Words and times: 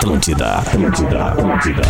Atlântida, 0.00 0.54
Atlântida, 0.54 1.24
Atlântida. 1.26 1.82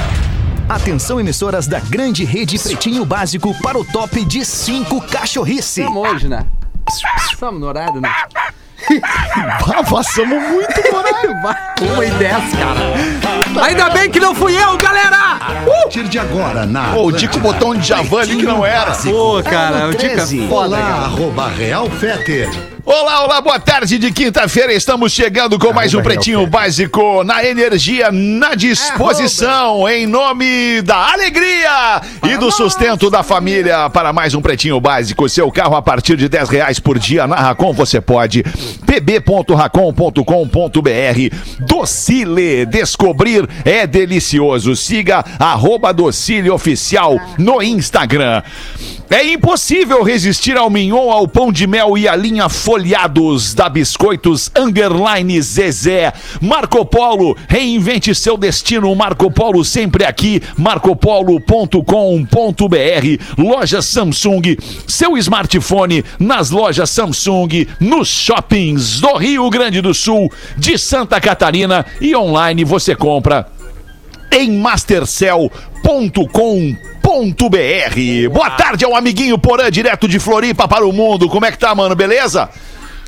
Atenção, 0.68 1.20
emissoras 1.20 1.68
da 1.68 1.78
grande 1.78 2.24
rede 2.24 2.58
Pretinho 2.58 3.04
Básico 3.04 3.54
para 3.62 3.78
o 3.78 3.84
top 3.84 4.24
de 4.24 4.44
cinco 4.44 5.00
cachorrice. 5.00 5.82
Estamos 5.82 6.08
hoje, 6.08 6.26
né? 6.28 6.44
Estamos 7.30 7.60
no 7.60 7.68
horário, 7.68 8.00
né? 8.00 8.12
Ah, 9.32 9.84
passamos 9.88 10.42
muito 10.48 10.82
por 10.90 11.04
aí. 11.06 11.28
Uma 11.80 12.04
e 12.04 12.10
dez, 12.10 12.52
cara. 12.54 13.64
Ainda 13.64 13.90
bem 13.90 14.10
que 14.10 14.20
não 14.20 14.34
fui 14.34 14.54
eu, 14.54 14.76
galera! 14.76 15.38
A 15.40 15.54
partir 15.66 16.04
de 16.04 16.18
agora, 16.18 16.66
na 16.66 16.92
Pô, 16.92 17.06
o 17.06 17.12
Dico 17.12 17.38
botou 17.40 17.72
um 17.72 17.78
Djavan 17.78 18.20
ali 18.20 18.36
que 18.36 18.44
não 18.44 18.64
era. 18.64 18.92
Pô, 18.92 19.42
cara, 19.42 19.88
o 19.88 19.90
Dica 19.90 20.14
13. 20.16 20.46
foda, 20.46 20.76
Olá, 20.76 20.78
cara. 20.78 20.94
arroba 21.04 21.48
Real 21.48 21.90
Feter. 21.90 22.48
Olá, 22.84 23.24
olá, 23.24 23.40
boa 23.40 23.60
tarde 23.60 23.98
de 23.98 24.10
quinta-feira. 24.10 24.72
Estamos 24.72 25.12
chegando 25.12 25.58
com 25.58 25.72
mais 25.72 25.94
um 25.94 26.02
Pretinho 26.02 26.46
Básico 26.46 27.22
na 27.22 27.44
energia, 27.44 28.10
na 28.10 28.54
disposição, 28.54 29.88
em 29.88 30.06
nome 30.06 30.82
da 30.82 31.12
alegria 31.12 32.00
e 32.24 32.36
do 32.36 32.50
sustento 32.50 33.10
da 33.10 33.22
família 33.22 33.88
para 33.90 34.12
mais 34.12 34.34
um 34.34 34.40
Pretinho 34.40 34.80
Básico. 34.80 35.28
Seu 35.28 35.50
carro 35.52 35.76
a 35.76 35.82
partir 35.82 36.16
de 36.16 36.28
10 36.28 36.48
reais 36.48 36.80
por 36.80 36.98
dia 36.98 37.26
na 37.26 37.36
Racon 37.36 37.72
você 37.72 38.00
pode. 38.00 38.42
pb.racon.com.br 38.86 41.36
Docile, 41.70 42.66
descobrir 42.66 43.48
é 43.64 43.86
delicioso. 43.86 44.74
Siga 44.74 45.24
arroba 45.38 45.92
no 47.38 47.62
Instagram. 47.62 48.42
É 49.12 49.24
impossível 49.24 50.04
resistir 50.04 50.56
ao 50.56 50.70
mignon, 50.70 51.10
ao 51.10 51.26
pão 51.26 51.50
de 51.50 51.66
mel 51.66 51.98
e 51.98 52.06
à 52.06 52.14
linha 52.14 52.48
folhados 52.48 53.54
da 53.54 53.68
Biscoitos 53.68 54.48
Underline 54.56 55.42
Zezé. 55.42 56.12
Marco 56.40 56.86
Polo, 56.86 57.36
reinvente 57.48 58.14
seu 58.14 58.36
destino. 58.36 58.94
Marco 58.94 59.28
Polo 59.28 59.64
sempre 59.64 60.04
aqui. 60.04 60.40
marcopolo.com.br. 60.56 61.74
Loja 63.36 63.82
Samsung, 63.82 64.56
seu 64.86 65.18
smartphone 65.18 66.04
nas 66.16 66.50
lojas 66.50 66.90
Samsung, 66.90 67.66
nos 67.80 68.06
shoppings 68.06 69.00
do 69.00 69.16
Rio 69.16 69.50
Grande 69.50 69.80
do 69.80 69.92
Sul, 69.92 70.30
de 70.56 70.78
Santa 70.78 71.20
Catarina 71.20 71.84
e 72.00 72.14
online 72.14 72.62
você 72.62 72.94
compra 72.94 73.48
em 74.30 74.52
mastercell.com.br. 74.52 76.89
Boa 78.28 78.50
tarde 78.50 78.84
ao 78.84 78.94
amiguinho 78.94 79.36
Porã, 79.36 79.68
direto 79.68 80.06
de 80.06 80.20
Floripa 80.20 80.68
para 80.68 80.86
o 80.86 80.92
mundo. 80.92 81.28
Como 81.28 81.44
é 81.44 81.50
que 81.50 81.58
tá, 81.58 81.74
mano? 81.74 81.96
Beleza? 81.96 82.48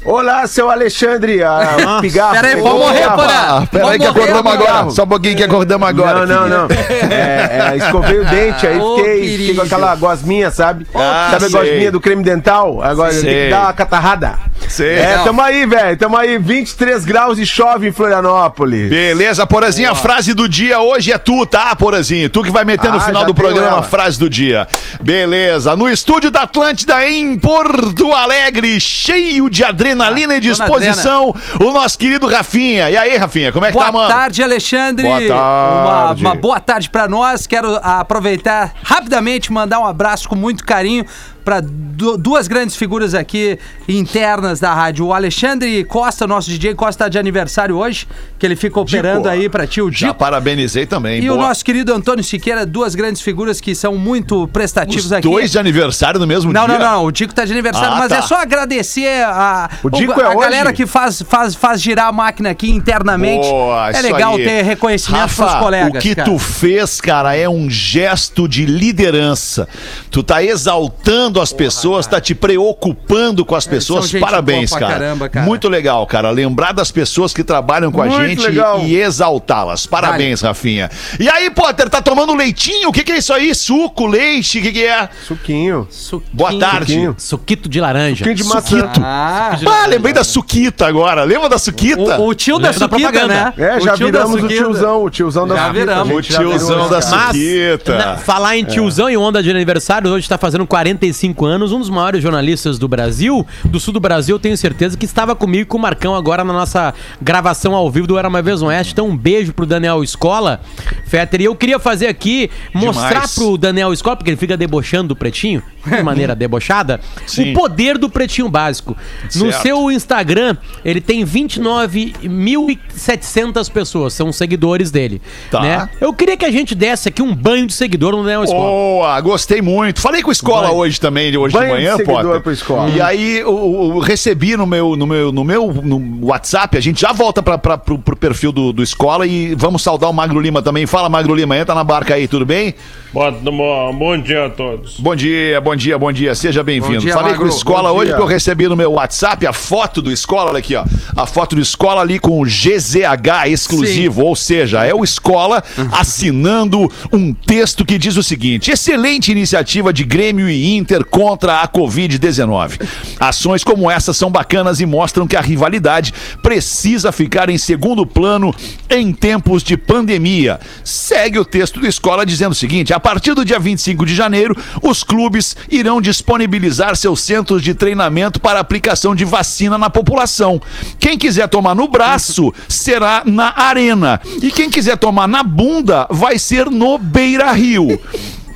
Olá, 0.04 0.44
seu 0.48 0.68
Alexandre, 0.68 1.44
a 1.44 1.98
pigarro. 2.00 2.34
Peraí, 2.34 2.60
vamos 2.60 2.80
morrer. 2.80 3.08
Porã. 3.10 3.28
Ah, 3.28 3.68
peraí 3.70 3.98
que 4.00 4.06
acordamos 4.06 4.52
agora. 4.52 4.90
Só 4.90 5.04
um 5.04 5.06
pouquinho 5.06 5.36
que 5.36 5.44
acordamos 5.44 5.88
agora. 5.88 6.26
Não, 6.26 6.48
não, 6.48 6.64
aqui. 6.64 6.74
não. 6.74 7.12
É, 7.12 7.74
é, 7.74 7.76
escovei 7.76 8.18
o 8.18 8.24
dente, 8.24 8.66
aí 8.66 8.80
fiquei, 8.80 9.38
fiquei 9.38 9.54
com 9.54 9.62
aquela 9.62 9.94
gosminha, 9.94 10.50
sabe? 10.50 10.84
Ah, 10.92 11.28
sabe 11.30 11.44
a 11.44 11.48
gosminha 11.60 11.92
do 11.92 12.00
creme 12.00 12.24
dental? 12.24 12.82
Agora 12.82 13.12
Sei. 13.12 13.22
tem 13.22 13.44
que 13.44 13.50
dar 13.50 13.62
uma 13.62 13.72
catarrada. 13.72 14.38
Sei. 14.68 14.94
É, 14.98 15.18
tamo 15.22 15.40
aí, 15.42 15.66
velho. 15.66 15.96
Tamo 15.98 16.16
aí, 16.16 16.38
23 16.38 17.04
graus 17.04 17.38
e 17.38 17.44
chove 17.44 17.88
em 17.88 17.92
Florianópolis. 17.92 18.88
Beleza, 18.88 19.46
Porazinho, 19.46 19.90
a 19.90 19.94
frase 19.94 20.32
do 20.32 20.48
dia 20.48 20.80
hoje 20.80 21.12
é 21.12 21.18
tu, 21.18 21.44
tá, 21.44 21.74
Porazinho? 21.76 22.30
Tu 22.30 22.42
que 22.42 22.50
vai 22.50 22.64
meter 22.64 22.90
no 22.90 22.96
Ah, 22.96 23.00
final 23.00 23.24
do 23.24 23.34
programa 23.34 23.66
a 23.68 23.72
ela. 23.72 23.82
frase 23.82 24.18
do 24.18 24.30
dia. 24.30 24.66
Beleza, 25.00 25.76
no 25.76 25.88
estúdio 25.90 26.30
da 26.30 26.42
Atlântida 26.42 27.06
em 27.06 27.38
Porto 27.38 28.12
Alegre, 28.14 28.80
cheio 28.80 29.50
de 29.50 29.62
adrenalina 29.62 30.36
e 30.36 30.40
disposição, 30.40 31.34
o 31.60 31.70
nosso 31.70 31.98
querido 31.98 32.26
Rafinha. 32.26 32.88
E 32.90 32.96
aí, 32.96 33.16
Rafinha, 33.16 33.52
como 33.52 33.66
é 33.66 33.68
que 33.68 33.74
Boa 33.74 33.86
tá, 33.86 33.92
mano? 33.92 34.08
tarde, 34.08 34.42
Alexandre. 34.42 35.06
Boa 35.06 35.20
tarde. 35.26 36.22
Uma, 36.22 36.30
uma 36.30 36.34
boa 36.34 36.60
tarde 36.60 36.88
pra 36.88 37.06
nós. 37.08 37.46
Quero 37.46 37.76
aproveitar 37.82 38.72
rapidamente 38.82 39.52
mandar 39.52 39.80
um 39.80 39.86
abraço 39.86 40.28
com 40.28 40.34
muito 40.36 40.64
carinho 40.64 41.04
para 41.44 41.60
duas 41.60 42.48
grandes 42.48 42.76
figuras 42.76 43.14
aqui 43.14 43.58
internas 43.88 44.60
da 44.60 44.72
rádio. 44.74 45.06
O 45.06 45.12
Alexandre 45.14 45.84
Costa, 45.84 46.26
nosso 46.26 46.50
DJ 46.50 46.74
Costa, 46.74 47.04
tá 47.04 47.08
de 47.08 47.18
aniversário 47.18 47.76
hoje, 47.76 48.06
que 48.38 48.46
ele 48.46 48.56
fica 48.56 48.78
operando 48.80 49.28
aí 49.28 49.48
pra 49.48 49.66
ti, 49.66 49.80
o 49.80 49.90
Já 49.90 50.08
Dico. 50.08 50.18
parabenizei 50.18 50.86
também. 50.86 51.22
E 51.22 51.30
o 51.30 51.34
boa. 51.34 51.48
nosso 51.48 51.64
querido 51.64 51.92
Antônio 51.94 52.22
Siqueira, 52.24 52.64
duas 52.66 52.94
grandes 52.94 53.22
figuras 53.22 53.60
que 53.60 53.74
são 53.74 53.96
muito 53.96 54.46
prestativos 54.48 55.06
Os 55.06 55.12
aqui. 55.12 55.28
dois 55.28 55.50
de 55.50 55.58
aniversário 55.58 56.18
no 56.20 56.26
mesmo 56.26 56.52
Não, 56.52 56.66
dia? 56.66 56.78
não, 56.78 56.84
não. 56.92 57.04
O 57.06 57.12
Dico 57.12 57.32
tá 57.34 57.44
de 57.44 57.52
aniversário, 57.52 57.92
Ah, 57.92 57.98
mas 57.98 58.08
tá. 58.08 58.16
é 58.16 58.22
só 58.22 58.36
agradecer 58.36 59.22
a, 59.24 59.70
O 59.82 59.90
Dico 59.90 60.12
a 60.20 60.24
é 60.24 60.28
hoje? 60.28 60.38
galera 60.38 60.72
que 60.72 60.86
faz, 60.86 61.22
faz, 61.22 61.54
faz 61.54 61.80
girar 61.80 62.06
a 62.08 62.12
máquina 62.12 62.50
aqui 62.50 62.70
internamente. 62.70 63.46
Boa, 63.48 63.90
é 63.90 64.00
legal 64.02 64.34
aí. 64.36 64.44
ter 64.44 64.62
reconhecimento 64.62 65.20
Rafa, 65.22 65.44
pros 65.46 65.58
colegas. 65.58 65.88
O 65.90 65.98
que 65.98 66.14
cara. 66.14 66.30
tu 66.30 66.38
fez, 66.38 67.00
cara, 67.00 67.34
é 67.36 67.48
um 67.48 67.68
gesto 67.70 68.46
de 68.48 68.64
liderança. 68.66 69.68
Tu 70.10 70.22
tá 70.22 70.42
exaltando 70.42 71.31
as 71.40 71.52
pessoas, 71.52 72.06
tá 72.06 72.20
te 72.20 72.34
preocupando 72.34 73.44
com 73.44 73.54
as 73.54 73.66
pessoas. 73.66 74.04
são 74.04 74.10
gente 74.12 74.20
Parabéns, 74.20 74.70
cara. 74.72 74.92
caramba, 74.92 75.28
cara. 75.28 75.46
Muito 75.46 75.68
legal, 75.68 76.06
cara. 76.06 76.30
Lembrar 76.30 76.72
das 76.72 76.90
pessoas 76.90 77.32
que 77.32 77.42
trabalham 77.44 77.90
com 77.92 78.02
a 78.02 78.06
Muito 78.06 78.26
gente 78.28 78.42
legal. 78.48 78.80
e 78.84 78.96
exaltá-las. 78.96 79.86
Parabéns, 79.86 80.40
Rafinha. 80.40 80.90
E 81.18 81.28
aí, 81.28 81.50
Potter, 81.50 81.88
tá 81.88 82.00
tomando 82.00 82.34
leitinho? 82.34 82.88
O 82.88 82.92
que, 82.92 83.02
que 83.04 83.12
é 83.12 83.18
isso 83.18 83.32
aí? 83.32 83.54
Suco, 83.54 84.06
leite? 84.06 84.58
O 84.58 84.62
que, 84.62 84.72
que 84.72 84.84
é? 84.84 85.08
Suquinho. 85.26 85.86
Suquinho. 85.90 86.30
Boa 86.32 86.58
tarde. 86.58 86.92
Suquinho. 86.92 87.14
Suquito 87.18 87.68
de 87.68 87.80
laranja. 87.80 88.16
Suquinho 88.18 88.34
de 88.34 88.44
maçã. 88.44 88.90
Ah, 89.02 89.56
Ah, 89.66 89.86
lembrei 89.86 90.12
da 90.12 90.24
Suquita 90.24 90.86
agora. 90.86 91.24
Lembra 91.24 91.48
da 91.48 91.58
Suquita? 91.58 92.18
o, 92.20 92.28
o 92.28 92.34
tio 92.34 92.58
da 92.58 92.72
Suquita, 92.72 92.88
propaganda. 92.88 93.28
né? 93.28 93.54
É, 93.58 93.80
já 93.80 93.94
viramos 93.94 94.42
o 94.42 94.48
tiozão, 94.48 95.04
o 95.04 95.10
tiozão 95.10 95.46
da 95.46 95.54
Já 95.56 95.66
Suquita, 95.66 95.78
viramos. 95.86 96.10
a 96.12 96.14
O 96.16 96.22
tiozão 96.22 96.88
da 96.88 97.00
cara. 97.00 97.26
Suquita. 97.32 98.16
falar 98.24 98.56
em 98.56 98.64
tiozão 98.64 99.08
e 99.10 99.16
onda 99.16 99.42
de 99.42 99.50
aniversário, 99.50 100.10
hoje 100.10 100.24
está 100.24 100.38
fazendo 100.38 100.66
45 100.66 101.21
anos, 101.42 101.72
um 101.72 101.78
dos 101.78 101.90
maiores 101.90 102.22
jornalistas 102.22 102.78
do 102.78 102.88
Brasil, 102.88 103.46
do 103.64 103.80
sul 103.80 103.94
do 103.94 104.00
Brasil, 104.00 104.38
tenho 104.38 104.56
certeza 104.56 104.96
que 104.96 105.04
estava 105.04 105.34
comigo 105.34 105.62
e 105.62 105.64
com 105.64 105.76
o 105.76 105.80
Marcão 105.80 106.14
agora 106.14 106.44
na 106.44 106.52
nossa 106.52 106.94
gravação 107.20 107.74
ao 107.74 107.90
vivo 107.90 108.06
do 108.06 108.16
Era 108.18 108.28
Uma 108.28 108.42
Vez 108.42 108.60
no 108.60 108.68
Oeste. 108.68 108.92
Então, 108.92 109.08
um 109.08 109.16
beijo 109.16 109.52
pro 109.52 109.66
Daniel 109.66 110.02
Escola, 110.02 110.60
Fetter. 111.06 111.42
E 111.42 111.44
eu 111.44 111.54
queria 111.54 111.78
fazer 111.78 112.08
aqui, 112.08 112.50
mostrar 112.74 113.08
Demais. 113.10 113.34
pro 113.34 113.56
Daniel 113.56 113.92
Escola, 113.92 114.16
porque 114.16 114.30
ele 114.30 114.36
fica 114.36 114.56
debochando 114.56 115.08
do 115.08 115.16
Pretinho, 115.16 115.62
de 115.86 116.00
maneira 116.04 116.34
debochada, 116.34 117.00
Sim. 117.26 117.52
o 117.52 117.54
poder 117.54 117.98
do 117.98 118.08
Pretinho 118.10 118.48
Básico. 118.48 118.96
No 119.36 119.50
Certo. 119.50 119.62
seu 119.62 119.90
Instagram, 119.90 120.56
ele 120.84 121.00
tem 121.00 121.24
29.700 121.24 123.70
pessoas, 123.70 124.12
são 124.14 124.32
seguidores 124.32 124.90
dele. 124.90 125.22
Tá. 125.50 125.60
Né? 125.60 125.88
Eu 126.00 126.12
queria 126.12 126.36
que 126.36 126.44
a 126.44 126.50
gente 126.50 126.74
desse 126.74 127.08
aqui 127.08 127.22
um 127.22 127.34
banho 127.34 127.66
de 127.66 127.74
seguidor 127.74 128.12
no 128.12 128.22
Daniel 128.22 128.44
Escola. 128.44 128.62
Boa, 128.62 129.20
gostei 129.20 129.60
muito. 129.62 130.00
Falei 130.00 130.22
com 130.22 130.32
escola 130.32 130.72
hoje 130.72 131.00
também, 131.00 131.11
hoje 131.38 131.52
Banho 131.52 131.74
de 131.74 131.80
de 131.80 131.84
manhã, 131.84 131.96
seguidor 131.96 132.22
Potter. 132.22 132.40
pro 132.40 132.52
escola. 132.52 132.90
E 132.90 133.00
aí 133.00 133.38
eu, 133.38 133.92
eu 133.94 133.98
recebi 133.98 134.56
no 134.56 134.66
meu, 134.66 134.96
no 134.96 135.06
meu, 135.06 135.32
no 135.32 135.44
meu 135.44 135.72
no 135.72 136.26
WhatsApp, 136.26 136.76
a 136.76 136.80
gente 136.80 137.00
já 137.00 137.12
volta 137.12 137.42
pra, 137.42 137.58
pra, 137.58 137.78
pro, 137.78 137.98
pro 137.98 138.16
perfil 138.16 138.52
do, 138.52 138.72
do 138.72 138.82
escola 138.82 139.26
e 139.26 139.54
vamos 139.54 139.82
saudar 139.82 140.08
o 140.08 140.12
Magro 140.12 140.40
Lima 140.40 140.62
também. 140.62 140.86
Fala, 140.86 141.08
Magro 141.08 141.34
Lima, 141.34 141.56
entra 141.56 141.74
na 141.74 141.84
barca 141.84 142.14
aí, 142.14 142.26
tudo 142.26 142.46
bem? 142.46 142.74
Bom, 143.12 143.30
bom, 143.30 143.94
bom 143.94 144.18
dia 144.18 144.46
a 144.46 144.50
todos. 144.50 144.98
Bom 144.98 145.14
dia, 145.14 145.60
bom 145.60 145.76
dia, 145.76 145.98
bom 145.98 146.10
dia, 146.10 146.34
seja 146.34 146.62
bem-vindo. 146.62 147.02
Falei 147.08 147.32
Magro, 147.32 147.38
com 147.40 147.44
o 147.44 147.48
escola 147.56 147.92
hoje 147.92 148.14
que 148.14 148.20
eu 148.20 148.26
recebi 148.26 148.66
no 148.68 148.76
meu 148.76 148.92
WhatsApp 148.92 149.46
a 149.46 149.52
foto 149.52 150.00
do 150.00 150.10
escola, 150.10 150.50
olha 150.50 150.58
aqui, 150.58 150.74
ó. 150.74 150.84
A 151.14 151.26
foto 151.26 151.54
do 151.54 151.60
escola 151.60 152.00
ali 152.00 152.18
com 152.18 152.40
o 152.40 152.44
GZH 152.44 153.48
exclusivo, 153.48 154.24
ou 154.24 154.34
seja, 154.34 154.84
é 154.84 154.94
o 154.94 155.04
escola 155.04 155.62
assinando 155.92 156.90
um 157.12 157.34
texto 157.34 157.84
que 157.84 157.98
diz 157.98 158.16
o 158.16 158.22
seguinte: 158.22 158.70
excelente 158.70 159.30
iniciativa 159.30 159.92
de 159.92 160.04
Grêmio 160.04 160.48
e 160.48 160.74
Inter 160.74 161.01
contra 161.04 161.60
a 161.60 161.68
Covid-19. 161.68 162.80
Ações 163.18 163.64
como 163.64 163.90
essa 163.90 164.12
são 164.12 164.30
bacanas 164.30 164.80
e 164.80 164.86
mostram 164.86 165.26
que 165.26 165.36
a 165.36 165.40
rivalidade 165.40 166.12
precisa 166.42 167.12
ficar 167.12 167.50
em 167.50 167.58
segundo 167.58 168.06
plano 168.06 168.54
em 168.88 169.12
tempos 169.12 169.62
de 169.62 169.76
pandemia. 169.76 170.60
Segue 170.84 171.38
o 171.38 171.44
texto 171.44 171.80
do 171.80 171.86
escola 171.86 172.26
dizendo 172.26 172.52
o 172.52 172.56
seguinte: 172.56 172.92
a 172.92 173.00
partir 173.00 173.34
do 173.34 173.44
dia 173.44 173.58
25 173.58 174.04
de 174.06 174.14
janeiro, 174.14 174.56
os 174.82 175.02
clubes 175.02 175.56
irão 175.70 176.00
disponibilizar 176.00 176.96
seus 176.96 177.20
centros 177.20 177.62
de 177.62 177.74
treinamento 177.74 178.40
para 178.40 178.60
aplicação 178.60 179.14
de 179.14 179.24
vacina 179.24 179.78
na 179.78 179.90
população. 179.90 180.60
Quem 180.98 181.18
quiser 181.18 181.48
tomar 181.48 181.74
no 181.74 181.88
braço 181.88 182.52
será 182.68 183.22
na 183.24 183.52
arena 183.56 184.20
e 184.42 184.50
quem 184.50 184.70
quiser 184.70 184.96
tomar 184.96 185.28
na 185.28 185.42
bunda 185.42 186.06
vai 186.10 186.38
ser 186.38 186.70
no 186.70 186.98
Beira 186.98 187.52
Rio. 187.52 188.00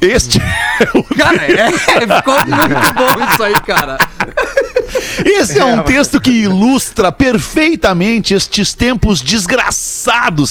Este 0.01 0.39
é 0.81 0.99
o 0.99 1.03
Cara, 1.03 1.45
é, 1.45 1.71
ficou 1.73 2.35
muito 2.47 2.95
bom 2.95 3.33
isso 3.33 3.43
aí, 3.43 3.55
cara. 3.67 3.99
Esse 5.25 5.59
é 5.59 5.65
um 5.65 5.83
texto 5.83 6.21
que 6.21 6.31
ilustra 6.31 7.11
perfeitamente 7.11 8.35
estes 8.35 8.75
tempos 8.75 9.21
desgraçados 9.21 9.96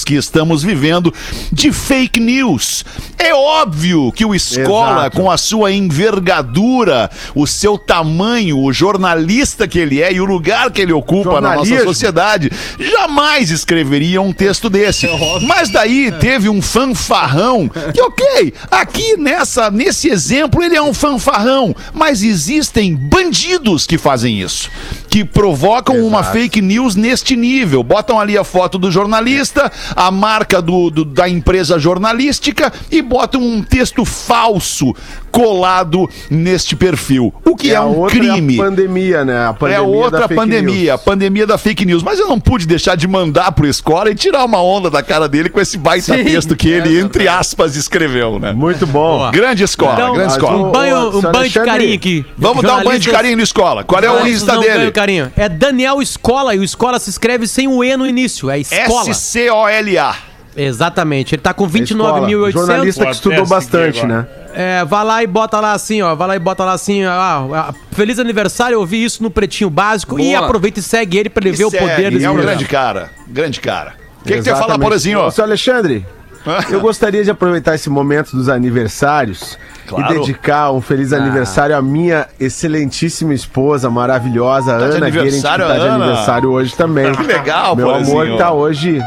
que 0.04 0.14
estamos 0.14 0.62
vivendo 0.62 1.12
de 1.52 1.72
fake 1.72 2.20
news. 2.20 2.84
É 3.18 3.34
óbvio 3.34 4.12
que 4.12 4.24
o 4.24 4.34
Escola, 4.34 5.02
Exato. 5.02 5.16
com 5.16 5.30
a 5.30 5.36
sua 5.36 5.72
envergadura, 5.72 7.10
o 7.34 7.46
seu 7.46 7.78
tamanho, 7.78 8.58
o 8.58 8.72
jornalista 8.72 9.66
que 9.66 9.78
ele 9.78 10.02
é 10.02 10.12
e 10.12 10.20
o 10.20 10.24
lugar 10.24 10.70
que 10.70 10.80
ele 10.80 10.92
ocupa 10.92 11.40
na 11.40 11.56
nossa 11.56 11.82
sociedade, 11.82 12.50
jamais 12.78 13.50
escreveria 13.50 14.20
um 14.20 14.32
texto 14.32 14.68
desse. 14.68 15.06
É 15.06 15.40
Mas 15.46 15.70
daí 15.70 16.12
teve 16.12 16.48
um 16.48 16.60
fanfarrão 16.60 17.68
que, 17.68 18.00
ok, 18.00 18.54
aqui 18.70 19.16
nessa, 19.16 19.70
nesse 19.70 20.08
exemplo 20.08 20.62
ele 20.62 20.76
é 20.76 20.82
um 20.82 20.94
fanfarrão, 20.94 21.74
mas 21.92 22.22
existem 22.22 22.94
bandidos 22.94 23.86
que 23.86 23.98
fazem 23.98 24.40
isso. 24.40 24.70
Que 25.16 25.24
provocam 25.24 26.06
uma 26.06 26.22
fake 26.22 26.60
news 26.60 26.94
neste 26.94 27.36
nível. 27.36 27.82
Botam 27.82 28.20
ali 28.20 28.36
a 28.36 28.44
foto 28.44 28.76
do 28.76 28.90
jornalista, 28.92 29.72
a 29.96 30.10
marca 30.10 30.60
do, 30.60 30.90
do- 30.90 31.06
da 31.06 31.26
empresa 31.26 31.78
jornalística 31.78 32.70
e 32.90 33.00
botam 33.00 33.40
um 33.40 33.62
texto 33.62 34.04
falso 34.04 34.94
colado 35.36 36.08
neste 36.30 36.74
perfil. 36.76 37.32
O 37.44 37.54
que 37.56 37.70
é, 37.72 37.76
a 37.76 37.82
um 37.84 37.98
outra 37.98 38.18
crime. 38.18 38.56
É 38.56 38.60
a 38.60 38.64
pandemia, 38.64 39.24
né? 39.24 39.46
A 39.46 39.52
pandemia 39.52 39.78
É 39.78 39.80
outra 39.80 40.28
pandemia, 40.28 40.92
a 40.92 40.96
news. 40.96 41.04
pandemia 41.04 41.46
da 41.46 41.58
fake 41.58 41.84
news. 41.84 42.02
Mas 42.02 42.18
eu 42.18 42.26
não 42.28 42.38
pude 42.40 42.66
deixar 42.66 42.96
de 42.96 43.06
mandar 43.06 43.52
pro 43.52 43.66
escola 43.66 44.10
e 44.10 44.14
tirar 44.14 44.44
uma 44.44 44.62
onda 44.62 44.90
da 44.90 45.02
cara 45.02 45.28
dele 45.28 45.48
com 45.48 45.60
esse 45.60 45.76
baita 45.78 46.16
Sim, 46.16 46.24
texto 46.24 46.56
que 46.56 46.68
ele, 46.68 46.98
entre 47.00 47.28
aspas, 47.28 47.76
escreveu, 47.76 48.38
né? 48.38 48.52
Muito 48.52 48.86
bom. 48.86 49.30
Grande 49.30 49.62
escola, 49.64 49.94
Então, 49.94 50.14
grande 50.14 50.32
escola. 50.32 50.56
o- 50.56 50.68
Um 50.68 50.72
banho, 50.72 51.18
um 51.18 51.20
banho 51.22 51.48
de 51.50 51.60
carinho 51.60 51.94
aqui. 51.94 52.26
Vamos 52.36 52.62
dar 52.62 52.76
um 52.78 52.84
banho 52.84 52.98
de 53.00 53.10
carinho 53.10 53.36
no 53.36 53.42
escola. 53.42 53.84
Qual 53.84 54.02
é 54.02 54.10
o 54.10 54.26
Insta 54.26 54.58
um 54.58 54.60
dele? 54.60 54.86
de 54.86 54.92
carinho. 54.92 55.32
É 55.36 55.48
Daniel 55.48 56.00
Escola 56.02 56.54
e 56.54 56.58
o 56.58 56.64
Escola 56.64 56.98
se 56.98 57.10
escreve 57.10 57.46
sem 57.46 57.68
o 57.68 57.82
E 57.84 57.96
no 57.96 58.06
início. 58.06 58.50
É 58.50 58.58
Escola. 58.60 59.10
S-C-O-L-A. 59.10 60.16
Exatamente. 60.56 61.34
Ele 61.34 61.42
tá 61.42 61.52
com 61.52 61.66
Escola. 61.66 62.20
29.800. 62.20 62.50
Jornalista 62.52 63.04
que 63.04 63.10
estudou 63.12 63.38
seguir 63.38 63.48
bastante, 63.50 64.06
né? 64.06 64.26
É, 64.54 64.84
vai 64.86 65.04
lá 65.04 65.22
e 65.22 65.26
bota 65.26 65.60
lá 65.60 65.72
assim, 65.72 66.00
ó. 66.00 66.14
Vai 66.14 66.28
lá 66.28 66.36
e 66.36 66.38
bota 66.38 66.64
lá 66.64 66.72
assim, 66.72 67.04
ó. 67.04 67.10
ah, 67.10 67.46
ah, 67.68 67.74
feliz 67.92 68.18
aniversário, 68.18 68.74
eu 68.76 68.80
ouvi 68.80 69.04
isso 69.04 69.22
no 69.22 69.30
Pretinho 69.30 69.68
Básico. 69.68 70.18
E 70.18 70.32
Boa. 70.32 70.44
aproveita 70.46 70.80
e 70.80 70.82
segue 70.82 71.18
ele 71.18 71.28
pra 71.28 71.46
ele 71.46 71.54
ver 71.56 71.66
o 71.66 71.70
Segue, 71.70 71.82
poder 71.86 72.10
desse 72.10 72.24
É 72.24 72.30
um 72.30 72.32
programa. 72.34 72.56
grande 72.56 72.64
cara, 72.70 73.10
grande 73.28 73.60
cara. 73.60 73.92
O 74.22 74.24
que, 74.26 74.34
que 74.34 74.42
você 74.42 74.54
fala. 74.56 74.78
Porazinho? 74.78 75.30
Seu 75.30 75.44
Alexandre, 75.44 76.06
eu 76.70 76.80
gostaria 76.80 77.22
de 77.22 77.30
aproveitar 77.30 77.74
esse 77.74 77.90
momento 77.90 78.34
dos 78.34 78.48
aniversários 78.48 79.58
Claro. 79.86 80.14
e 80.14 80.18
dedicar 80.18 80.72
um 80.72 80.80
feliz 80.80 81.12
Ah. 81.12 81.18
aniversário 81.18 81.76
à 81.76 81.82
minha 81.82 82.26
excelentíssima 82.40 83.34
esposa, 83.34 83.88
maravilhosa, 83.90 84.72
Tá 84.72 84.76
Ana 84.78 84.88
Guerin, 85.10 85.12
que 85.12 85.18
aniversário, 85.18 85.66
tá 85.66 85.74
de 85.74 85.80
Ana. 85.80 86.04
aniversário 86.04 86.50
hoje 86.50 86.74
também. 86.74 87.12
Que 87.12 87.22
legal, 87.22 87.76
Meu 87.76 87.86
Porazinho. 87.86 88.20
amor 88.22 88.38
tá 88.38 88.52
hoje... 88.52 89.00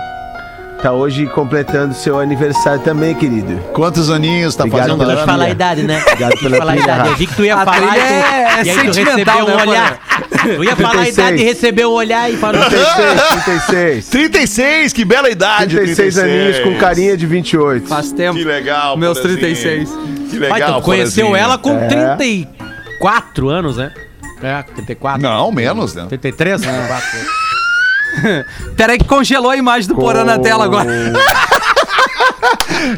Tá 0.81 0.93
hoje 0.93 1.25
completando 1.27 1.93
seu 1.93 2.17
aniversário 2.19 2.79
também, 2.79 3.13
querido. 3.13 3.57
Quantos 3.73 4.09
aninhos 4.09 4.55
tá 4.55 4.63
Obrigado 4.63 4.87
fazendo 4.91 5.03
eu 5.03 5.09
Ana? 5.09 5.25
falar 5.25 5.43
a 5.45 5.49
idade, 5.49 5.83
né? 5.83 6.01
Obrigado 6.01 6.31
eu 6.31 6.37
pela 6.39 6.57
falar 6.57 6.71
a 6.71 6.75
trilha, 6.75 6.85
idade. 6.93 7.09
Eu 7.09 7.15
vi 7.17 7.27
que 7.27 7.35
tu 7.35 7.43
ia 7.43 7.55
A 7.57 7.65
falar 7.65 7.77
e 7.77 7.81
tu, 7.81 7.95
é- 7.97 8.61
é 8.61 8.63
e 8.63 8.69
aí 8.69 8.77
tu 8.77 8.85
recebeu 8.85 9.35
um 9.43 9.47
né, 9.47 9.55
olhar. 9.67 9.99
Tu 10.55 10.63
ia 10.63 10.75
falar 10.77 10.89
a 10.89 11.03
36. 11.03 11.17
idade 11.17 11.37
e 11.41 11.43
recebeu 11.43 11.89
um 11.89 11.93
olhar 11.93 12.31
e 12.31 12.37
falou... 12.37 12.61
36, 12.63 13.43
36. 13.43 14.09
36, 14.09 14.93
que 14.93 15.03
bela 15.03 15.29
idade. 15.29 15.75
36 15.75 16.17
aninhos 16.17 16.59
com 16.59 16.75
carinha 16.77 17.17
de 17.17 17.25
28. 17.25 17.85
Faz 17.85 18.13
tempo. 18.13 18.37
Que 18.37 18.45
legal, 18.45 18.95
Meus 18.95 19.17
Porazinho. 19.19 19.39
36. 19.41 19.89
Que 20.31 20.39
Pai, 20.39 20.61
legal, 20.61 20.79
tu 20.79 20.85
conheceu 20.85 21.25
Porazinho. 21.27 21.45
ela 21.45 21.57
com 21.57 21.71
É. 21.77 21.87
34 22.15 23.49
anos, 23.49 23.75
né? 23.75 23.91
É, 24.41 24.63
34. 24.63 25.21
Não, 25.21 25.51
menos, 25.51 25.93
né? 25.93 26.05
33? 26.07 26.61
34. 26.61 27.38
Peraí 28.75 28.97
que 28.97 29.05
congelou 29.05 29.51
a 29.51 29.57
imagem 29.57 29.87
do 29.87 29.95
Porã 29.95 30.23
na 30.23 30.39
tela 30.39 30.65
agora. 30.65 30.89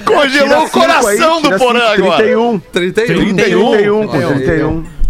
Congelou 0.06 0.66
o 0.66 0.70
coração 0.70 1.38
aí, 1.38 1.44
do 1.44 1.58
Porã 1.58 1.84
agora. 1.92 2.18
31. 2.18 2.60
31. 2.60 3.36
31. 3.36 3.72
31, 3.72 4.08
com 4.08 4.34
31. 4.38 5.01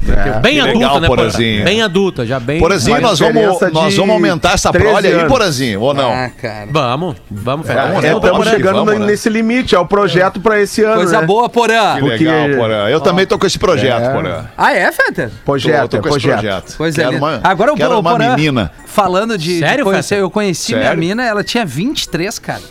Bem 0.42 0.56
Que 0.56 0.60
adulta, 0.62 0.78
legal, 0.80 1.00
né, 1.00 1.08
Porazinho. 1.08 1.64
Bem 1.64 1.82
adulta, 1.82 2.26
já 2.26 2.40
bem... 2.40 2.60
Porazinho, 2.60 3.00
nós 3.02 3.20
vamos, 3.20 3.62
nós 3.72 3.96
vamos 3.96 4.14
aumentar 4.16 4.54
essa 4.54 4.72
13 4.72 4.90
prole 4.90 5.08
aí. 5.08 5.28
Porazinho, 5.28 5.80
ou 5.82 5.94
não? 5.94 6.12
Ah, 6.12 6.30
cara. 6.30 6.68
Vamos, 6.72 7.16
vamos, 7.30 7.68
Fernando. 7.68 7.86
É, 7.86 7.92
Vamos, 7.92 8.06
estamos 8.06 8.22
vamos 8.32 8.44
que 8.48 8.56
chegando 8.56 8.86
vamos, 8.86 9.00
né? 9.00 9.06
nesse 9.06 9.30
limite, 9.30 9.76
é 9.76 9.80
o 9.80 9.86
projeto 9.86 10.40
pra 10.40 10.60
esse 10.60 10.84
ano, 10.84 10.96
Coisa 10.96 11.22
né? 11.22 11.26
boa, 11.28 11.48
Porã. 11.48 11.96
Que 11.96 12.02
Porque- 12.02 12.24
legal, 12.26 12.58
Porã. 12.58 12.90
Eu 12.90 13.00
também 13.00 13.26
tô 13.28 13.38
com 13.38 13.46
esse 13.46 13.60
projeto, 13.60 14.02
É. 14.04 14.14
Porã. 14.14 14.46
Ah, 14.58 14.74
é, 14.74 14.92
Fetter? 14.92 15.30
Projeto, 15.46 15.82
Tô- 15.82 15.88
tô 15.88 15.98
é 16.08 16.10
com 16.12 16.18
esse 16.18 16.28
projeto. 16.28 16.78
Coisa 16.78 17.04
Quero 17.04 17.18
uma- 17.18 17.40
Agora 17.44 17.72
eu 17.72 17.76
quero 17.76 17.90
vou, 17.92 18.00
uma 18.00 18.12
Porã, 18.12 18.36
menina. 18.36 18.72
Falando 18.88 19.38
de, 19.38 19.54
de 19.54 19.60
Sério, 19.60 19.86
conhecer, 19.86 20.16
eu 20.20 20.30
conheci 20.32 20.76
minha 20.76 20.96
mina, 20.96 21.24
ela 21.24 21.44
tinha 21.44 21.66
23, 21.66 22.40
cara. 22.40 22.62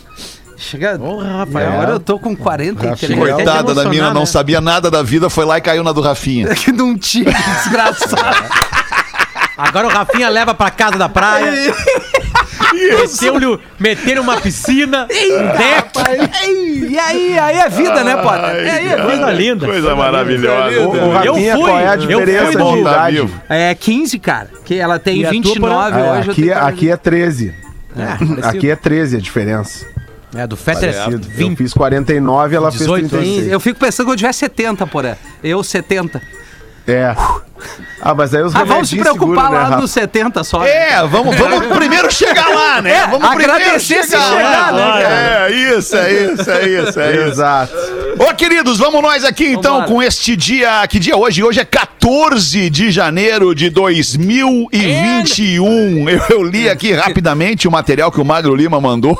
Chega. 0.61 0.97
Porra, 0.99 1.39
Rafael. 1.39 1.71
Agora 1.73 1.91
eu 1.91 1.99
tô 1.99 2.19
com 2.19 2.35
43. 2.35 2.99
Chega 2.99 3.13
até 3.23 3.33
Coitada 3.43 3.73
da 3.73 3.85
mina, 3.85 4.13
não 4.13 4.21
né? 4.21 4.25
sabia 4.27 4.61
nada 4.61 4.91
da 4.91 5.01
vida, 5.01 5.29
foi 5.29 5.43
lá 5.43 5.57
e 5.57 5.61
caiu 5.61 5.83
na 5.83 5.91
do 5.91 6.01
Rafinha. 6.01 6.47
Que 6.55 6.71
não 6.71 6.97
tinha, 6.97 7.25
desgraçado. 7.31 8.45
Agora 9.57 9.87
o 9.87 9.89
Rafinha 9.89 10.29
leva 10.29 10.53
pra 10.53 10.69
casa 10.71 10.97
da 10.97 11.09
praia. 11.09 11.51
Meteu-lhe 12.73 13.59
meteu 13.79 14.21
uma 14.21 14.39
piscina, 14.39 15.03
um 15.03 15.57
deck. 15.57 16.89
E 16.89 16.97
aí, 16.97 17.37
aí 17.37 17.57
é 17.57 17.69
vida, 17.69 18.03
né? 18.03 18.15
Ai, 18.15 18.67
É, 18.67 18.71
aí 18.71 18.87
é. 18.89 18.97
Coisa 19.01 19.31
linda. 19.31 19.65
Coisa 19.65 19.95
maravilhosa. 19.95 20.79
O, 20.81 20.91
o 20.91 20.95
Eu 20.95 21.11
Rafinha, 21.33 21.55
fui, 21.55 21.63
qual 21.65 21.79
é 21.79 21.87
a 21.87 21.93
eu 21.95 21.97
diferença 21.97 22.59
fui 22.59 22.73
de 22.73 22.79
idade? 22.79 23.29
É 23.49 23.75
15, 23.75 24.19
cara. 24.19 24.49
Que 24.63 24.75
ela 24.79 24.97
tem 24.99 25.17
E 25.21 25.25
a 25.25 25.29
tua, 25.29 25.33
29 25.41 25.99
É, 25.99 26.11
hoje. 26.11 26.27
eu 26.27 26.31
aqui, 26.31 26.49
é- 26.49 26.53
aqui 26.53 26.89
é 26.91 26.97
13. 26.97 27.53
É, 27.93 28.47
Aqui 28.47 28.69
é 28.69 28.75
13 28.75 29.17
a 29.17 29.19
diferença. 29.19 29.85
É 30.33 30.47
do 30.47 30.55
Fetter 30.55 30.93
é 30.93 31.13
Eu 31.13 31.19
20. 31.19 31.57
fiz 31.57 31.73
49 31.73 32.55
ela 32.55 32.71
18 32.71 33.09
fez 33.09 33.21
36. 33.23 33.51
Eu 33.51 33.59
fico 33.59 33.79
pensando 33.79 34.07
que 34.07 34.11
eu 34.13 34.17
tiver 34.17 34.33
70, 34.33 34.87
Porã. 34.87 35.15
Eu 35.43 35.63
70. 35.63 36.21
É. 36.87 37.15
Ah, 38.03 38.15
mas 38.15 38.33
aí 38.33 38.41
os 38.41 38.55
Ah, 38.55 38.63
vamos 38.63 38.89
se 38.89 38.95
preocupar 38.97 39.45
seguram, 39.45 39.51
né, 39.51 39.57
lá 39.59 39.63
Rafa? 39.65 39.77
nos 39.81 39.91
70 39.91 40.43
só. 40.43 40.65
É, 40.65 41.05
vamos, 41.05 41.35
vamos 41.37 41.67
primeiro 41.77 42.11
chegar 42.11 42.49
lá, 42.49 42.81
né? 42.81 42.93
É, 42.93 43.05
vamos 43.05 43.27
primeiro 43.27 43.53
agradecer 43.53 44.01
se 44.03 44.09
chegar, 44.09 44.73
né, 44.73 44.81
cara? 45.03 45.51
É, 45.51 45.77
isso, 45.77 45.95
é 45.95 46.11
isso, 46.11 46.49
é 46.49 46.67
isso, 46.67 46.99
é 46.99 47.11
isso. 47.11 47.21
Exato. 47.29 47.71
Ô, 48.17 48.33
queridos, 48.33 48.79
vamos 48.79 49.03
nós 49.03 49.23
aqui 49.23 49.49
então 49.49 49.73
Vambora. 49.81 49.91
com 49.91 50.01
este 50.01 50.35
dia. 50.35 50.83
Que 50.87 50.97
dia 50.97 51.13
é 51.13 51.15
hoje? 51.15 51.43
Hoje 51.43 51.59
é 51.59 51.65
14 51.65 52.71
de 52.71 52.89
janeiro 52.89 53.53
de 53.53 53.69
2021. 53.69 56.09
Eu, 56.09 56.21
eu 56.29 56.43
li 56.43 56.67
aqui 56.69 56.93
rapidamente 56.93 57.67
o 57.67 57.71
material 57.71 58.11
que 58.11 58.19
o 58.19 58.25
Magro 58.25 58.55
Lima 58.55 58.81
mandou. 58.81 59.15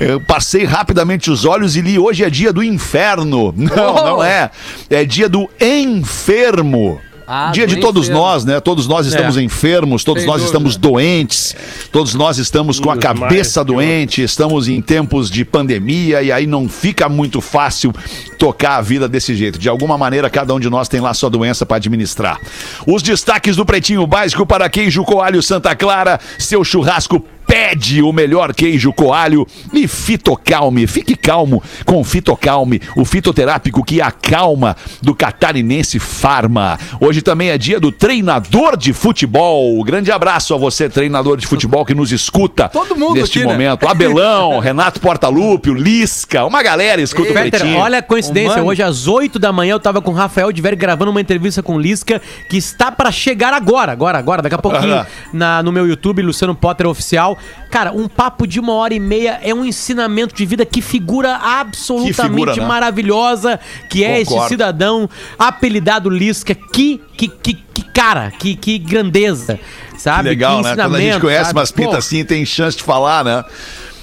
Eu 0.00 0.22
passei 0.22 0.64
rapidamente 0.64 1.30
os 1.30 1.44
olhos 1.44 1.76
e 1.76 1.82
li. 1.82 1.98
Hoje 1.98 2.24
é 2.24 2.30
dia 2.30 2.50
do 2.50 2.62
inferno. 2.62 3.52
Não, 3.54 3.94
Oh. 3.94 4.04
não 4.06 4.24
é. 4.24 4.50
É 4.88 5.04
dia 5.04 5.28
do 5.28 5.50
enfermo. 5.60 6.98
Ah, 7.34 7.50
dia 7.50 7.66
de 7.66 7.76
todos 7.76 8.10
enfermo. 8.10 8.22
nós, 8.22 8.44
né? 8.44 8.60
Todos 8.60 8.86
nós 8.86 9.06
estamos 9.06 9.38
enfermos, 9.38 10.04
todos 10.04 10.20
Sem 10.22 10.26
nós 10.30 10.42
dúvida. 10.42 10.54
estamos 10.54 10.76
doentes, 10.76 11.56
todos 11.90 12.12
nós 12.12 12.36
estamos 12.36 12.78
com 12.78 12.90
a 12.90 12.94
mais 12.94 13.02
cabeça 13.02 13.64
doente, 13.64 14.22
estamos 14.22 14.68
em 14.68 14.82
tempos 14.82 15.30
de 15.30 15.42
pandemia 15.42 16.22
e 16.22 16.30
aí 16.30 16.46
não 16.46 16.68
fica 16.68 17.08
muito 17.08 17.40
fácil 17.40 17.90
tocar 18.38 18.76
a 18.76 18.82
vida 18.82 19.08
desse 19.08 19.34
jeito. 19.34 19.58
De 19.58 19.66
alguma 19.66 19.96
maneira, 19.96 20.28
cada 20.28 20.52
um 20.52 20.60
de 20.60 20.68
nós 20.68 20.90
tem 20.90 21.00
lá 21.00 21.14
sua 21.14 21.30
doença 21.30 21.64
para 21.64 21.78
administrar. 21.78 22.38
Os 22.86 23.02
destaques 23.02 23.56
do 23.56 23.64
Pretinho 23.64 24.06
Básico 24.06 24.44
para 24.44 24.68
queijo 24.68 25.02
coalho 25.02 25.42
Santa 25.42 25.74
Clara, 25.74 26.20
seu 26.38 26.62
churrasco 26.62 27.24
pede 27.52 28.00
o 28.00 28.14
melhor 28.14 28.54
queijo 28.54 28.94
coalho 28.94 29.46
e 29.74 29.86
Fitocalme. 29.86 30.86
Fique 30.86 31.14
calmo 31.14 31.62
com 31.84 32.02
Fitocalme, 32.02 32.80
o 32.96 33.04
fitoterápico 33.04 33.84
que 33.84 34.00
acalma 34.00 34.74
do 35.02 35.14
catarinense 35.14 35.98
Farma. 35.98 36.78
Hoje 36.98 37.20
também 37.20 37.50
é 37.50 37.58
dia 37.58 37.78
do 37.78 37.92
treinador 37.92 38.74
de 38.74 38.94
futebol. 38.94 39.84
Grande 39.84 40.10
abraço 40.10 40.54
a 40.54 40.56
você, 40.56 40.88
treinador 40.88 41.36
de 41.36 41.46
futebol 41.46 41.84
que 41.84 41.94
nos 41.94 42.10
escuta 42.10 42.70
Todo 42.70 42.96
mundo 42.96 43.16
neste 43.16 43.40
aqui, 43.40 43.46
né? 43.46 43.52
momento. 43.52 43.86
Abelão, 43.86 44.56
Renato 44.60 44.98
Portaluppi, 44.98 45.68
o 45.68 45.74
Lisca, 45.74 46.46
uma 46.46 46.62
galera 46.62 47.02
escuta 47.02 47.32
o 47.32 47.34
Peter, 47.34 47.60
Pretinho. 47.60 47.80
olha 47.80 47.98
a 47.98 48.02
coincidência. 48.02 48.62
Hoje, 48.62 48.82
às 48.82 49.06
8 49.06 49.38
da 49.38 49.52
manhã, 49.52 49.72
eu 49.72 49.80
tava 49.80 50.00
com 50.00 50.10
o 50.10 50.14
Rafael 50.14 50.50
Diver 50.50 50.74
gravando 50.74 51.10
uma 51.10 51.20
entrevista 51.20 51.62
com 51.62 51.76
o 51.76 51.78
Lisca, 51.78 52.22
que 52.48 52.56
está 52.56 52.90
pra 52.90 53.12
chegar 53.12 53.52
agora, 53.52 53.92
agora, 53.92 54.18
agora, 54.18 54.40
daqui 54.40 54.54
a 54.54 54.58
pouquinho, 54.58 55.04
na, 55.34 55.62
no 55.62 55.70
meu 55.70 55.86
YouTube, 55.86 56.22
Luciano 56.22 56.54
Potter 56.54 56.86
Oficial. 56.86 57.36
Cara, 57.70 57.92
um 57.92 58.06
papo 58.06 58.46
de 58.46 58.60
uma 58.60 58.74
hora 58.74 58.92
e 58.92 59.00
meia 59.00 59.40
é 59.42 59.54
um 59.54 59.64
ensinamento 59.64 60.34
de 60.34 60.44
vida 60.44 60.66
que 60.66 60.82
figura 60.82 61.36
absolutamente 61.36 62.14
Que 62.14 62.22
figura, 62.22 62.56
né? 62.56 62.66
maravilhosa, 62.66 63.58
que 63.88 64.04
é 64.04 64.20
esse 64.20 64.28
Concordo. 64.30 64.48
cidadão 64.48 65.08
apelidado 65.38 66.10
Lisca. 66.10 66.54
Que, 66.54 67.00
que, 67.16 67.28
que, 67.28 67.54
que 67.54 67.82
cara, 67.92 68.30
que, 68.30 68.54
que 68.56 68.78
grandeza, 68.78 69.58
sabe? 69.96 70.24
Que 70.24 70.28
legal, 70.30 70.58
que 70.58 70.64
né? 70.64 70.76
Quando 70.76 70.96
a 70.96 71.00
gente 71.00 71.20
conhece 71.20 71.44
sabe? 71.46 71.58
umas 71.58 71.70
pintas 71.72 71.98
assim, 71.98 72.24
tem 72.24 72.44
chance 72.44 72.76
de 72.76 72.82
falar, 72.82 73.24
né? 73.24 73.44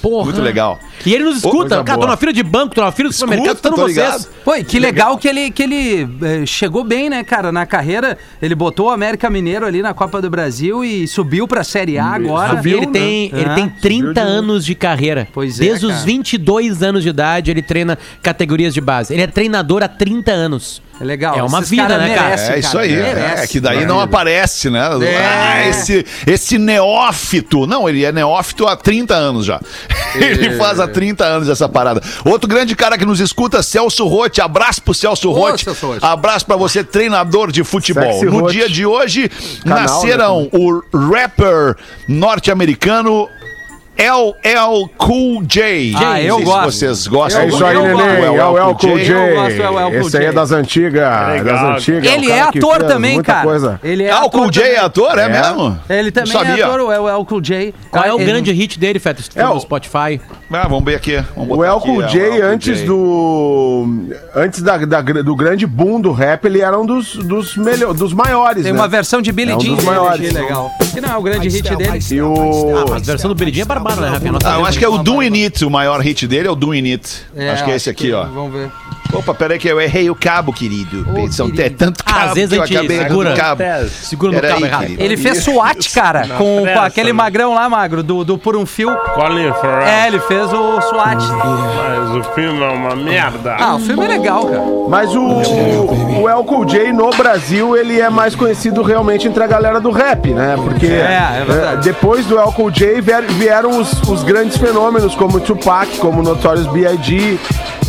Porra. 0.02 0.24
Muito 0.24 0.40
legal. 0.40 0.78
E 1.04 1.12
ele 1.14 1.24
nos 1.24 1.36
escuta. 1.36 1.56
coisa 1.56 1.84
Cara, 1.84 1.98
tô 1.98 2.04
boa. 2.04 2.10
na 2.10 2.16
fila 2.16 2.32
de 2.32 2.42
banco, 2.42 2.74
tô 2.74 2.80
na 2.82 2.90
fila 2.92 3.08
do 3.08 3.12
supermercado, 3.14 3.56
Escuta, 3.56 3.68
escutando 3.68 3.86
tô 3.86 3.92
vocês. 3.92 4.24
ligado. 4.24 4.44
Pô, 4.44 4.64
que 4.64 4.78
legal 4.78 5.18
que 5.18 5.28
ele, 5.28 5.50
que 5.50 5.62
ele 5.62 6.08
eh, 6.22 6.46
chegou 6.46 6.82
bem, 6.84 7.10
né, 7.10 7.22
cara? 7.22 7.52
Na 7.52 7.66
carreira, 7.66 8.16
ele 8.40 8.54
botou 8.54 8.86
o 8.86 8.90
América 8.90 9.28
Mineiro 9.28 9.66
ali 9.66 9.82
na 9.82 9.92
Copa 9.92 10.20
do 10.22 10.30
Brasil 10.30 10.84
e 10.84 11.06
subiu 11.06 11.46
pra 11.46 11.62
Série 11.62 11.98
A 11.98 12.06
agora. 12.06 12.56
Subiu, 12.56 12.78
ele 12.78 12.86
tem, 12.86 13.26
ele 13.32 13.44
Ah. 13.50 13.54
tem 13.54 13.68
30 13.68 14.20
anos 14.20 14.64
de 14.64 14.74
carreira. 14.74 15.28
Pois 15.32 15.60
é, 15.60 15.64
Desde 15.64 15.86
os 15.86 15.92
cara. 15.92 16.04
22 16.06 16.82
anos 16.82 17.02
de 17.02 17.08
idade, 17.10 17.50
ele 17.50 17.62
treina 17.62 17.98
categorias 18.22 18.72
de 18.74 18.80
base. 18.80 19.12
Ele 19.12 19.22
é 19.22 19.26
treinador 19.26 19.82
há 19.82 19.88
30 19.88 20.30
anos. 20.32 20.82
É 21.00 21.04
legal. 21.04 21.34
É 21.34 21.42
uma 21.42 21.58
Esses 21.60 21.70
vida, 21.70 21.82
cara 21.88 21.98
né, 21.98 22.14
cara? 22.14 22.28
merece, 22.28 22.52
É 22.52 22.58
isso 22.58 22.78
aí. 22.78 22.92
merece. 22.94 23.42
É 23.42 23.46
que 23.46 23.58
daí 23.58 23.86
não 23.86 23.98
aparece, 24.00 24.68
né? 24.68 24.86
É. 25.02 25.16
Ah, 25.16 25.68
esse, 25.68 26.04
esse 26.26 26.58
neófito. 26.58 27.66
Não, 27.66 27.88
ele 27.88 28.04
é 28.04 28.12
neófito 28.12 28.66
há 28.68 28.76
30 28.76 29.14
anos 29.14 29.46
já. 29.46 29.58
Ele 30.14 30.56
faz 30.56 30.80
há 30.80 30.88
30 30.88 31.24
anos 31.24 31.48
essa 31.48 31.68
parada. 31.68 32.02
Outro 32.24 32.48
grande 32.48 32.74
cara 32.74 32.98
que 32.98 33.06
nos 33.06 33.20
escuta, 33.20 33.62
Celso 33.62 34.06
Rotti. 34.06 34.40
Abraço 34.40 34.82
pro 34.82 34.92
Celso 34.92 35.30
Rotti. 35.30 35.64
Abraço 36.02 36.44
pra 36.44 36.56
você, 36.56 36.82
treinador 36.82 37.50
de 37.52 37.62
futebol. 37.64 38.12
Sexy 38.12 38.26
No 38.26 38.50
dia 38.50 38.68
de 38.68 38.84
hoje, 38.84 39.30
Canal, 39.62 39.78
nasceram 39.84 40.48
o 40.52 40.82
rapper 40.92 41.76
norte-americano. 42.08 43.28
LL 44.00 44.88
Cool 44.96 45.42
J. 45.44 45.94
Ah, 45.96 46.00
Não 46.00 46.16
eu 46.18 46.36
sei 46.36 46.44
gosto. 46.44 46.72
Se 46.72 46.78
vocês 46.78 47.06
gostam 47.06 47.42
É 47.42 47.46
isso 47.48 47.64
aí, 47.64 47.74
Eu 47.76 47.82
neném. 47.82 48.24
É 48.36 48.44
o 48.46 48.58
El 48.58 48.74
Cool 48.74 48.98
Eu 48.98 49.04
J. 49.04 49.98
Esse 50.00 50.16
aí 50.16 50.24
é 50.26 50.32
das 50.32 50.50
antigas. 50.52 51.02
Das 51.44 51.62
antigas. 51.62 52.10
Ele 52.12 52.28
o 52.28 52.32
é 52.32 52.38
cara 52.38 52.52
que 52.52 52.58
ator 52.58 52.82
também, 52.84 53.14
muita 53.14 53.32
cara. 53.32 53.44
Coisa. 53.46 53.80
Ele 53.84 54.04
é 54.04 54.10
Ah, 54.10 54.24
o 54.24 54.30
Cool 54.30 54.50
J 54.50 54.62
é 54.64 54.78
ator, 54.78 55.18
é, 55.18 55.22
É. 55.24 55.28
mesmo? 55.28 55.78
Ele 55.88 56.10
também 56.10 56.32
é 56.34 56.62
ator, 56.62 56.80
o 56.80 56.90
El, 56.92 57.08
El 57.08 57.24
Cool 57.26 57.40
J. 57.42 57.74
Qual 57.90 58.04
é 58.04 58.12
o 58.12 58.16
Ele- 58.16 58.24
grande 58.24 58.52
hit 58.52 58.78
dele, 58.78 58.98
Feto? 58.98 59.22
Se 59.22 59.30
É 59.38 59.44
no 59.44 59.54
o- 59.54 59.60
Spotify. 59.60 60.20
Ah, 60.50 60.66
vamos 60.66 60.84
ver 60.84 60.94
aqui. 60.96 61.22
O 61.36 61.62
aqui, 61.62 61.80
Cool 61.86 62.02
é, 62.02 62.06
J, 62.08 62.40
antes 62.42 62.82
do. 62.82 63.86
Antes 64.34 64.62
da, 64.62 64.78
da- 64.78 65.00
do 65.02 65.36
grande 65.36 65.66
boom 65.66 66.00
do 66.00 66.12
rap, 66.12 66.44
ele 66.46 66.60
era 66.60 66.78
um 66.78 66.86
dos, 66.86 67.16
dos, 67.16 67.56
melhor, 67.56 67.92
dos 67.94 68.12
maiores. 68.12 68.62
Tem 68.64 68.72
né? 68.72 68.78
uma 68.78 68.88
versão 68.88 69.20
de 69.20 69.30
Billy 69.30 69.52
É 69.52 69.56
um 69.56 69.60
Jean 69.60 69.74
dos 69.74 69.84
maiores. 69.84 70.32
legal. 70.32 70.70
Que 70.92 71.00
não 71.00 71.10
é 71.10 71.16
o 71.16 71.22
grande 71.22 71.48
hit 71.48 71.76
dele. 71.76 71.98
E 72.10 72.22
o. 72.22 72.92
A 72.94 72.98
versão 72.98 73.28
do 73.28 73.34
Beridinho 73.34 73.62
é 73.62 73.66
barbada, 73.66 74.00
né, 74.00 74.08
Rafinha? 74.08 74.32
Ah, 74.44 74.58
eu 74.58 74.66
acho 74.66 74.78
que 74.78 74.84
é 74.84 74.88
o 74.88 74.98
Doing 74.98 75.44
It, 75.44 75.64
o 75.64 75.70
maior 75.70 76.00
hit 76.00 76.26
dele 76.26 76.48
é 76.48 76.50
o 76.50 76.56
Doing 76.56 76.90
It. 76.90 77.26
acho 77.52 77.64
que 77.64 77.70
é 77.70 77.76
esse 77.76 77.90
aqui, 77.90 78.12
ó. 78.12 78.24
Vamos 78.26 78.52
ver. 78.52 78.70
Opa, 79.12 79.34
peraí 79.34 79.58
que 79.58 79.68
eu 79.68 79.80
errei 79.80 80.08
o 80.08 80.14
cabo, 80.14 80.52
querido. 80.52 81.06
Ô, 81.10 81.30
São 81.30 81.46
querido. 81.50 81.62
é 81.66 81.70
tanto 81.70 82.02
Ah, 82.06 82.12
cabo 82.12 82.26
às 82.28 82.34
vezes 82.34 82.50
que 82.50 82.56
eu 82.58 82.62
a 82.62 82.66
gente 82.66 82.76
acabei 82.78 82.98
segura. 82.98 83.28
com 83.30 83.34
o 83.34 83.38
cabo. 83.38 83.62
Segura 83.88 84.32
no 84.32 84.40
cabo 84.48 84.66
errado. 84.66 84.80
querido. 84.82 85.02
Ele 85.02 85.16
fez 85.16 85.42
SWAT, 85.42 85.90
cara, 85.92 86.26
com, 86.28 86.36
com 86.58 86.62
pressa, 86.62 86.82
aquele 86.82 87.08
né? 87.08 87.12
magrão 87.14 87.54
lá, 87.54 87.68
magro, 87.68 88.02
do, 88.02 88.24
do 88.24 88.38
Por 88.38 88.56
um 88.56 88.64
Fio. 88.64 88.94
Colin 89.14 89.52
Farrell. 89.60 89.86
É, 89.86 90.06
ele 90.06 90.20
fez 90.20 90.52
o 90.52 90.80
SWAT. 90.80 91.18
Mas 91.20 92.10
o 92.16 92.22
filme 92.34 92.62
é 92.62 92.68
uma 92.68 92.94
merda. 92.96 93.56
Ah, 93.58 93.74
o 93.76 93.78
filme 93.80 94.04
é 94.04 94.08
legal, 94.08 94.46
cara. 94.46 94.62
Mas 94.88 95.14
o, 95.14 95.20
o 96.22 96.28
El 96.28 96.44
Cool 96.44 96.64
J 96.66 96.92
no 96.92 97.10
Brasil, 97.10 97.76
ele 97.76 98.00
é 98.00 98.08
mais 98.08 98.34
conhecido 98.34 98.82
realmente 98.82 99.26
entre 99.26 99.42
a 99.42 99.46
galera 99.46 99.80
do 99.80 99.90
rap, 99.90 100.28
né? 100.30 100.56
Porque 100.62 100.86
É, 100.86 101.40
é 101.40 101.44
verdade. 101.46 101.76
eh, 101.88 101.92
depois 101.92 102.26
do 102.26 102.38
El 102.38 102.52
Cool 102.52 102.70
J 102.70 103.00
vier- 103.00 103.26
vieram 103.32 103.78
os, 103.80 103.92
os 104.08 104.22
grandes 104.22 104.56
fenômenos 104.56 105.14
como 105.14 105.40
Tupac, 105.40 105.98
como 105.98 106.22
Notorious 106.22 106.66
B.I.G. 106.68 107.38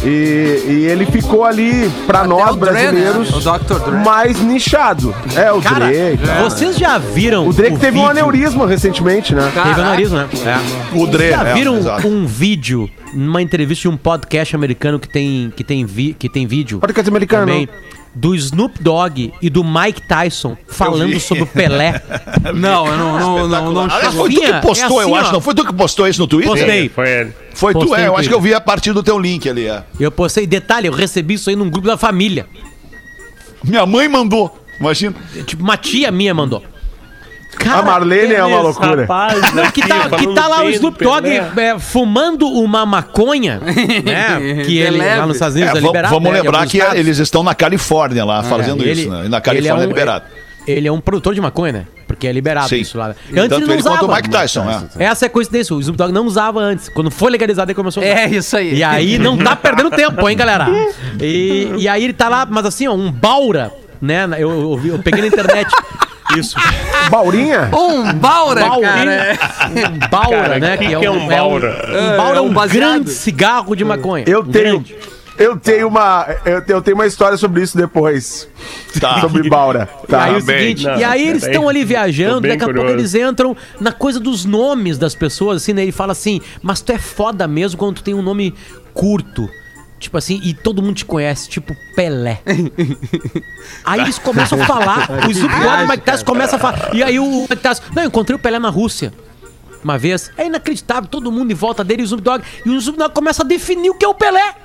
E, 0.04 0.64
e 0.68 0.86
ele 0.90 1.06
ficou 1.06 1.44
ali, 1.46 1.90
pra 2.08 2.24
nós 2.26 2.52
o 2.56 2.56
Dre, 2.58 2.72
brasileiros, 2.72 3.30
né? 3.32 3.38
O 3.38 3.60
Dr. 3.60 3.80
Dre. 3.80 3.98
mais 4.04 4.40
nichado. 4.42 5.14
É, 5.36 5.52
o 5.52 5.62
Cara, 5.62 5.88
Drake. 5.88 6.18
tá? 6.26 6.42
vocês 6.44 6.76
já 6.78 6.98
viram 6.98 7.48
O 7.48 7.54
Drake 7.54 7.78
teve 7.78 7.98
um 7.98 8.02
vídeo- 8.02 8.10
aneurisma 8.10 8.66
recentemente, 8.68 9.36
né? 9.36 9.42
Teve 9.44 9.56
Caraca. 9.56 9.82
aneurisma, 9.82 10.24
né? 10.24 10.30
É. 10.94 10.98
O 10.98 11.06
Dre, 11.06 11.28
Vocês 11.28 11.36
já 11.36 11.48
é, 11.50 11.54
viram 11.54 11.78
exato. 11.78 12.08
um 12.08 12.26
vídeo 12.26 12.90
numa 13.14 13.42
entrevista 13.42 13.82
de 13.84 13.90
um 13.90 13.98
podcast 13.98 14.56
americano 14.56 14.98
que 15.00 15.08
tem, 15.08 15.54
que 15.56 15.64
tem, 15.64 15.86
vi, 15.86 16.16
que 16.18 16.28
tem 16.30 16.48
vídeo 16.48 16.80
Podcast 16.80 17.10
americano. 17.10 17.46
também 17.46 17.70
do 18.14 18.36
Snoop 18.36 18.82
Dogg 18.82 19.34
e 19.42 19.50
do 19.50 19.64
Mike 19.64 20.02
Tyson 20.02 20.58
falando 20.68 21.20
sobre 21.20 21.44
o 21.44 21.48
Pelé. 21.48 22.02
Não, 22.54 22.86
eu 22.88 22.98
não, 22.98 23.20
não, 23.20 23.48
não, 23.48 23.72
não 23.74 23.82
Aliás, 23.84 24.14
foi 24.14 24.30
tu 24.30 24.40
que 24.40 24.46
Rafinha, 24.46 24.62
postou, 24.62 25.00
é 25.00 25.04
assim, 25.04 25.12
eu 25.12 25.16
acho. 25.16 25.30
ó. 25.30 25.34
Não 25.34 25.42
foi 25.42 25.54
tu 25.54 25.66
que 25.66 25.74
postou 25.74 26.08
isso 26.08 26.20
no 26.20 26.28
Twitter? 26.28 26.52
Postei. 26.52 26.90
Foi 26.90 27.10
ele. 27.10 27.34
Foi 27.54 27.74
tu, 27.74 27.80
Postei 27.80 28.00
é. 28.00 28.08
no 28.08 28.14
Eu 28.14 28.18
acho 28.18 28.28
que 28.30 28.36
eu 28.36 28.42
vi 28.42 28.54
a 28.54 28.60
partir 28.62 28.92
do 28.94 29.02
teu 29.04 29.18
link 29.18 29.48
ali, 29.48 29.68
é. 29.68 29.84
Eu 30.00 30.12
postei, 30.12 30.46
detalhe, 30.46 30.88
eu 30.88 30.94
recebi 30.94 31.36
isso 31.36 31.50
aí 31.50 31.56
num 31.56 31.70
grupo 31.70 31.88
da 31.88 31.98
família. 31.98 32.46
Minha 33.64 33.86
mãe 33.86 34.08
mandou. 34.08 34.58
Imagina. 34.80 35.16
Tipo, 35.46 35.64
uma 35.64 35.78
tia 35.78 36.12
minha 36.12 36.34
mandou. 36.34 36.64
Cara, 37.64 37.80
A 37.80 37.84
Marlene 37.84 38.34
é 38.34 38.44
uma 38.44 38.56
Esse 38.56 38.64
loucura. 38.64 39.02
rapaz 39.02 39.54
Não, 39.54 39.72
que 39.72 39.88
tá, 39.88 40.10
que 40.10 40.34
tá 40.34 40.48
lá 40.48 40.64
o 40.64 40.70
Snoop 40.70 41.04
Dogg 41.04 41.28
é, 41.28 41.80
fumando 41.80 42.48
uma 42.48 42.86
maconha, 42.86 43.60
né? 44.04 44.64
Que 44.66 44.78
ele 44.80 44.98
lá 44.98 45.26
nos 45.26 45.36
Estados 45.36 45.56
É, 45.56 45.60
Unidos 45.60 45.78
é, 45.78 45.82
va- 45.82 45.88
liberado. 45.88 46.14
vamos 46.14 46.32
né, 46.32 46.40
em 46.40 46.42
lembrar 46.42 46.68
que 46.68 46.78
estados. 46.78 47.00
eles 47.00 47.18
estão 47.20 47.44
na 47.44 47.54
Califórnia 47.56 48.26
lá, 48.26 48.44
fazendo 48.44 48.84
ele- 48.84 49.02
isso, 49.02 49.10
né? 49.10 49.26
E 49.26 49.30
na 49.30 49.38
ele 49.38 49.42
Califórnia 49.42 49.82
é 49.82 49.84
é 49.84 49.86
um- 49.86 49.90
liberado. 49.90 50.26
Ele 50.68 50.88
é 50.88 50.92
um 50.92 51.02
produtor 51.02 51.34
de 51.34 51.42
maconha, 51.42 51.74
né? 51.74 51.86
Porque 52.08 52.28
é 52.28 52.32
liberado 52.32 52.70
Sim. 52.70 52.76
isso 52.78 52.96
lá. 52.98 53.08
Antes 53.08 53.18
Tanto 53.34 53.56
ele 53.56 53.66
não 53.66 53.74
ele 53.74 53.82
quanto 53.84 53.94
usava. 54.04 54.12
o 54.12 54.16
Mike 54.16 54.30
Tyson, 54.30 54.64
né? 54.64 54.84
Essa 55.00 55.26
é 55.26 55.28
a 55.28 55.30
coincidência. 55.30 55.76
O 55.76 55.80
Snoop 55.80 55.98
Dogg 55.98 56.12
não 56.14 56.26
usava 56.26 56.60
antes. 56.60 56.88
Quando 56.90 57.10
foi 57.10 57.32
legalizado, 57.32 57.72
ele 57.72 57.76
começou 57.76 58.04
a 58.04 58.06
usar. 58.06 58.16
É 58.16 58.30
isso 58.30 58.56
aí. 58.56 58.76
E 58.76 58.84
aí 58.84 59.18
não 59.18 59.38
tá 59.38 59.56
perdendo 59.56 59.90
tempo, 59.90 60.30
hein, 60.30 60.38
galera? 60.38 60.68
E, 61.20 61.72
e 61.80 61.88
aí 61.88 62.04
ele 62.04 62.14
tá 62.14 62.30
lá, 62.30 62.46
mas 62.48 62.64
assim, 62.66 62.88
ó, 62.88 62.94
um 62.94 63.12
baura, 63.12 63.72
né? 64.00 64.28
Eu, 64.38 64.52
eu, 64.52 64.82
eu 64.86 65.00
peguei 65.00 65.22
na 65.22 65.28
internet. 65.28 65.68
Isso. 66.38 66.56
Baurinha? 67.10 67.70
Um 67.74 68.14
Baura, 68.14 68.62
Baura, 68.62 68.88
cara. 68.88 69.38
Um 69.70 70.10
baura, 70.10 70.38
Cara, 70.38 70.60
né? 70.60 70.78
que 70.78 70.88
que 70.88 71.06
é 71.06 71.12
um 71.12 71.28
baura? 71.28 71.86
Um, 71.90 72.18
baura 72.18 72.36
é 72.36 72.38
É, 72.38 72.42
um 72.42 72.46
um 72.46 72.54
baseado. 72.54 72.76
grande 72.80 73.10
cigarro 73.12 73.76
de 73.76 73.84
maconha. 73.84 74.24
Eu 74.28 74.42
Um 74.42 74.46
tenho. 74.46 74.80
grande. 74.80 74.96
Eu 75.38 75.58
tenho 75.58 75.88
uma. 75.88 76.28
Eu, 76.46 76.62
eu 76.68 76.82
tenho 76.82 76.96
uma 76.96 77.08
história 77.08 77.36
sobre 77.38 77.64
isso 77.64 77.76
depois. 77.76 78.48
Tá. 79.00 79.20
Sobre 79.22 79.50
Baura. 79.50 79.90
E 80.04 80.08
Tá. 80.08 80.26
aí, 80.26 80.34
é 80.36 80.38
o 80.38 80.44
bem. 80.44 80.60
seguinte, 80.60 80.84
Não, 80.86 80.98
e 81.00 81.04
aí 81.04 81.28
eles 81.28 81.42
bem- 81.44 81.52
estão 81.52 81.68
ali 81.70 81.84
viajando, 81.84 82.42
daqui 82.42 82.64
a 82.64 82.68
pouco 82.68 82.74
curioso. 82.82 82.96
eles 83.00 83.16
entram 83.16 83.58
na 83.80 83.92
coisa 83.92 84.20
dos 84.20 84.46
nomes 84.46 84.98
das 85.00 85.16
pessoas, 85.16 85.58
assim, 85.64 85.74
né? 85.74 85.82
Ele 85.84 85.92
fala 85.92 86.12
assim, 86.12 86.42
mas 86.62 86.82
tu 86.82 86.92
é 86.92 86.98
foda 87.00 87.48
mesmo 87.48 87.78
quando 87.80 87.96
tu 87.96 88.04
tem 88.04 88.14
um 88.14 88.22
nome 88.22 88.54
curto. 88.94 89.50
Tipo 90.02 90.18
assim, 90.18 90.42
e 90.44 90.54
todo 90.54 90.82
mundo 90.82 90.96
te 90.96 91.06
conhece, 91.06 91.48
tipo 91.48 91.76
Pelé. 91.96 92.42
aí 93.86 94.02
eles 94.02 94.18
começam 94.18 94.60
a 94.62 94.66
falar, 94.66 95.08
o 95.28 95.32
Snoop 95.32 95.54
Dogg 95.54 95.82
e 95.82 95.86
o 95.86 95.88
Mike 95.88 96.04
Tyson 96.04 96.26
começam 96.26 96.56
a 96.58 96.60
falar. 96.60 96.90
E 96.96 97.04
aí 97.04 97.20
o 97.20 97.42
Mike 97.42 97.58
Tyson, 97.58 97.84
não, 97.96 98.02
eu 98.02 98.08
encontrei 98.08 98.36
o 98.36 98.40
Pelé 98.40 98.58
na 98.58 98.70
Rússia. 98.70 99.14
Uma 99.84 99.98
vez. 100.00 100.32
É 100.38 100.46
inacreditável, 100.48 101.08
todo 101.10 101.32
mundo 101.32 101.52
em 101.52 101.56
volta 101.56 101.84
dele 101.84 102.02
e 102.02 102.04
o 102.04 102.06
Snoop 102.06 102.24
Dogg. 102.24 102.44
E 102.66 102.70
o 102.70 102.76
Snoop 102.78 102.98
Dogg 102.98 103.14
começa 103.14 103.44
a 103.44 103.46
definir 103.46 103.90
o 103.92 103.94
que 103.96 104.04
é 104.04 104.08
o 104.08 104.14
Pelé. 104.16 104.56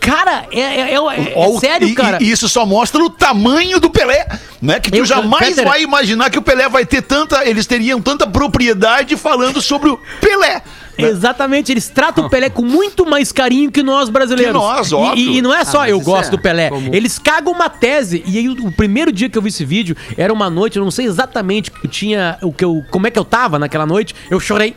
Cara, 0.00 0.46
é, 0.52 0.60
é- 0.60 0.94
é- 0.94 0.94
é- 0.94 1.58
sério, 1.58 1.88
e- 1.88 1.94
cara. 1.94 2.18
E 2.20 2.30
isso 2.30 2.48
só 2.48 2.64
mostra 2.64 3.02
o 3.02 3.10
tamanho 3.10 3.80
do 3.80 3.90
Pelé, 3.90 4.26
né? 4.62 4.78
Que 4.78 4.90
tu 4.90 4.98
Eu- 4.98 5.04
jamais 5.04 5.48
Peter- 5.48 5.64
vai 5.64 5.82
imaginar 5.82 6.30
que 6.30 6.38
o 6.38 6.42
Pelé 6.42 6.68
vai 6.68 6.86
ter 6.86 7.02
tanta. 7.02 7.44
Eles 7.48 7.66
teriam 7.66 8.00
tanta 8.00 8.26
propriedade 8.26 9.16
falando 9.16 9.60
sobre 9.60 9.88
o 9.90 9.98
Pelé. 10.20 10.62
Né? 10.98 11.08
Exatamente, 11.08 11.72
eles 11.72 11.88
tratam 11.88 12.26
o 12.26 12.30
Pelé 12.30 12.48
com 12.50 12.62
muito 12.62 13.04
mais 13.06 13.32
carinho 13.32 13.70
que 13.70 13.82
nós 13.82 14.08
brasileiros. 14.08 14.52
Que 14.52 14.58
nós, 14.58 14.90
E- 14.90 14.94
óbvio. 14.94 15.32
E, 15.32 15.38
e 15.38 15.42
não 15.42 15.54
é 15.54 15.64
só 15.64 15.80
Ah, 15.82 15.88
eu 15.90 16.00
gosto 16.00 16.28
é 16.28 16.30
do 16.30 16.38
Pelé. 16.38 16.68
comum. 16.70 16.90
Eles 16.92 17.18
cagam 17.18 17.52
uma 17.52 17.68
tese. 17.68 18.22
E 18.26 18.38
aí, 18.38 18.48
o, 18.48 18.66
o 18.66 18.72
primeiro 18.72 19.12
dia 19.12 19.28
que 19.28 19.36
eu 19.36 19.42
vi 19.42 19.48
esse 19.48 19.64
vídeo 19.64 19.96
era 20.16 20.32
uma 20.32 20.48
noite, 20.50 20.76
eu 20.78 20.84
não 20.84 20.90
sei 20.90 21.06
exatamente 21.06 21.70
o 21.70 21.72
que 21.74 21.86
eu 21.86 21.90
tinha, 21.90 22.38
o 22.42 22.52
que 22.52 22.64
eu, 22.64 22.84
como 22.90 23.06
é 23.06 23.10
que 23.10 23.18
eu 23.18 23.24
tava 23.24 23.58
naquela 23.58 23.86
noite. 23.86 24.14
Eu 24.30 24.40
chorei. 24.40 24.74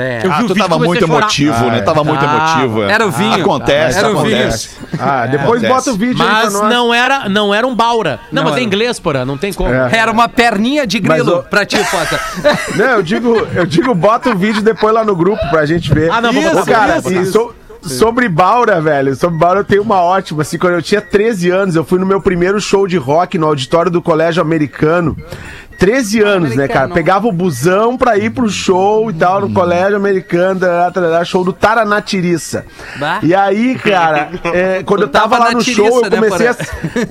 É. 0.00 0.20
Eu 0.26 0.32
Ah, 0.32 0.36
vi 0.38 0.44
o 0.44 0.46
tu 0.48 0.54
vídeo 0.54 0.68
tava 0.68 0.78
muito 0.84 1.06
chorar. 1.06 1.18
emotivo, 1.20 1.64
né? 1.70 1.80
Tava 1.82 2.04
muito 2.04 2.24
Ah, 2.24 2.54
emotivo. 2.56 2.82
é. 2.84 2.92
era 2.92 3.06
o 3.06 3.10
vinho. 3.10 3.34
Acontece, 3.42 3.98
Era 3.98 4.08
o 4.08 4.12
acontece. 4.18 4.68
Ah, 4.98 5.26
depois 5.26 5.62
Acontece. 5.64 5.68
bota 5.68 5.90
o 5.90 5.94
vídeo 5.96 6.22
aí 6.22 6.28
pra 6.28 6.42
Mas 6.44 6.52
nós. 6.54 6.70
não 6.70 6.94
era, 6.94 7.28
não 7.28 7.54
era 7.54 7.66
um 7.66 7.74
Baura. 7.74 8.20
Não, 8.32 8.42
Não 8.42 8.50
mas 8.50 8.60
é 8.60 8.64
inglês, 8.64 8.98
porra, 8.98 9.24
não 9.24 9.36
tem 9.38 9.52
como. 9.52 9.72
É. 9.72 9.90
Era 9.96 10.10
uma 10.10 10.28
perninha 10.28 10.86
de 10.86 10.98
grilo 11.00 11.36
Mas, 11.38 11.46
pra 11.48 11.64
ti, 11.64 11.76
Potter. 11.90 12.20
Não, 12.76 12.84
eu 12.86 13.02
digo, 13.02 13.36
eu 13.54 13.66
digo, 13.66 13.94
bota 13.94 14.30
o 14.30 14.36
vídeo 14.36 14.62
depois 14.62 14.92
lá 14.94 15.04
no 15.04 15.14
grupo 15.16 15.40
pra 15.50 15.66
gente 15.66 15.92
ver. 15.92 16.10
Ah, 16.10 16.20
não, 16.20 16.32
vou 16.32 16.64
cara, 16.64 17.00
vou 17.00 17.10
botar. 17.12 17.22
e 17.22 17.26
so- 17.26 17.54
sobre 17.82 18.28
Baura, 18.28 18.80
velho, 18.80 19.14
sobre 19.16 19.38
Baura 19.38 19.60
eu 19.60 19.64
tenho 19.64 19.82
uma 19.82 20.00
ótima. 20.02 20.42
Assim, 20.42 20.58
quando 20.58 20.74
eu 20.74 20.82
tinha 20.82 21.00
13 21.00 21.50
anos, 21.50 21.76
eu 21.76 21.84
fui 21.84 21.98
no 21.98 22.06
meu 22.06 22.20
primeiro 22.20 22.60
show 22.60 22.86
de 22.86 22.96
rock 22.96 23.38
no 23.38 23.46
auditório 23.46 23.90
do 23.90 24.02
Colégio 24.02 24.42
Americano. 24.42 25.16
13 25.80 26.20
anos, 26.20 26.54
né, 26.54 26.68
cara? 26.68 26.88
Pegava 26.90 27.26
o 27.26 27.32
busão 27.32 27.96
pra 27.96 28.18
ir 28.18 28.28
pro 28.28 28.50
show 28.50 29.10
e 29.10 29.14
tal, 29.14 29.40
no 29.40 29.50
colégio 29.54 29.96
americano, 29.96 30.60
show 31.24 31.42
do 31.42 31.54
Taranatiriça. 31.54 32.66
Bah. 32.98 33.20
E 33.22 33.34
aí, 33.34 33.76
cara, 33.76 34.28
é, 34.52 34.82
quando 34.82 35.04
eu 35.04 35.08
tava 35.08 35.36
tava 35.36 35.44
lá 35.46 35.52
no 35.52 35.64
tiriça, 35.64 35.82
show, 35.82 36.04
eu 36.04 36.10
né, 36.10 36.16
comecei 36.18 36.48
a, 36.48 36.56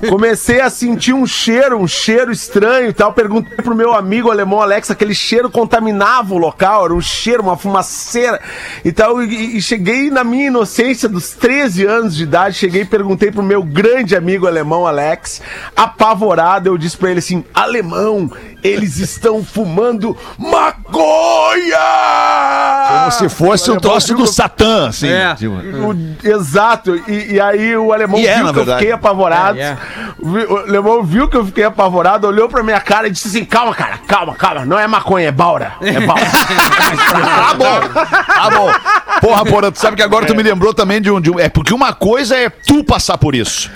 comecei 0.08 0.60
a 0.60 0.70
sentir 0.70 1.12
um 1.12 1.26
cheiro, 1.26 1.78
um 1.78 1.88
cheiro 1.88 2.30
estranho 2.30 2.90
e 2.90 2.92
tal. 2.92 3.12
Perguntei 3.12 3.56
pro 3.56 3.74
meu 3.74 3.92
amigo 3.92 4.30
alemão 4.30 4.62
Alex, 4.62 4.88
aquele 4.88 5.16
cheiro 5.16 5.50
contaminava 5.50 6.32
o 6.32 6.38
local, 6.38 6.84
era 6.84 6.94
um 6.94 7.00
cheiro, 7.00 7.42
uma 7.42 7.56
fumaceira 7.56 8.40
e 8.84 8.92
tal. 8.92 9.20
E, 9.20 9.56
e 9.56 9.62
cheguei 9.62 10.10
na 10.12 10.22
minha 10.22 10.46
inocência 10.46 11.08
dos 11.08 11.30
13 11.30 11.86
anos 11.86 12.14
de 12.14 12.22
idade, 12.22 12.54
cheguei 12.54 12.82
e 12.82 12.86
perguntei 12.86 13.32
pro 13.32 13.42
meu 13.42 13.64
grande 13.64 14.14
amigo 14.14 14.46
alemão 14.46 14.86
Alex, 14.86 15.42
apavorado, 15.74 16.68
eu 16.68 16.78
disse 16.78 16.96
pra 16.96 17.10
ele 17.10 17.18
assim: 17.18 17.44
alemão, 17.52 18.30
Eles 18.62 18.98
estão 18.98 19.42
fumando 19.44 20.16
maconha! 20.38 21.78
Como 22.88 23.10
se 23.12 23.28
fosse 23.28 23.70
O 23.70 23.74
um 23.74 23.76
troço 23.78 24.14
do 24.14 24.26
Satã, 24.26 24.88
assim. 24.88 25.08
É. 25.08 25.34
tipo. 25.34 25.52
o- 25.54 26.16
exato, 26.24 26.96
e, 27.08 27.34
e 27.34 27.40
aí 27.40 27.76
o 27.76 27.92
alemão 27.92 28.18
E 28.18 28.26
é, 28.26 28.36
viu 28.36 28.44
na 28.46 28.52
que 28.52 28.58
eu 28.58 28.64
verdade. 28.64 28.78
fiquei 28.80 28.92
apavorado. 28.92 29.58
É, 29.58 29.62
é. 29.62 29.76
O 30.22 30.56
alemão 30.58 31.02
viu 31.02 31.28
que 31.28 31.36
eu 31.36 31.46
fiquei 31.46 31.64
apavorado, 31.64 32.26
olhou 32.26 32.48
pra 32.48 32.62
minha 32.62 32.80
cara 32.80 33.06
e 33.06 33.10
disse 33.10 33.28
assim: 33.28 33.44
calma, 33.44 33.74
cara, 33.74 33.98
calma, 34.06 34.34
calma, 34.34 34.64
não 34.64 34.78
é 34.78 34.86
maconha, 34.86 35.28
é 35.28 35.32
baura. 35.32 35.72
É 35.80 36.00
baura. 36.04 36.22
Ah, 37.14 37.54
bom. 37.54 37.80
Ah, 38.28 38.50
bom. 38.50 38.70
Porra, 39.20 39.44
porra, 39.44 39.72
tu 39.72 39.78
sabe 39.78 39.96
que 39.96 40.02
agora 40.02 40.26
tu 40.26 40.34
me 40.34 40.42
lembrou 40.42 40.72
também 40.74 41.00
de 41.00 41.10
um, 41.10 41.20
de 41.20 41.30
um- 41.30 41.38
É 41.38 41.48
porque 41.48 41.72
uma 41.74 41.92
coisa 41.92 42.36
é 42.36 42.48
tu 42.50 42.82
passar 42.84 43.16
por 43.18 43.34
isso. 43.34 43.70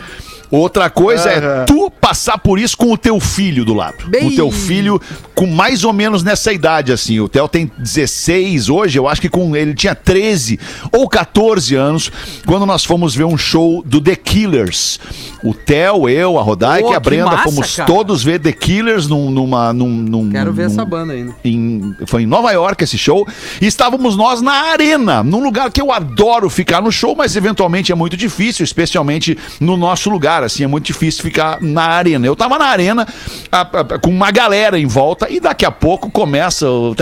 Outra 0.56 0.88
coisa 0.90 1.28
é 1.30 1.38
Aham. 1.38 1.64
tu 1.66 1.90
passar 1.90 2.38
por 2.38 2.58
isso 2.58 2.76
com 2.76 2.92
o 2.92 2.96
teu 2.98 3.18
filho 3.18 3.64
do 3.64 3.74
lado. 3.74 4.08
Bem- 4.08 4.28
O 4.28 4.34
teu 4.34 4.50
filho 4.50 5.00
com 5.34 5.46
mais 5.46 5.82
ou 5.84 5.92
menos 5.92 6.22
nessa 6.22 6.52
idade, 6.52 6.92
assim. 6.92 7.18
O 7.18 7.28
Theo 7.28 7.48
tem 7.48 7.70
16 7.76 8.68
hoje, 8.68 8.98
eu 8.98 9.08
acho 9.08 9.20
que 9.20 9.28
com 9.28 9.56
ele 9.56 9.74
tinha 9.74 9.94
13 9.94 10.58
ou 10.92 11.08
14 11.08 11.74
anos, 11.74 12.10
quando 12.46 12.64
nós 12.66 12.84
fomos 12.84 13.14
ver 13.14 13.24
um 13.24 13.36
show 13.36 13.82
do 13.84 14.00
The 14.00 14.14
Killers. 14.16 15.00
O 15.42 15.52
Theo, 15.52 16.08
eu, 16.08 16.38
a 16.38 16.42
Rodaica 16.42 16.86
Pô, 16.86 16.92
e 16.92 16.96
a 16.96 17.00
Brenda 17.00 17.26
massa, 17.26 17.42
fomos 17.44 17.76
cara. 17.76 17.86
todos 17.86 18.22
ver 18.22 18.38
The 18.38 18.52
Killers 18.52 19.06
num, 19.08 19.30
numa. 19.30 19.72
Num, 19.72 19.88
num- 19.88 20.30
Quero 20.30 20.52
ver 20.52 20.68
num- 20.68 20.72
essa 20.72 20.84
banda 20.84 21.12
ainda. 21.14 21.34
em- 21.44 21.94
foi 22.06 22.22
em 22.22 22.26
Nova 22.26 22.50
York 22.52 22.82
esse 22.84 22.96
show, 22.96 23.26
e 23.60 23.66
estávamos 23.66 24.16
nós 24.16 24.40
na 24.40 24.70
arena, 24.70 25.22
num 25.22 25.42
lugar 25.42 25.70
que 25.70 25.80
eu 25.80 25.90
adoro 25.90 26.48
ficar 26.48 26.80
no 26.80 26.92
show, 26.92 27.14
mas 27.16 27.34
eventualmente 27.36 27.90
é 27.90 27.94
muito 27.94 28.16
difícil, 28.16 28.62
especialmente 28.64 29.36
no 29.60 29.76
nosso 29.76 30.08
lugar, 30.08 30.43
assim, 30.46 30.64
é 30.64 30.66
muito 30.66 30.86
difícil 30.86 31.22
ficar 31.22 31.58
na 31.60 31.82
arena. 31.84 32.26
Eu 32.26 32.36
tava 32.36 32.58
na 32.58 32.66
arena 32.66 33.06
a- 33.50 33.60
a- 33.60 33.98
com 33.98 34.10
uma 34.10 34.30
galera 34.30 34.78
em 34.78 34.86
volta 34.86 35.28
e 35.30 35.40
daqui 35.40 35.64
a 35.64 35.70
pouco 35.70 36.10
começa 36.10 36.68
o 36.70 36.94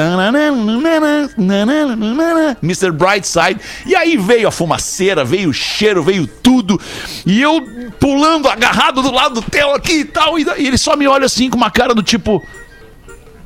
Mr. 2.63 2.91
Brightside, 2.93 3.61
e 3.87 3.95
aí 3.95 4.17
veio 4.17 4.49
a 4.49 4.51
fumaceira, 4.51 5.25
veio 5.25 5.51
o 5.51 5.53
cheiro, 5.53 6.03
veio 6.03 6.27
tudo, 6.27 6.81
e 7.27 7.41
eu 7.41 7.61
pulando, 8.01 8.49
agarrado 8.49 9.03
do 9.03 9.13
lado 9.13 9.41
do 9.41 9.43
Theo 9.43 9.73
aqui 9.75 10.01
e 10.01 10.05
tal, 10.05 10.39
e, 10.39 10.47
e 10.59 10.67
ele 10.67 10.79
só 10.79 10.97
me 10.97 11.07
olha 11.07 11.27
assim 11.27 11.49
com 11.51 11.57
uma 11.57 11.71
cara 11.71 11.95
do 11.95 12.03
tipo... 12.03 12.45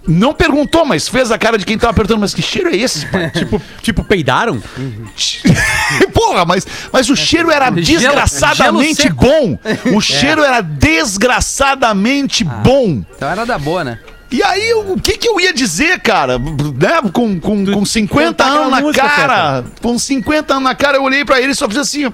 Não 0.07 0.33
perguntou, 0.33 0.85
mas 0.85 1.09
fez 1.09 1.31
a 1.33 1.39
cara 1.39 1.59
de 1.59 1.65
quem 1.67 1.77
tava 1.77 1.93
perguntando, 1.93 2.21
mas 2.21 2.33
que 2.33 2.41
cheiro 2.43 2.71
é 2.71 2.77
esse, 2.77 3.07
pai? 3.07 3.31
Tipo, 3.31 3.61
tipo, 3.83 4.05
peidaram? 4.05 4.63
Porra, 6.13 6.45
mas, 6.45 6.67
mas 6.93 7.09
o 7.11 7.17
cheiro 7.17 7.51
era 7.51 7.67
Gelo- 7.67 7.81
desgraçadamente 7.83 9.03
gelo 9.03 9.15
bom. 9.15 9.59
O 9.95 10.01
cheiro 10.03 10.43
era 10.45 10.61
desgraçadamente 10.61 12.45
bom. 12.45 13.03
Então 13.17 13.29
era 13.29 13.45
da 13.45 13.59
boa, 13.59 13.85
né? 13.85 13.99
E 14.31 14.43
aí, 14.43 14.75
o 14.75 14.97
que 15.01 15.17
que 15.17 15.29
eu 15.29 15.41
ia 15.41 15.53
dizer, 15.53 16.01
cara? 16.01 16.37
Né? 16.39 17.11
Com, 17.13 17.39
com, 17.39 17.65
com 17.65 17.85
50 17.85 18.27
cantar 18.27 18.47
anos 18.49 18.59
aquela 18.59 18.71
na 18.71 18.81
música, 18.81 19.09
cara. 19.09 19.65
Com 19.81 19.99
50 19.99 20.53
anos 20.55 20.65
na 20.65 20.75
cara, 20.75 20.97
eu 20.99 21.03
olhei 21.05 21.25
pra 21.25 21.41
ele 21.41 21.53
e 21.53 21.55
só 21.55 21.69
fiz 21.69 21.79
assim, 21.79 22.07
ó. 22.07 22.13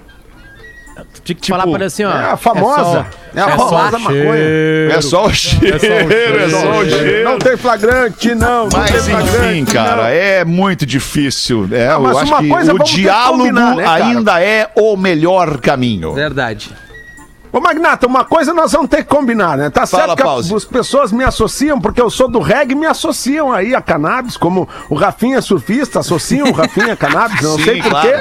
Tinha 1.24 1.36
que 1.36 1.48
falar 1.48 1.64
pra 1.64 1.74
ele 1.74 1.84
assim, 1.84 2.04
ó. 2.04 2.10
É 2.10 2.30
a 2.32 2.36
famosa. 2.36 3.06
É, 3.34 3.40
a 3.40 3.44
é 3.44 3.56
só 3.56 3.68
famosa 3.68 3.98
maconha. 3.98 4.34
É 4.90 5.00
só 5.00 5.26
o 5.26 5.32
cheiro, 5.32 5.76
é 5.76 6.48
só 6.48 6.78
o 6.78 6.84
cheiro. 6.88 7.24
Não 7.24 7.38
tem 7.38 7.56
flagrante, 7.56 8.34
não. 8.34 8.64
não 8.64 8.68
tem 8.68 8.80
Mas 8.80 9.08
flagrante, 9.08 9.58
enfim, 9.60 9.64
cara, 9.64 10.02
não. 10.02 10.08
é 10.08 10.44
muito 10.44 10.84
difícil. 10.84 11.68
É, 11.70 11.96
mas 11.96 12.12
eu 12.12 12.18
acho 12.18 12.34
uma 12.34 12.62
que 12.62 12.70
o 12.70 12.78
diálogo 12.78 13.38
combinar, 13.44 13.76
né, 13.76 13.86
ainda 13.86 14.42
é 14.42 14.68
o 14.74 14.96
melhor 14.96 15.58
caminho. 15.58 16.12
Verdade. 16.12 16.70
Ô, 17.52 17.60
Magnata, 17.60 18.06
uma 18.06 18.24
coisa 18.24 18.54
nós 18.54 18.72
vamos 18.72 18.88
ter 18.88 18.98
que 18.98 19.04
combinar, 19.04 19.58
né? 19.58 19.68
Tá 19.68 19.86
Fala, 19.86 20.04
certo 20.04 20.16
que 20.16 20.22
Pause. 20.22 20.54
as 20.54 20.64
pessoas 20.64 21.12
me 21.12 21.22
associam, 21.22 21.78
porque 21.78 22.00
eu 22.00 22.08
sou 22.08 22.26
do 22.26 22.38
reggae, 22.40 22.74
me 22.74 22.86
associam 22.86 23.52
aí 23.52 23.74
a 23.74 23.82
cannabis, 23.82 24.38
como 24.38 24.66
o 24.88 24.94
Rafinha 24.94 25.36
é 25.36 25.40
surfista, 25.42 26.00
associam 26.00 26.48
o 26.48 26.52
Rafinha 26.52 26.94
a 26.94 26.96
cannabis, 26.96 27.42
não 27.42 27.56
Sim, 27.58 27.64
sei 27.64 27.82
por 27.82 27.90
claro. 27.90 28.08
quê. 28.08 28.14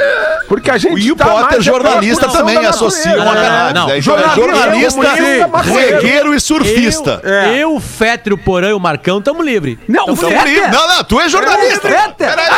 Porque 0.50 0.70
a 0.70 0.78
gente 0.78 1.00
E 1.02 1.12
o 1.14 1.16
tá 1.16 1.24
Potter, 1.26 1.50
mais 1.50 1.64
jornalista, 1.64 2.28
também 2.28 2.56
proteção 2.56 2.62
da 2.64 2.70
associa 2.88 3.16
uma 3.16 3.24
natureza. 3.26 3.48
cannabis. 3.50 3.74
Não, 3.74 3.90
É 3.90 4.02
jornalista, 4.02 4.42
jornalista, 4.42 5.62
regueiro 5.72 6.36
e 6.36 6.40
surfista. 6.42 7.22
Eu, 7.24 7.32
eu, 7.56 7.76
o 7.76 7.80
Fetter, 7.80 8.34
o 8.34 8.38
Porã 8.38 8.70
e 8.70 8.74
o 8.74 8.80
Marcão 8.82 9.22
tamo 9.22 9.42
livre. 9.42 9.80
Não, 9.88 10.04
o 10.10 10.18
Tamo 10.18 10.30
Fetter- 10.30 10.44
livre. 10.46 10.72
Não, 10.72 10.88
não, 10.90 11.04
tu 11.06 11.22
é 11.22 11.30
jornalista. 11.30 11.88
Fetter. 11.88 12.28
Peraí, 12.36 12.50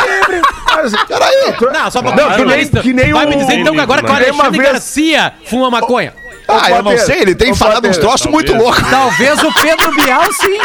peraí. 1.06 1.72
Não, 1.72 1.90
só 1.90 2.02
pra 2.02 2.16
Não, 2.16 2.30
que 2.32 2.44
nem- 2.44 2.68
que 2.68 2.92
nem 2.92 3.12
Vai 3.12 3.26
o- 3.26 3.28
me 3.28 3.36
dizer 3.36 3.58
então 3.60 3.74
que 3.74 3.80
agora 3.80 4.02
que 4.02 4.10
o 4.10 4.14
Alexandre 4.14 4.58
Garcia 4.60 5.32
fuma 5.46 5.70
maconha. 5.70 6.12
Ah, 6.46 6.70
eu 6.70 6.82
não 6.82 6.96
sei, 6.98 7.22
ele 7.22 7.34
tem 7.34 7.54
falado 7.54 7.86
uns 7.86 7.96
Potter, 7.96 8.02
troços 8.02 8.26
muito 8.30 8.54
loucos. 8.54 8.82
Talvez 8.88 9.42
o 9.42 9.52
Pedro 9.54 9.92
Bial, 9.92 10.32
sim. 10.32 10.58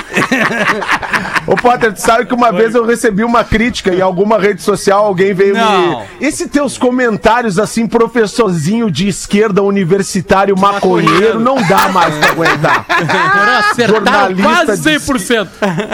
Ô, 1.47 1.55
Potter, 1.55 1.93
tu 1.93 2.01
sabe 2.01 2.25
que 2.25 2.33
uma 2.33 2.51
vez 2.51 2.75
eu 2.75 2.85
recebi 2.85 3.23
uma 3.23 3.43
crítica 3.43 3.93
em 3.93 4.01
alguma 4.01 4.37
rede 4.37 4.61
social, 4.61 5.05
alguém 5.05 5.33
veio 5.33 5.55
Não. 5.55 6.01
me... 6.01 6.05
Esse 6.19 6.47
teus 6.49 6.77
comentários, 6.77 7.57
assim, 7.57 7.87
professorzinho 7.87 8.91
de 8.91 9.07
esquerda 9.07 9.63
universitário 9.63 10.57
maconheiro, 10.57 11.39
não 11.39 11.55
dá 11.67 11.87
mais 11.89 12.13
pra 12.17 12.31
aguentar. 12.31 12.85
Acertaram 13.71 14.35
quase 14.35 14.81
de 14.81 14.99
100%. 14.99 15.47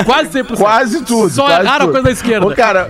Quase 0.06 0.30
100%. 0.30 0.58
Quase 0.58 1.02
tudo. 1.04 1.30
Só 1.30 1.46
quase 1.46 1.62
erraram 1.62 1.86
a 1.86 1.90
coisa 1.90 2.04
da 2.04 2.12
esquerda. 2.12 2.48
Ô, 2.48 2.56
cara... 2.56 2.90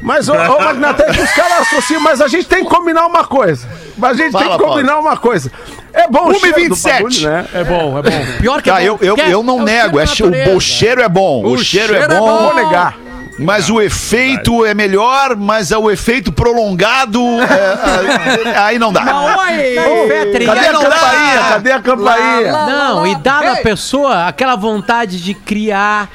Mas, 0.00 0.28
ô, 0.28 0.32
ô 0.32 0.60
Magnata, 0.60 1.04
é 1.04 1.12
que 1.12 1.22
os 1.22 1.30
caras 1.30 1.60
associam, 1.60 2.00
mas 2.00 2.20
a 2.20 2.26
gente 2.26 2.48
tem 2.48 2.64
que 2.64 2.70
combinar 2.70 3.06
uma 3.06 3.24
coisa. 3.24 3.68
Mas 3.96 4.18
a 4.18 4.24
gente 4.24 4.32
tem 4.32 4.42
Fala, 4.42 4.58
que 4.58 4.64
combinar 4.64 4.98
uma 4.98 5.16
coisa. 5.16 5.48
É 5.92 6.08
bom 6.08 6.28
o 6.28 6.32
e 6.32 6.40
cheiro 6.40 6.54
do 6.56 6.74
27. 6.74 6.92
bagulho, 7.02 7.20
né? 7.30 7.46
É 7.54 7.64
bom, 7.64 7.98
é 7.98 8.02
bom. 8.02 8.26
Pior 8.40 8.62
que 8.62 8.70
é 8.70 8.72
Tá, 8.72 8.78
bom. 8.80 8.84
eu, 8.86 8.98
eu, 9.02 9.14
Quer? 9.14 9.30
eu 9.30 9.42
não 9.42 9.60
É 9.60 9.64
nego. 9.64 10.00
É, 10.00 10.06
che- 10.06 10.22
o, 10.24 10.60
cheiro 10.60 11.02
é 11.02 11.08
bom. 11.08 11.44
O, 11.44 11.58
cheiro, 11.58 11.94
é 11.94 12.08
bom. 12.08 12.42
Vou 12.44 12.54
negar. 12.54 12.96
Mas 13.38 13.70
o 13.70 13.80
efeito 13.80 14.64
é 14.64 14.74
melhor, 14.74 15.34
mas 15.36 15.72
é 15.72 15.78
o 15.78 15.90
efeito 15.90 16.30
prolongado. 16.30 17.18
é, 17.24 18.48
é, 18.50 18.56
aí 18.58 18.78
não 18.78 18.92
dá. 18.92 19.02
E 19.02 20.44
Cadê 20.44 20.60
aí 20.60 20.66
a 20.68 20.72
não 20.72 20.82
campainha? 20.82 21.38
Cadê 21.48 21.72
a 21.72 21.80
campainha? 21.80 22.52
Não, 22.66 23.06
e 23.06 23.14
dá 23.16 23.40
na 23.42 23.56
pessoa 23.56 24.26
aquela 24.26 24.54
vontade 24.54 25.20
de 25.22 25.32
criar, 25.34 26.08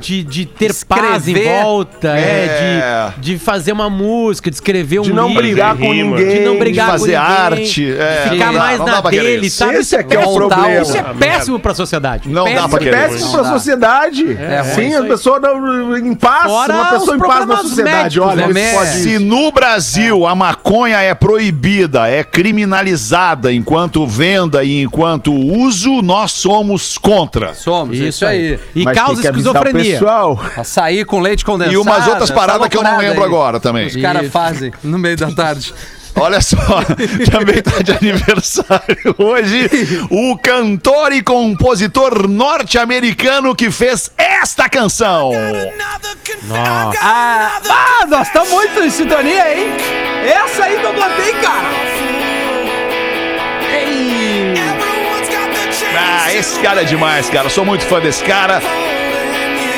de, 0.00 0.24
de 0.24 0.46
ter 0.46 0.74
paz 0.86 1.26
em 1.28 1.32
Escrever. 1.32 1.62
volta, 1.62 2.08
é, 2.08 2.20
É. 2.20 3.12
de, 3.18 3.32
de 3.32 3.38
fazer 3.38 3.72
uma 3.72 3.90
música, 3.90 4.50
de 4.50 4.56
escrever 4.56 5.00
um 5.00 5.02
De 5.02 5.12
não 5.12 5.28
livro, 5.28 5.42
brigar 5.42 5.76
com 5.76 5.92
ninguém. 5.92 6.28
de 6.28 6.40
não 6.40 6.58
brigar 6.58 6.86
de 6.86 6.92
fazer 6.92 7.12
com 7.16 7.20
ninguém, 7.20 7.36
arte, 7.36 7.92
é, 7.98 8.22
de 8.24 8.30
ficar 8.30 8.52
dá, 8.52 8.58
mais 8.58 8.78
na 8.80 9.00
dá 9.00 9.10
dele, 9.10 9.46
isso. 9.46 9.56
sabe? 9.58 9.76
Esse 9.76 9.96
é 9.96 10.02
que 10.02 10.14
é 10.14 10.18
o 10.18 10.22
péssimo. 10.22 10.48
problema. 10.48 10.82
Isso 10.82 10.96
é 10.96 11.02
péssimo 11.18 11.58
pra 11.58 11.74
sociedade. 11.74 12.28
Não 12.28 12.44
dá 12.44 12.50
péssimo. 12.50 12.68
pra 12.70 12.78
querer 12.78 12.96
Péssimo 12.96 13.18
isso. 13.26 13.32
pra 13.38 13.44
sociedade. 13.52 14.32
É 14.38 14.60
ruim 14.60 14.74
Sim, 14.74 14.88
isso 14.88 14.98
as 15.02 15.06
pessoas 15.08 15.42
não, 15.42 15.96
em 15.96 16.14
paz, 16.14 16.44
Fora 16.50 16.74
uma 16.74 16.84
pessoa 16.90 17.16
em 17.16 17.20
paz 17.20 17.46
na 17.46 17.56
sociedade. 17.58 17.96
médicos, 18.20 18.28
Olha, 18.28 18.48
né? 18.48 18.68
isso 18.68 18.78
pode 18.78 18.90
Se 18.98 19.18
no 19.18 19.52
Brasil 19.52 20.26
a 20.26 20.34
maconha 20.34 20.98
é 21.00 21.14
proibida, 21.14 22.08
é 22.08 22.22
criminalizada 22.24 23.52
enquanto 23.52 24.06
venda 24.06 24.62
e 24.64 24.82
enquanto 24.82 25.32
uso, 25.32 26.02
nós 26.02 26.32
somos 26.32 26.98
contra. 26.98 27.54
Somos, 27.54 27.98
isso, 27.98 28.24
aí. 28.26 28.58
E 28.74 28.84
Mas 28.84 28.96
causa 28.96 29.22
esquizofrenia. 29.22 29.87
Pessoal. 29.92 30.40
Açaí 30.56 31.04
com 31.04 31.20
leite 31.20 31.44
condensado. 31.44 31.74
E 31.74 31.76
umas 31.76 32.06
outras 32.06 32.30
paradas 32.30 32.68
que 32.68 32.76
eu 32.76 32.82
não 32.82 32.98
lembro 32.98 33.20
aí. 33.20 33.26
agora 33.26 33.60
também. 33.60 33.86
Os 33.86 33.96
caras 33.96 34.30
fazem 34.30 34.72
no 34.82 34.98
meio 34.98 35.16
da 35.16 35.30
tarde. 35.30 35.74
Olha 36.20 36.40
só, 36.40 36.56
também 37.30 37.62
tá 37.62 37.80
de 37.80 37.92
aniversário 37.92 39.14
hoje 39.18 39.68
o 40.10 40.36
cantor 40.38 41.12
e 41.12 41.22
compositor 41.22 42.26
norte-americano 42.28 43.54
que 43.54 43.70
fez 43.70 44.10
esta 44.18 44.68
canção. 44.68 45.30
Ah, 46.50 47.60
ah, 47.70 48.06
nós 48.08 48.26
estamos 48.26 48.50
muito 48.50 48.80
em 48.80 48.90
sintonia, 48.90 49.58
hein? 49.58 49.68
Essa 50.24 50.64
aí 50.64 50.78
que 50.78 50.86
eu 50.86 50.92
botei, 50.92 51.32
cara. 51.34 51.68
Ei. 53.72 54.54
Ah, 55.96 56.34
esse 56.34 56.58
cara 56.60 56.82
é 56.82 56.84
demais, 56.84 57.30
cara. 57.30 57.48
Sou 57.48 57.64
muito 57.64 57.84
fã 57.84 58.00
desse 58.00 58.24
cara. 58.24 58.60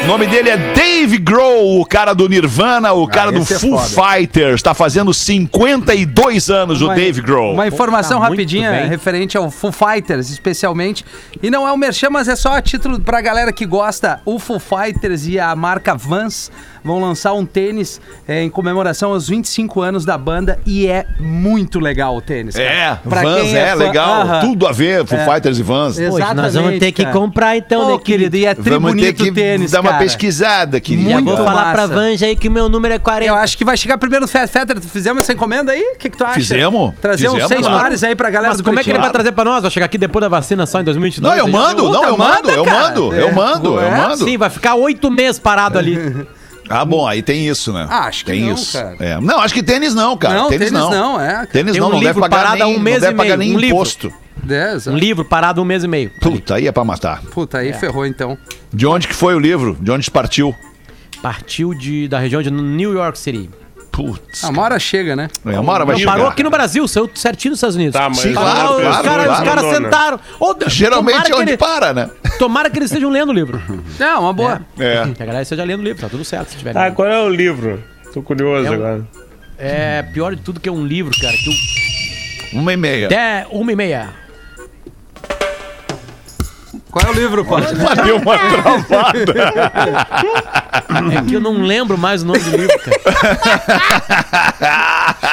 O 0.02 0.06
nome 0.06 0.26
dele 0.26 0.48
é 0.50 0.56
Dave 0.74 1.18
Grohl, 1.18 1.80
o 1.80 1.86
cara 1.86 2.14
do 2.14 2.28
Nirvana, 2.28 2.92
o 2.92 3.06
cara 3.06 3.30
do 3.30 3.38
esse 3.42 3.54
é 3.54 3.58
Foo 3.58 3.78
foda. 3.78 4.12
Fighters. 4.16 4.60
Tá 4.62 4.74
fazendo 4.74 5.14
52 5.14 6.50
anos 6.50 6.80
o 6.82 6.86
Uma- 6.86 6.94
Dave 6.94 7.20
Grohl. 7.20 7.52
Uma 7.54 7.68
informação 7.68 8.18
Pô, 8.18 8.24
tá 8.24 8.30
rapidinha 8.30 8.86
referente 8.86 9.36
ao 9.36 9.50
Foo 9.50 9.70
Fighters, 9.70 10.30
especialmente. 10.30 11.04
E 11.42 11.48
não 11.50 11.66
é 11.68 11.72
um 11.72 11.76
merchan, 11.76 12.10
mas 12.10 12.26
é 12.28 12.34
só 12.34 12.54
a 12.54 12.62
título 12.62 12.98
pra 13.00 13.20
galera 13.20 13.52
que 13.52 13.64
gosta. 13.66 14.20
O 14.24 14.38
Foo 14.38 14.58
Fighters 14.58 15.26
e 15.26 15.38
a 15.38 15.54
marca 15.54 15.94
Vans 15.94 16.50
vão 16.84 17.00
lançar 17.00 17.32
um 17.32 17.44
tênis 17.46 18.00
é, 18.26 18.42
em 18.42 18.50
comemoração 18.50 19.12
aos 19.12 19.28
25 19.28 19.80
anos 19.82 20.04
da 20.04 20.16
banda 20.16 20.58
e 20.66 20.86
é 20.86 21.04
muito 21.18 21.78
legal 21.80 22.16
o 22.16 22.20
tênis. 22.20 22.54
cara. 22.54 22.66
É, 22.68 22.98
Pra 23.08 23.22
Vans 23.22 23.40
quem 23.42 23.56
é, 23.56 23.68
fã- 23.70 23.74
legal. 23.74 24.20
Aham. 24.22 24.40
Tudo 24.40 24.66
a 24.66 24.72
ver, 24.72 25.04
Foo 25.06 25.18
É. 25.18 25.24
Fighters 25.24 25.58
e 25.58 25.62
Vans. 25.62 25.98
Exato. 25.98 26.18
Poxa, 26.20 26.34
nós 26.34 26.54
vamos 26.54 26.78
ter 26.78 26.92
que 26.92 27.02
cara. 27.04 27.14
comprar 27.16 27.56
então, 27.56 27.88
Ô, 27.88 27.92
né, 27.96 28.02
querido, 28.02 28.36
e 28.36 28.46
é 28.46 28.54
tri 28.54 28.70
Vamos 28.70 28.92
ter 28.92 28.96
bonito 28.98 29.22
que 29.24 29.30
o 29.30 29.34
tênis, 29.34 29.70
dar 29.70 29.80
uma 29.80 29.90
cara. 29.90 30.02
pesquisada, 30.02 30.80
querido. 30.80 31.08
Já 31.10 31.14
Muito 31.20 31.36
vou 31.36 31.44
falar 31.44 31.72
pra 31.72 31.82
massa. 31.82 31.94
Vanja 31.94 32.26
aí 32.26 32.36
que 32.36 32.48
o 32.48 32.50
meu 32.50 32.68
número 32.68 32.94
é 32.94 32.98
40. 32.98 33.30
Eu 33.32 33.34
acho 33.36 33.56
que 33.58 33.64
vai 33.64 33.76
chegar 33.76 33.98
primeiro 33.98 34.24
no 34.24 34.28
Fetter. 34.28 34.80
Fizemos 34.80 35.22
essa 35.22 35.32
encomenda 35.32 35.72
aí? 35.72 35.92
O 35.94 35.98
que, 35.98 36.08
que 36.10 36.16
tu 36.16 36.24
acha? 36.24 36.34
Fizemos. 36.34 36.92
Trazer 37.00 37.28
uns 37.28 37.32
Fizemos, 37.32 37.48
seis 37.48 37.60
claro. 37.66 37.78
pares 37.82 38.02
aí 38.04 38.14
pra 38.14 38.30
galera 38.30 38.52
Mas 38.52 38.58
do 38.58 38.64
como 38.64 38.78
é 38.78 38.82
que 38.82 38.90
ele 38.90 38.98
vai 38.98 39.10
trazer 39.10 39.32
pra 39.32 39.44
nós? 39.44 39.62
Vai 39.62 39.70
chegar 39.70 39.86
aqui 39.86 39.98
depois 39.98 40.20
da 40.22 40.28
vacina 40.28 40.66
só 40.66 40.80
em 40.80 40.84
2022? 40.84 41.30
Não, 41.36 41.38
eu 41.38 41.50
mando, 41.52 41.90
não, 41.90 42.04
eu 42.04 42.16
mando, 42.16 42.50
eu 42.50 42.64
mando, 42.64 43.14
eu 43.14 43.28
É. 43.28 43.32
mando, 43.32 43.74
eu 43.74 43.80
É? 43.80 43.96
mando. 43.96 44.24
Sim, 44.24 44.36
vai 44.38 44.50
ficar 44.50 44.74
oito 44.74 45.10
meses 45.10 45.38
parado 45.38 45.78
ali. 45.78 45.98
Ah, 46.70 46.85
bom, 46.85 47.04
aí 47.04 47.20
tem 47.20 47.48
isso, 47.48 47.72
né? 47.72 47.85
Ah, 47.90 48.06
acho 48.06 48.24
que 48.24 48.30
tem 48.30 48.44
não, 48.44 48.54
isso. 48.54 48.78
cara. 48.78 48.96
É. 49.00 49.20
Não, 49.20 49.40
acho 49.40 49.52
que 49.52 49.62
tênis 49.62 49.92
não, 49.92 50.16
cara. 50.16 50.35
Não, 50.35 50.48
tênis, 50.48 50.68
tênis 50.70 50.80
não. 50.80 50.90
não, 50.90 51.20
é. 51.20 51.44
Tênis 51.46 51.72
Tem 51.72 51.80
não, 51.80 51.88
um 51.88 51.90
não 51.90 51.98
deve 51.98 52.12
livro 52.12 52.20
pagar 52.20 52.37
parado 52.37 52.62
há 52.62 52.66
nem, 52.66 52.76
um 52.76 52.78
mês 52.78 52.96
não 52.96 53.00
deve 53.00 53.14
e 53.14 53.16
pagar 53.16 53.37
meio, 53.37 53.48
nem 53.48 53.56
um 53.56 53.61
livro. 53.61 53.76
imposto. 53.76 54.12
É, 54.48 54.72
exato. 54.74 54.96
Um 54.96 54.98
livro 54.98 55.24
parado 55.24 55.61
um 55.61 55.64
mês 55.64 55.83
e 55.83 55.88
meio. 55.88 56.11
Puta, 56.20 56.54
aí 56.54 56.68
é 56.68 56.72
pra 56.72 56.85
matar. 56.85 57.22
Puta, 57.22 57.59
aí 57.59 57.72
ferrou 57.72 58.06
então. 58.06 58.38
De 58.72 58.87
onde 58.87 59.09
que 59.09 59.14
foi 59.14 59.35
o 59.35 59.38
livro? 59.38 59.76
De 59.80 59.90
onde 59.90 60.09
partiu? 60.11 60.54
Partiu 61.20 61.74
de, 61.74 62.06
da 62.09 62.18
região 62.18 62.40
de 62.40 62.50
New 62.50 62.94
York 62.94 63.18
City. 63.18 63.50
Putz. 63.92 64.44
A 64.44 64.48
uma 64.50 64.62
hora 64.62 64.79
chega, 64.79 65.16
né? 65.16 65.29
É, 65.44 65.59
uma 65.59 65.72
hora 65.72 65.85
vai 65.85 65.94
Não, 65.94 65.98
chegar. 66.00 66.12
parou 66.12 66.26
aqui 66.29 66.42
no 66.42 66.50
Brasil, 66.50 66.87
saiu 66.87 67.11
certinho 67.14 67.50
nos 67.50 67.59
Estados 67.59 67.76
Unidos. 67.76 67.92
Tá, 67.92 68.09
mas 68.09 68.18
Sim, 68.18 68.33
Parou, 68.35 68.53
claro, 68.53 68.74
os 68.76 68.81
claro, 68.83 69.03
caras, 69.05 69.24
claro. 69.26 69.33
os 69.42 69.48
caras 69.48 69.64
Não, 69.64 69.70
não. 69.72 69.79
sentaram. 69.83 70.20
Ô, 70.38 70.57
Geralmente 70.68 71.33
é 71.33 71.35
onde 71.35 71.50
ele- 71.50 71.57
para, 71.59 71.92
né? 71.92 72.11
Tomara 72.38 72.70
que 72.70 72.79
eles 72.79 72.90
estejam 72.90 73.11
lendo 73.11 73.31
o 73.31 73.33
livro. 73.33 73.61
Não, 73.98 74.22
uma 74.22 74.33
boa. 74.33 74.61
É. 74.79 75.07
Que 75.14 75.22
a 75.22 75.26
galera 75.26 75.42
esteja 75.42 75.64
lendo 75.64 75.81
o 75.81 75.83
livro, 75.85 76.00
tá 76.00 76.09
tudo 76.09 76.24
certo 76.24 76.50
se 76.50 76.57
tiver. 76.57 76.76
Ah, 76.76 76.85
lendo. 76.85 76.94
qual 76.94 77.09
é 77.09 77.20
o 77.22 77.29
livro? 77.29 77.83
Tô 78.14 78.22
curioso 78.22 78.66
É 78.66 78.70
um- 78.70 78.74
agora. 78.74 79.07
É 79.59 80.03
pior 80.03 80.35
de 80.35 80.40
tudo 80.42 80.59
que 80.61 80.68
é 80.68 80.72
um 80.72 80.87
livro, 80.87 81.12
cara. 81.20 81.35
Que 81.37 81.50
eu, 81.50 82.59
Uma 82.61 82.72
e 82.72 82.76
meia. 82.76 83.07
até 83.07 83.46
uma 83.50 83.70
e 83.72 83.76
meia. 83.76 84.09
Qual 86.90 87.07
é 87.07 87.11
o 87.11 87.12
livro, 87.12 87.44
pô? 87.44 87.57
Deu 87.61 88.16
uma 88.16 88.37
travada. 88.38 89.18
É 91.16 91.22
que 91.29 91.35
eu 91.35 91.40
não 91.40 91.62
lembro 91.62 91.96
mais 91.96 92.22
o 92.22 92.26
nome 92.26 92.40
do 92.40 92.57
livro, 92.57 92.76
cara. 92.81 93.00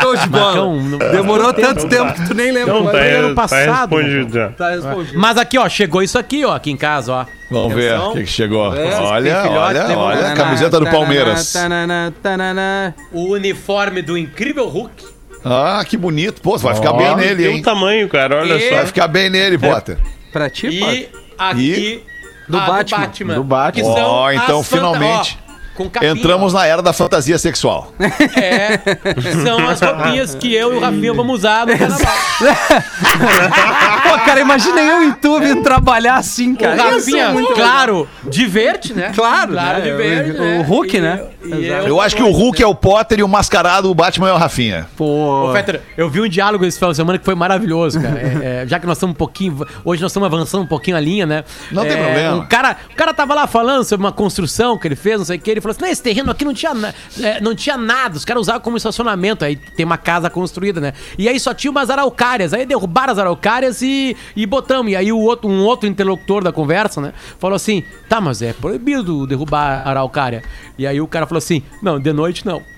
Show 0.02 0.15
de 0.15 0.28
bola. 0.28 0.46
Marcão, 0.46 0.98
Demorou 1.12 1.54
tanto 1.54 1.88
tempo 1.88 2.13
que 2.13 2.28
tu 2.28 2.34
nem 2.36 2.52
lembra. 2.52 2.74
Não, 2.74 2.86
tá, 2.88 3.00
é. 3.00 3.15
ano 3.15 3.30
tá 3.30 3.41
passado, 3.41 3.96
respondido 3.96 4.34
já. 4.34 4.50
Tá 4.50 4.70
respondido. 4.70 5.20
Mas 5.20 5.38
aqui, 5.38 5.58
ó, 5.58 5.67
chegou 5.67 6.02
isso 6.04 6.17
aqui, 6.20 6.46
ó, 6.46 6.56
aqui 6.56 6.72
em 6.72 6.78
casa, 6.78 7.12
ó. 7.12 7.26
Vamos 7.50 7.74
ver 7.74 7.98
o 8.00 8.12
que, 8.13 8.20
que 8.22 8.28
chegou. 8.28 8.76
É, 8.76 8.96
olha, 9.00 9.43
olha, 9.50 9.98
olha 9.98 10.28
a 10.32 10.36
camiseta 10.36 10.80
do 10.80 10.86
Palmeiras. 10.86 11.52
Tanana, 11.54 12.13
tanana. 12.22 12.93
O 13.12 13.32
uniforme 13.34 14.02
do 14.02 14.17
incrível 14.17 14.67
Hulk. 14.67 15.06
Ah, 15.43 15.84
que 15.88 15.96
bonito. 15.98 16.41
Pô, 16.41 16.58
vai 16.58 16.76
ficar 16.76 16.93
bem 16.93 17.15
nele, 17.15 17.43
Tem 17.43 17.54
um 17.54 17.58
hein? 17.58 17.62
tamanho, 17.62 18.10
cara, 18.10 18.41
olha 18.41 18.56
E- 18.56 18.70
só. 18.70 18.76
Vai 18.76 18.86
ficar 18.86 19.08
bem 19.08 19.30
nele, 19.30 19.58
Potter. 19.58 19.98
Pra 20.32 20.50
ti, 20.50 20.67
E 20.67 20.80
pô? 21.08 21.17
Aqui 21.38 22.04
Do 22.47 22.58
a 22.58 22.62
Batman. 22.62 23.34
Do 23.36 23.43
Batman. 23.43 23.71
Que 23.71 23.84
são 23.84 24.06
Ó, 24.10 24.32
então, 24.32 24.63
finalmente, 24.63 25.38
ó, 25.43 25.47
com 25.76 25.89
capinha, 25.89 26.12
Entramos 26.12 26.54
ó. 26.56 26.58
na 26.60 26.65
era 26.65 26.82
da 26.82 26.91
fantasia 26.93 27.38
sexual. 27.38 27.93
É, 28.36 28.80
são 29.43 29.67
as 29.67 29.82
roupinhas 29.82 30.36
que 30.36 30.54
eu 30.54 30.73
e 30.73 30.78
o 30.78 30.80
Rafinha 30.80 31.13
vamos 31.13 31.39
usar 31.39 31.65
no 31.67 31.78
carnaval. 31.78 32.13
Pô, 34.04 34.17
cara, 34.26 34.39
imagina 34.39 34.80
eu 34.82 35.04
e 35.10 35.13
tu 35.13 35.39
vindo 35.39 35.62
trabalhar 35.63 36.15
assim, 36.15 36.54
O 36.54 36.58
cara. 36.58 36.78
Ser 36.78 36.91
Rafinha, 36.95 37.30
muito 37.30 37.54
claro, 37.54 38.08
diverte, 38.23 38.93
né? 38.93 39.12
Claro, 39.13 39.52
claro, 39.54 39.80
né? 39.80 39.84
diverte, 39.91 40.32
O- 40.32 40.39
né? 40.41 40.60
o 40.60 40.62
Hulk, 40.63 40.97
E 40.97 41.02
né? 41.02 41.23
Eu- 41.51 41.88
Eu 41.88 42.01
acho 42.01 42.15
que 42.15 42.23
o 42.23 42.31
Hulk 42.31 42.62
é 42.62 42.67
o 42.67 42.75
Potter 42.75 43.19
e 43.19 43.23
o 43.23 43.27
mascarado, 43.27 43.89
o 43.89 43.95
Batman 43.95 44.29
é 44.29 44.33
o 44.33 44.38
Rafinha. 44.38 44.88
Pô. 44.95 45.49
Ô, 45.49 45.53
Fetter, 45.53 45.81
eu 45.95 46.10
vi 46.10 46.21
um 46.21 46.27
diálogo 46.27 46.65
esse 46.65 46.77
final 46.77 46.91
de 46.91 46.97
semana 46.97 47.17
que 47.17 47.25
foi 47.25 47.36
maravilhoso, 47.36 47.99
cara. 48.01 48.19
É, 48.19 48.63
é, 48.63 48.67
já 48.67 48.79
que 48.79 48.86
nós 48.86 48.97
estamos 48.97 49.13
um 49.13 49.17
pouquinho. 49.17 49.65
Hoje 49.86 50.01
nós 50.01 50.12
estamos 50.12 50.25
avançando 50.27 50.63
um 50.63 50.67
pouquinho 50.67 50.97
a 50.97 50.99
linha, 50.99 51.25
né? 51.25 51.43
Não 51.71 51.83
tem 51.83 51.93
É, 51.93 52.03
problema. 52.03 52.36
Um 52.38 52.45
cara, 52.47 52.77
o 52.91 52.95
cara 52.95 53.13
tava 53.13 53.33
lá 53.33 53.47
falando 53.47 53.83
sobre 53.83 54.05
uma 54.05 54.12
construção 54.12 54.77
que 54.77 54.88
ele 54.88 54.95
fez, 54.95 55.17
não 55.17 55.25
sei 55.25 55.38
o 55.38 55.39
que. 55.39 55.49
Ele 55.51 55.62
falou 55.62 55.71
assim: 55.71 55.81
não, 55.81 55.89
esse 55.89 56.01
terreno 56.03 56.31
aqui 56.31 56.43
não 56.45 56.53
tinha, 56.53 56.71
é, 57.21 57.39
não 57.41 57.55
tinha 57.55 57.77
nada. 57.77 58.15
Os 58.17 58.25
caras 58.25 58.41
usavam 58.41 58.62
como 58.62 58.77
estacionamento. 58.77 59.45
Aí 59.45 59.55
tem 59.55 59.86
uma 59.86 59.97
casa 59.97 60.29
construída, 60.29 60.79
né? 60.81 60.93
E 61.17 61.27
aí 61.29 61.39
só 61.39 61.53
tinha 61.53 61.71
umas 61.71 61.89
araucárias. 61.89 62.53
Aí 62.53 62.65
derrubaram 62.65 63.13
as 63.13 63.19
araucárias 63.19 63.81
e, 63.81 64.15
e 64.36 64.45
botamos. 64.45 64.91
E 64.91 64.95
aí 64.95 65.12
o 65.12 65.19
outro, 65.19 65.49
um 65.49 65.63
outro 65.63 65.88
interlocutor 65.88 66.43
da 66.43 66.51
conversa, 66.51 66.99
né? 67.01 67.13
Falou 67.39 67.55
assim: 67.55 67.83
tá, 68.10 68.19
mas 68.21 68.41
é 68.41 68.53
proibido 68.53 69.25
derrubar 69.27 69.88
araucária. 69.88 70.43
E 70.77 70.86
aí 70.86 70.99
o 71.01 71.07
cara 71.07 71.25
falou 71.25 71.37
assim: 71.38 71.62
não, 71.82 72.00
de 72.00 72.12
noite 72.12 72.45
não. 72.45 72.62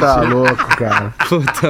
Tá 0.00 0.20
louco, 0.20 0.76
cara. 0.76 1.14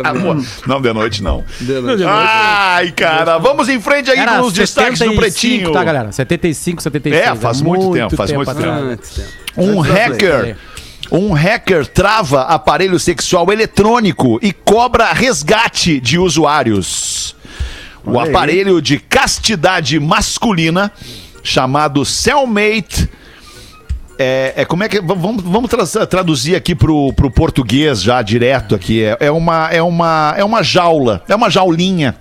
Ah, 0.04 0.12
pô, 0.12 0.34
Não, 0.66 0.80
de 0.82 0.92
noite 0.92 1.22
não. 1.22 1.44
De 1.60 1.80
noite. 1.80 2.02
Ai, 2.04 2.90
cara, 2.92 3.38
vamos 3.38 3.68
em 3.68 3.80
frente 3.80 4.10
aí 4.10 4.18
Era 4.18 4.38
com 4.38 4.46
os 4.46 4.52
destaques 4.52 4.98
do 4.98 5.04
75, 5.04 5.20
Pretinho. 5.20 5.72
tá, 5.72 5.84
galera? 5.84 6.10
75, 6.12 6.82
76. 6.82 7.26
É, 7.26 7.34
faz 7.36 7.60
muito 7.60 7.92
tempo, 7.92 8.16
faz 8.16 8.32
muito 8.32 8.54
tempo. 8.54 8.72
Muito 8.72 9.08
tempo. 9.08 9.28
Um 9.56 9.80
hacker. 9.80 10.56
Um 11.10 11.32
hacker 11.32 11.86
trava 11.86 12.42
aparelho 12.42 12.98
sexual 12.98 13.52
eletrônico 13.52 14.40
e 14.42 14.52
cobra 14.52 15.12
resgate 15.12 16.00
de 16.00 16.18
usuários. 16.18 17.36
O 18.04 18.18
aparelho 18.18 18.80
de 18.82 18.98
castidade 18.98 19.98
masculina, 20.00 20.90
chamado 21.46 22.04
Cellmate. 22.04 23.08
É, 24.18 24.54
é 24.56 24.64
como 24.64 24.82
é 24.82 24.88
que. 24.88 25.00
Vamos, 25.00 25.42
vamos 25.42 25.70
tra- 25.70 26.06
traduzir 26.06 26.56
aqui 26.56 26.74
pro, 26.74 27.12
pro 27.12 27.30
português 27.30 28.02
já 28.02 28.22
direto 28.22 28.74
aqui. 28.74 29.04
É, 29.04 29.16
é, 29.20 29.30
uma, 29.30 29.68
é, 29.70 29.82
uma, 29.82 30.34
é 30.36 30.42
uma 30.44 30.62
jaula, 30.62 31.22
é 31.28 31.34
uma 31.34 31.50
jaulinha. 31.50 32.16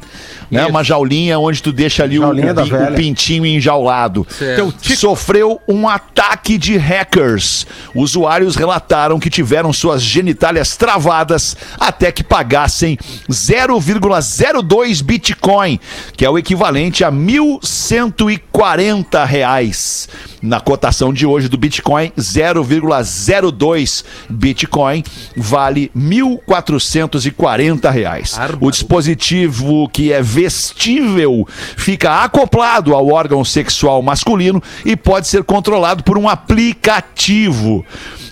Né? 0.50 0.62
Isso. 0.62 0.70
Uma 0.70 0.84
jaulinha 0.84 1.38
onde 1.40 1.62
tu 1.62 1.72
deixa 1.72 2.04
ali 2.04 2.20
o, 2.20 2.30
o, 2.30 2.36
velha. 2.36 2.92
pintinho 2.92 3.46
enjaulado. 3.46 4.26
Certo. 4.30 4.74
Sofreu 4.96 5.60
um 5.68 5.88
ataque 5.90 6.58
de 6.58 6.78
hackers. 6.78 7.66
Usuários 7.96 8.56
relataram 8.56 9.20
que 9.20 9.30
tiveram 9.30 9.74
suas 9.74 10.02
genitálias 10.04 10.78
travadas 10.78 11.58
até 11.80 12.12
que 12.12 12.24
pagassem 12.24 12.96
0,02 13.30 15.02
Bitcoin, 15.04 15.80
que 16.16 16.24
é 16.24 16.30
o 16.30 16.38
equivalente 16.38 17.04
a 17.04 17.12
1.140 17.12 19.26
reais. 19.26 20.08
Na 20.46 20.60
cotação 20.60 21.12
de 21.12 21.26
hoje 21.26 21.50
do 21.50 21.58
Bitcoin, 21.58 22.12
0,02 22.16 24.06
Bitcoin 24.30 25.04
vale 25.36 25.90
1.440 25.98 27.90
reais. 27.90 28.38
O 28.62 28.70
dispositivo 28.70 29.90
que 29.90 30.14
é 30.14 30.22
vestível 30.22 31.48
fica 31.76 32.24
acoplado 32.24 32.94
ao 32.94 33.08
órgão 33.08 33.44
sexual 33.44 34.04
masculino 34.04 34.62
e 34.86 34.96
pode 34.96 35.28
ser 35.28 35.44
controlado 35.44 36.04
por 36.04 36.16
um 36.16 36.30
aplicativo. 36.30 37.84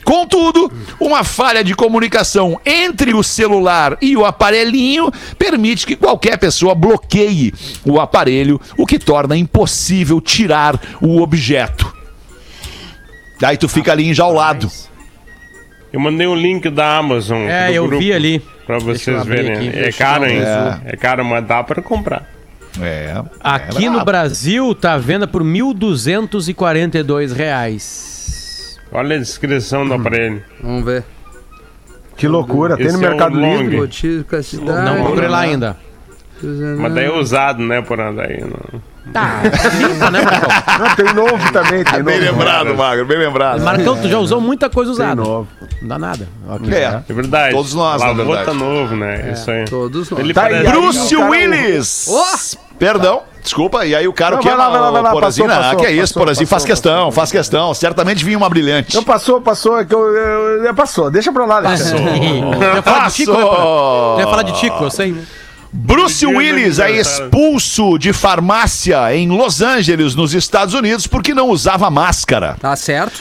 Contudo, 0.05 0.71
uma 0.99 1.23
falha 1.23 1.63
de 1.63 1.73
comunicação 1.73 2.61
entre 2.63 3.15
o 3.15 3.23
celular 3.23 3.97
e 3.99 4.15
o 4.15 4.23
aparelhinho 4.23 5.11
permite 5.39 5.87
que 5.87 5.95
qualquer 5.95 6.37
pessoa 6.37 6.75
bloqueie 6.75 7.51
o 7.83 7.99
aparelho, 7.99 8.61
o 8.77 8.85
que 8.85 8.99
torna 8.99 9.35
impossível 9.35 10.21
tirar 10.21 10.79
o 11.01 11.19
objeto. 11.19 12.02
Daí 13.43 13.57
tu 13.57 13.67
fica 13.67 13.91
ali 13.91 14.07
enjaulado. 14.07 14.71
Eu 15.91 15.99
mandei 15.99 16.25
um 16.25 16.33
link 16.33 16.69
da 16.69 16.95
Amazon. 16.95 17.41
É, 17.41 17.67
do 17.67 17.73
eu 17.73 17.87
grupo, 17.87 18.01
vi 18.01 18.13
ali. 18.13 18.41
Pra 18.65 18.79
vocês 18.79 19.25
verem. 19.25 19.51
aqui, 19.51 19.67
é 19.79 19.91
caro, 19.91 20.25
hein? 20.25 20.39
zoom. 20.39 20.79
É 20.85 20.95
caro, 20.95 21.25
mas 21.25 21.45
dá 21.45 21.61
pra 21.61 21.81
comprar. 21.81 22.25
É. 22.79 23.21
Aqui 23.41 23.87
é 23.87 23.89
no. 23.89 24.05
Brasil 24.05 24.73
tá 24.73 24.93
à 24.93 24.97
venda 24.97 25.27
por 25.27 25.43
1.242 25.43 27.33
reais. 27.33 28.79
Olha 28.89 29.17
a 29.17 29.19
descrição 29.19 29.85
do 29.85 29.93
aparelho. 29.93 30.41
Vamos 30.61 30.85
ver. 30.85 31.03
Que 32.15 32.29
loucura. 32.29 32.77
Tem 32.77 32.85
no 32.85 32.91
Esse 32.93 33.03
é 33.03 33.07
o 33.07 33.09
Mercado. 33.09 33.37
Livre. 33.37 33.75
Não 34.63 35.03
procurei 35.03 35.27
lá 35.27 35.39
ainda. 35.41 35.75
Mas 36.79 36.93
daí 36.93 37.05
é 37.05 37.11
usado, 37.11 37.61
né, 37.63 37.81
por 37.81 37.97
daí. 37.97 38.41
Não. 38.41 38.93
Tá, 39.11 39.41
limpa, 39.77 40.09
né, 40.09 40.21
Marcão? 40.21 40.49
Ah, 40.65 40.95
tem 40.95 41.13
novo 41.13 41.51
também. 41.51 41.83
Tem 41.83 42.01
Bem 42.03 42.19
novo. 42.21 42.31
lembrado, 42.31 42.73
Magro, 42.75 43.05
bem 43.05 43.17
lembrado. 43.17 43.61
Marcão, 43.61 43.97
tu 44.01 44.07
já 44.07 44.17
usou 44.17 44.39
muita 44.39 44.69
coisa 44.69 44.91
Tem 44.95 45.03
usada. 45.05 45.21
novo. 45.21 45.47
Não 45.81 45.87
dá 45.89 45.99
nada. 45.99 46.27
Ok. 46.49 46.73
É. 46.73 47.01
É 47.09 47.13
verdade. 47.13 47.53
Todos 47.53 47.73
nós, 47.73 48.01
na 48.01 48.07
Lavou 48.07 48.25
verdade. 48.25 48.45
tá 48.45 48.53
novo, 48.53 48.95
né? 48.95 49.31
Isso 49.33 49.51
aí. 49.51 49.65
Todos 49.65 50.09
nós. 50.09 50.19
Ele 50.19 50.33
Tá 50.33 50.43
parece... 50.43 50.65
aí, 50.67 50.71
Bruce 50.71 51.15
cara- 51.15 51.29
Willis! 51.29 52.57
Perdão, 52.79 53.21
desculpa. 53.41 53.85
E 53.85 53.93
aí 53.93 54.07
o 54.07 54.13
cara 54.13 54.31
Não, 54.31 54.39
o 54.39 54.41
que 54.41 54.47
vai 54.47 54.57
lá, 54.57 54.69
vai 54.69 54.79
lá, 54.79 54.91
vai 54.91 55.01
lá, 55.01 55.11
Porazinho, 55.11 55.47
passou, 55.47 55.61
ah, 55.61 55.65
passou, 55.65 55.79
que 55.79 55.85
é 55.85 55.91
isso, 55.91 56.01
passou, 56.13 56.21
Porazinho, 56.21 56.47
faz 56.47 56.63
passou, 56.63 56.73
questão, 56.75 56.95
passou. 56.97 57.11
faz 57.11 57.31
questão. 57.31 57.73
Certamente 57.73 58.23
vinha 58.25 58.37
uma 58.37 58.49
brilhante. 58.49 58.95
Não, 58.95 59.03
passou, 59.03 59.41
passou. 59.41 59.79
É 59.79 59.85
que 59.85 59.93
eu, 59.93 59.99
eu- 59.99 60.63
eu- 60.65 60.73
passou. 60.73 61.11
Deixa 61.11 61.31
pra 61.31 61.45
lá, 61.45 61.57
Alexandre. 61.57 62.19
Tu 62.19 62.63
ia 62.75 62.81
falar 62.81 63.07
de 63.09 63.13
Tico, 63.15 63.31
né? 63.33 63.43
Passou! 63.43 64.19
Falar 64.23 64.43
de 64.43 64.53
Tico, 64.59 64.83
eu 64.85 64.89
sei. 64.89 65.15
Bruce 65.73 66.25
Willis 66.25 66.77
é 66.79 66.91
expulso 66.91 67.97
de 67.97 68.13
farmácia 68.13 69.15
em 69.15 69.27
Los 69.27 69.61
Angeles, 69.61 70.13
nos 70.15 70.33
Estados 70.33 70.73
Unidos, 70.75 71.07
porque 71.07 71.33
não 71.33 71.49
usava 71.49 71.89
máscara. 71.89 72.55
Tá 72.59 72.75
certo? 72.75 73.19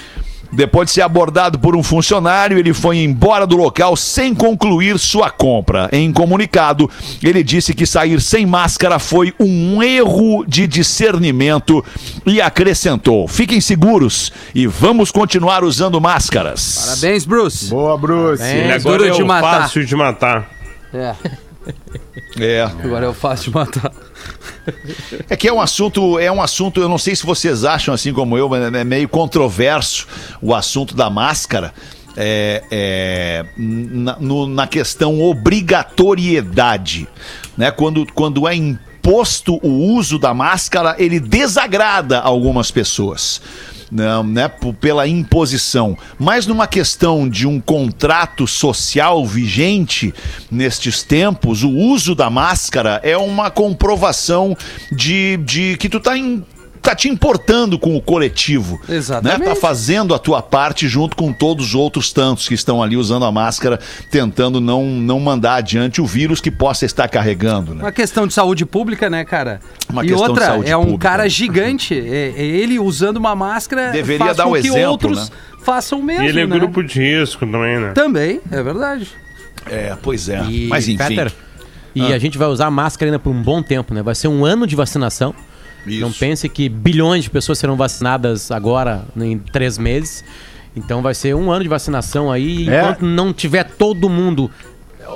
Depois 0.55 0.87
de 0.89 0.93
ser 0.93 1.01
abordado 1.01 1.59
por 1.59 1.75
um 1.75 1.83
funcionário, 1.83 2.59
ele 2.59 2.75
foi 2.75 2.99
embora 2.99 3.47
do 3.47 3.57
local 3.57 3.97
sem 3.97 4.35
concluir 4.35 4.99
sua 4.99 5.31
compra. 5.31 5.89
Em 5.91 6.13
comunicado, 6.13 6.91
ele 7.23 7.43
disse 7.43 7.73
que 7.73 7.87
sair 7.87 8.21
sem 8.21 8.45
máscara 8.45 8.99
foi 8.99 9.33
um 9.41 9.83
erro 9.83 10.45
de 10.47 10.67
discernimento 10.67 11.83
e 12.27 12.39
acrescentou: 12.39 13.27
Fiquem 13.27 13.63
seguros 13.63 14.31
e 14.55 14.67
vamos 14.67 15.11
continuar 15.11 15.65
usando 15.65 15.99
máscaras. 15.99 16.83
Parabéns, 16.85 17.25
Bruce. 17.25 17.71
Boa, 17.71 17.97
Bruce. 17.97 18.43
Ele 18.43 18.73
É, 18.73 18.75
agora 18.75 18.99
duro 18.99 19.09
é 19.09 19.17
de 19.17 19.25
matar. 19.25 19.63
fácil 19.63 19.87
de 19.87 19.97
matar. 19.97 20.51
É, 20.93 21.15
É. 22.39 22.63
agora 22.63 23.07
eu 23.07 23.15
faço 23.15 23.45
de 23.45 23.51
matar. 23.51 23.93
É 25.29 25.37
que 25.37 25.49
é 25.49 25.53
um 25.53 25.61
assunto, 25.61 26.19
é 26.19 26.31
um 26.31 26.41
assunto, 26.41 26.81
eu 26.81 26.89
não 26.89 26.99
sei 26.99 27.15
se 27.17 27.25
vocês 27.27 27.65
acham 27.65 27.93
assim 27.95 28.13
como 28.13 28.37
eu, 28.39 28.49
mas 28.49 28.73
é 28.75 28.85
meio 28.85 29.09
controverso 29.09 30.07
o 30.41 30.55
assunto 30.55 30.95
da 30.95 31.11
máscara. 31.11 31.73
É, 32.17 32.63
é, 32.71 33.45
na, 33.57 34.17
no- 34.21 34.47
na 34.47 34.67
questão 34.67 35.21
obrigatoriedade, 35.23 37.09
né? 37.57 37.71
Quando, 37.71 38.07
quando 38.13 38.47
é 38.47 38.55
imposto 38.55 39.59
o 39.63 39.95
uso 39.95 40.19
da 40.19 40.35
máscara, 40.35 40.95
ele 40.99 41.19
desagrada 41.19 42.21
algumas 42.21 42.71
pessoas. 42.71 43.41
Não, 43.95 44.25
né, 44.25 44.51
pela 44.81 45.07
imposição, 45.07 45.99
mas 46.19 46.47
numa 46.47 46.67
questão 46.67 47.29
de 47.29 47.47
um 47.47 47.61
contrato 47.61 48.47
social 48.47 49.23
vigente 49.27 50.15
nestes 50.51 51.03
tempos, 51.03 51.63
o 51.63 51.69
uso 51.69 52.15
da 52.15 52.31
máscara 52.31 53.03
é 53.05 53.19
uma 53.19 53.51
comprovação 53.51 54.57
de, 54.91 55.37
de 55.45 55.77
que 55.77 55.91
tu 55.91 56.01
tá 56.01 56.17
em 56.17 56.43
tá 56.83 56.95
te 56.97 57.09
importando 57.09 57.79
com 57.79 57.97
o 57.97 58.03
coletivo. 58.03 58.81
Exatamente. 58.89 59.41
Né? 59.41 59.47
Tá 59.47 59.55
fazendo 59.55 60.15
a 60.15 60.19
tua 60.19 60.43
parte 60.43 60.89
junto 60.89 61.17
com 61.17 61.33
todos 61.33 61.69
os 61.69 61.75
outros 61.75 62.13
tantos 62.13 62.49
que 62.49 62.55
estão 62.55 62.83
ali 62.83 62.97
usando 62.97 63.25
a 63.25 63.31
máscara, 63.31 63.79
tentando 64.11 64.61
não, 64.61 64.85
não 64.85 65.21
mandar 65.21 65.55
adiante 65.55 66.01
o 66.01 66.07
vírus 66.07 66.41
que 66.41 66.51
possa 66.51 66.85
estar 66.85 67.09
carregando. 67.09 67.75
Né? 67.75 67.85
Uma 67.85 67.93
questão 67.93 68.27
de 68.27 68.35
saúde 68.35 68.67
pública, 68.67 69.09
né, 69.09 69.25
cara? 69.25 69.61
Uma 69.89 70.05
e 70.05 70.09
questão 70.09 70.25
de 70.25 70.31
outra, 70.31 70.47
saúde 70.47 70.71
é 70.71 70.77
um 70.77 70.83
pública. 70.83 71.09
cara 71.09 71.29
gigante. 71.29 71.95
É, 71.95 72.35
é 72.37 72.43
ele 72.43 72.79
usando 72.79 73.17
uma 73.17 73.37
máscara 73.37 73.91
Deveria 73.93 74.27
faz 74.27 74.37
dar 74.37 74.45
com 74.45 74.51
o 74.51 74.61
que 74.61 74.67
exemplo, 74.67 74.91
outros 74.91 75.31
né? 75.31 75.37
façam 75.63 76.01
o 76.01 76.03
mesmo, 76.03 76.25
E 76.25 76.29
ele 76.29 76.41
é 76.41 76.47
né? 76.47 76.59
grupo 76.59 76.83
de 76.83 77.01
risco 77.01 77.47
também, 77.47 77.79
né? 77.79 77.93
Também, 77.93 78.41
é 78.51 78.63
verdade. 78.63 79.09
É, 79.71 79.97
pois 80.03 80.29
é. 80.29 80.43
E, 80.45 80.67
Mas 80.67 80.89
enfim. 80.89 80.99
Fetter, 80.99 81.33
e 81.95 82.13
a 82.13 82.19
gente 82.19 82.39
vai 82.39 82.49
usar 82.49 82.71
máscara 82.71 83.11
ainda 83.11 83.19
por 83.19 83.31
um 83.31 83.43
bom 83.43 83.63
tempo, 83.63 83.95
né? 83.95 84.03
Vai 84.03 84.15
ser 84.15 84.29
um 84.29 84.45
ano 84.45 84.67
de 84.67 84.75
vacinação. 84.75 85.35
Isso. 85.87 86.01
Não 86.01 86.13
pense 86.13 86.49
que 86.49 86.69
bilhões 86.69 87.25
de 87.25 87.31
pessoas 87.31 87.59
serão 87.59 87.77
vacinadas 87.77 88.51
agora, 88.51 89.05
em 89.17 89.39
três 89.39 89.79
meses. 89.79 90.25
Então 90.75 91.03
vai 91.03 91.15
ser 91.15 91.35
um 91.35 91.51
ano 91.51 91.63
de 91.63 91.69
vacinação 91.69 92.31
aí. 92.31 92.69
É. 92.69 92.81
Enquanto 92.81 93.05
não 93.05 93.33
tiver 93.33 93.65
todo 93.65 94.09
mundo 94.09 94.51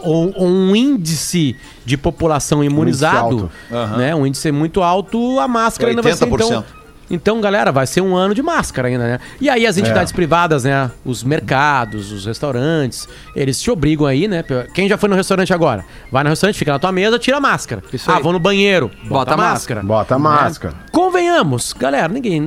ou, 0.03 0.33
ou 0.37 0.47
um 0.47 0.77
índice 0.77 1.57
de 1.85 1.97
população 1.97 2.63
imunizado, 2.63 3.51
alto. 3.71 3.97
né? 3.97 4.15
Um 4.15 4.27
índice 4.27 4.51
muito 4.53 4.83
alto, 4.83 5.39
a 5.41 5.49
máscara 5.49 5.91
ainda 5.91 6.03
vai 6.03 6.13
ser 6.13 6.27
80%. 6.27 6.45
então. 6.45 6.65
Então, 7.11 7.41
galera, 7.41 7.71
vai 7.71 7.87
ser 7.87 8.01
um 8.01 8.17
ano 8.17 8.35
de 8.35 8.43
máscara 8.43 8.89
ainda, 8.89 9.05
né? 9.05 9.21
E 9.41 9.49
aí 9.49 9.67
as 9.67 9.77
entidades 9.77 10.13
privadas, 10.13 10.65
né? 10.65 10.91
Os 11.05 11.23
mercados, 11.23 12.11
os 12.11 12.27
restaurantes, 12.27 13.09
eles 13.35 13.61
te 13.61 13.71
obrigam 13.71 14.07
aí, 14.07 14.27
né? 14.27 14.45
Quem 14.75 14.89
já 14.89 14.99
foi 14.99 15.09
no 15.09 15.15
restaurante 15.15 15.53
agora? 15.53 15.85
Vai 16.11 16.25
no 16.25 16.31
restaurante, 16.31 16.57
fica 16.57 16.73
na 16.73 16.79
tua 16.79 16.93
mesa, 16.93 17.19
tira 17.19 17.37
a 17.37 17.41
máscara. 17.41 17.83
Isso 17.93 18.11
ah, 18.11 18.17
aí. 18.17 18.23
vou 18.23 18.33
no 18.33 18.41
banheiro, 18.41 18.89
bota, 19.05 19.09
Bota 19.09 19.37
máscara. 19.37 19.83
Bota 19.83 20.15
a 20.17 20.19
máscara. 20.19 20.75
Convenhamos, 20.91 21.73
galera, 21.73 22.09
ninguém, 22.09 22.41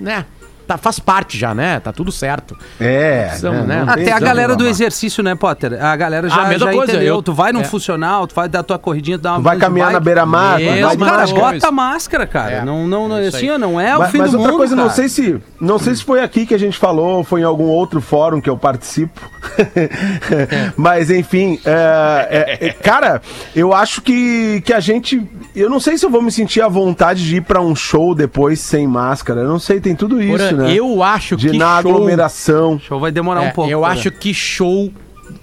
né? 0.00 0.26
Tá, 0.66 0.76
faz 0.78 0.98
parte 0.98 1.36
já, 1.38 1.54
né? 1.54 1.78
Tá 1.80 1.92
tudo 1.92 2.10
certo. 2.10 2.56
É. 2.80 3.24
Precisamos, 3.26 3.66
né? 3.66 3.84
não 3.84 3.92
Até 3.92 4.12
a 4.12 4.18
galera 4.18 4.56
do 4.56 4.66
exercício, 4.66 5.22
né, 5.22 5.34
Potter? 5.34 5.82
A 5.84 5.94
galera 5.96 6.28
já, 6.28 6.42
Ah, 6.42 6.48
mesma 6.48 6.66
já 6.66 6.72
coisa, 6.72 6.92
entendeu. 6.92 7.14
eu- 7.16 7.22
Tu 7.22 7.32
vai 7.32 7.52
num 7.52 7.60
é. 7.60 7.64
funcional, 7.64 8.26
tu 8.26 8.34
vai 8.34 8.48
dar 8.48 8.62
tua 8.62 8.78
corridinha, 8.78 9.18
uma 9.22 9.36
Tu 9.36 9.42
vai 9.42 9.56
caminhar 9.58 9.92
na 9.92 10.00
beira-mar, 10.00 10.58
Cara, 10.60 10.96
máscara. 10.96 11.26
bota 11.40 11.68
a 11.68 11.72
máscara, 11.72 12.26
cara. 12.26 12.52
É. 12.52 12.64
Não, 12.64 12.86
não, 12.86 13.08
não, 13.08 13.18
É 13.18 13.26
assim, 13.26 13.50
ó, 13.50 13.58
não 13.58 13.80
é 13.80 13.96
o 13.96 14.00
Mas, 14.00 14.10
fim 14.10 14.18
mas 14.18 14.30
do 14.30 14.38
outra 14.38 14.52
mundo, 14.52 14.58
coisa, 14.58 14.76
não 14.76 14.84
cara. 14.84 14.94
sei 14.94 15.08
se 15.08 15.40
não 15.60 15.78
sei 15.78 15.94
se 15.94 16.04
foi 16.04 16.22
aqui 16.22 16.44
que 16.46 16.54
a 16.54 16.58
gente 16.58 16.78
falou, 16.78 17.18
ou 17.18 17.24
foi 17.24 17.40
em 17.40 17.44
algum 17.44 17.64
outro 17.64 18.00
fórum 18.00 18.40
que 18.40 18.48
eu 18.50 18.56
participo. 18.56 19.20
mas 20.76 21.10
enfim, 21.10 21.58
é, 21.64 22.56
é, 22.60 22.66
é, 22.66 22.70
cara, 22.72 23.20
eu 23.54 23.72
acho 23.72 24.00
que, 24.02 24.62
que 24.64 24.72
a 24.72 24.80
gente, 24.80 25.22
eu 25.54 25.68
não 25.70 25.80
sei 25.80 25.96
se 25.98 26.04
eu 26.04 26.10
vou 26.10 26.22
me 26.22 26.30
sentir 26.32 26.60
à 26.62 26.68
vontade 26.68 27.24
de 27.24 27.36
ir 27.36 27.40
pra 27.42 27.60
um 27.60 27.74
show 27.74 28.14
depois 28.14 28.60
sem 28.60 28.86
máscara. 28.86 29.40
Eu 29.42 29.48
não 29.48 29.58
sei, 29.58 29.80
tem 29.80 29.94
tudo 29.94 30.20
isso, 30.22 30.36
Porra, 30.38 30.53
né? 30.56 30.72
Eu 30.72 31.02
acho 31.02 31.36
de 31.36 31.50
que 31.50 31.58
na 31.58 31.80
show, 31.82 31.90
aglomeração. 31.92 32.74
O 32.74 32.80
show 32.80 33.00
vai 33.00 33.10
demorar 33.12 33.44
É, 33.44 33.48
um 33.48 33.52
pouco. 33.52 33.70
eu 33.70 33.80
cara. 33.82 33.92
acho 33.92 34.10
que 34.10 34.32
show 34.34 34.92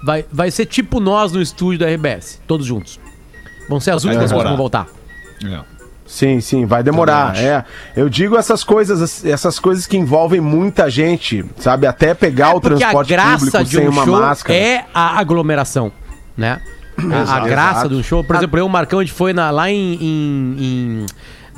vai, 0.05 0.25
vai 0.31 0.49
ser 0.51 0.65
tipo 0.65 0.99
nós 0.99 1.31
no 1.31 1.41
estúdio 1.41 1.79
da 1.79 1.87
RBS, 1.87 2.39
todos 2.47 2.65
juntos. 2.65 2.99
Vão 3.69 3.79
ser 3.79 3.91
as 3.91 4.03
últimas 4.03 4.31
coisas 4.31 4.43
que 4.43 4.47
vão 4.49 4.57
voltar. 4.57 4.87
Sim, 6.05 6.41
sim, 6.41 6.65
vai 6.65 6.83
demorar. 6.83 7.37
É, 7.37 7.63
eu 7.95 8.09
digo 8.09 8.35
essas 8.35 8.65
coisas, 8.65 9.23
essas 9.23 9.57
coisas 9.59 9.87
que 9.87 9.95
envolvem 9.97 10.41
muita 10.41 10.89
gente, 10.89 11.45
sabe? 11.57 11.87
Até 11.87 12.13
pegar 12.13 12.49
o 12.49 12.55
É 12.55 12.57
a 12.57 12.59
transporte 12.61 13.15
público 13.15 13.63
de 13.63 13.69
sem 13.77 13.87
um 13.87 13.91
uma 13.91 14.03
show 14.03 14.19
máscara. 14.19 14.59
é 14.59 14.85
a 14.93 15.17
aglomeração, 15.19 15.89
né? 16.35 16.59
A- 16.97 17.01
a, 17.17 17.21
Exato. 17.21 17.45
graça 17.47 17.71
Exato. 17.79 17.89
de 17.89 17.95
um 17.95 18.03
show, 18.03 18.23
por 18.25 18.35
exemplo, 18.35 18.59
eu 18.59 18.65
e 18.65 18.67
o 18.67 18.69
Marcão, 18.69 18.99
a 18.99 19.03
gente 19.03 19.13
foi 19.13 19.31
na- 19.31 19.49
lá 19.51 19.69
em, 19.71 19.93
em- 19.93 20.55
em 20.59 21.05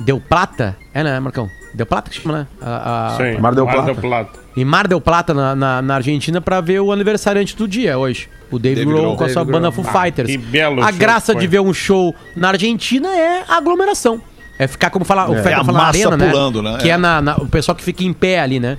Deu 0.04 0.20
Plata, 0.20 0.76
é 0.94 1.02
né, 1.02 1.18
Marcão? 1.18 1.48
Deu 1.74 1.84
Plata 1.84 2.08
que 2.10 2.20
chama, 2.20 2.38
né? 2.38 2.46
A- 2.62 3.08
a- 3.08 3.16
Sim, 3.16 3.40
Mar 3.40 3.54
del 3.54 3.64
Mar 3.64 3.74
Plata. 3.74 3.92
del 3.92 4.00
Plata. 4.00 4.38
Em 4.56 4.64
Mar 4.64 4.86
del 4.86 5.00
Plata, 5.00 5.34
na, 5.34 5.54
na, 5.56 5.82
na 5.82 5.94
Argentina, 5.96 6.40
pra 6.40 6.60
ver 6.60 6.78
o 6.80 6.92
aniversariante 6.92 7.56
do 7.56 7.66
dia 7.66 7.98
hoje. 7.98 8.28
O 8.50 8.58
David, 8.58 8.80
David 8.80 8.86
Grohl 8.92 9.02
Grohl. 9.02 9.16
com 9.16 9.24
a 9.24 9.28
sua 9.28 9.44
David 9.44 9.52
banda 9.52 9.70
Grohl. 9.70 9.84
Foo 9.84 10.02
Fighters. 10.02 10.30
que 10.30 10.38
belo 10.38 10.82
a 10.82 10.90
graça 10.92 11.32
que 11.34 11.40
de 11.40 11.46
foi. 11.46 11.50
ver 11.50 11.60
um 11.60 11.74
show 11.74 12.14
na 12.36 12.48
Argentina 12.50 13.08
é 13.08 13.42
a 13.48 13.56
aglomeração. 13.56 14.20
É 14.56 14.68
ficar 14.68 14.90
como 14.90 15.04
fala, 15.04 15.28
o 15.28 15.34
É 15.34 15.38
Federer 15.38 15.58
a 15.60 15.64
fala 15.64 15.78
na 15.78 15.84
arena, 15.88 16.16
pulando, 16.16 16.62
né? 16.62 16.72
né? 16.74 16.78
Que 16.78 16.88
É. 16.88 16.92
é 16.92 16.96
na, 16.96 17.20
na- 17.20 17.36
o 17.38 17.46
pessoal 17.48 17.74
que 17.74 17.82
fica 17.82 18.04
em 18.04 18.12
pé 18.12 18.38
ali, 18.38 18.60
né? 18.60 18.78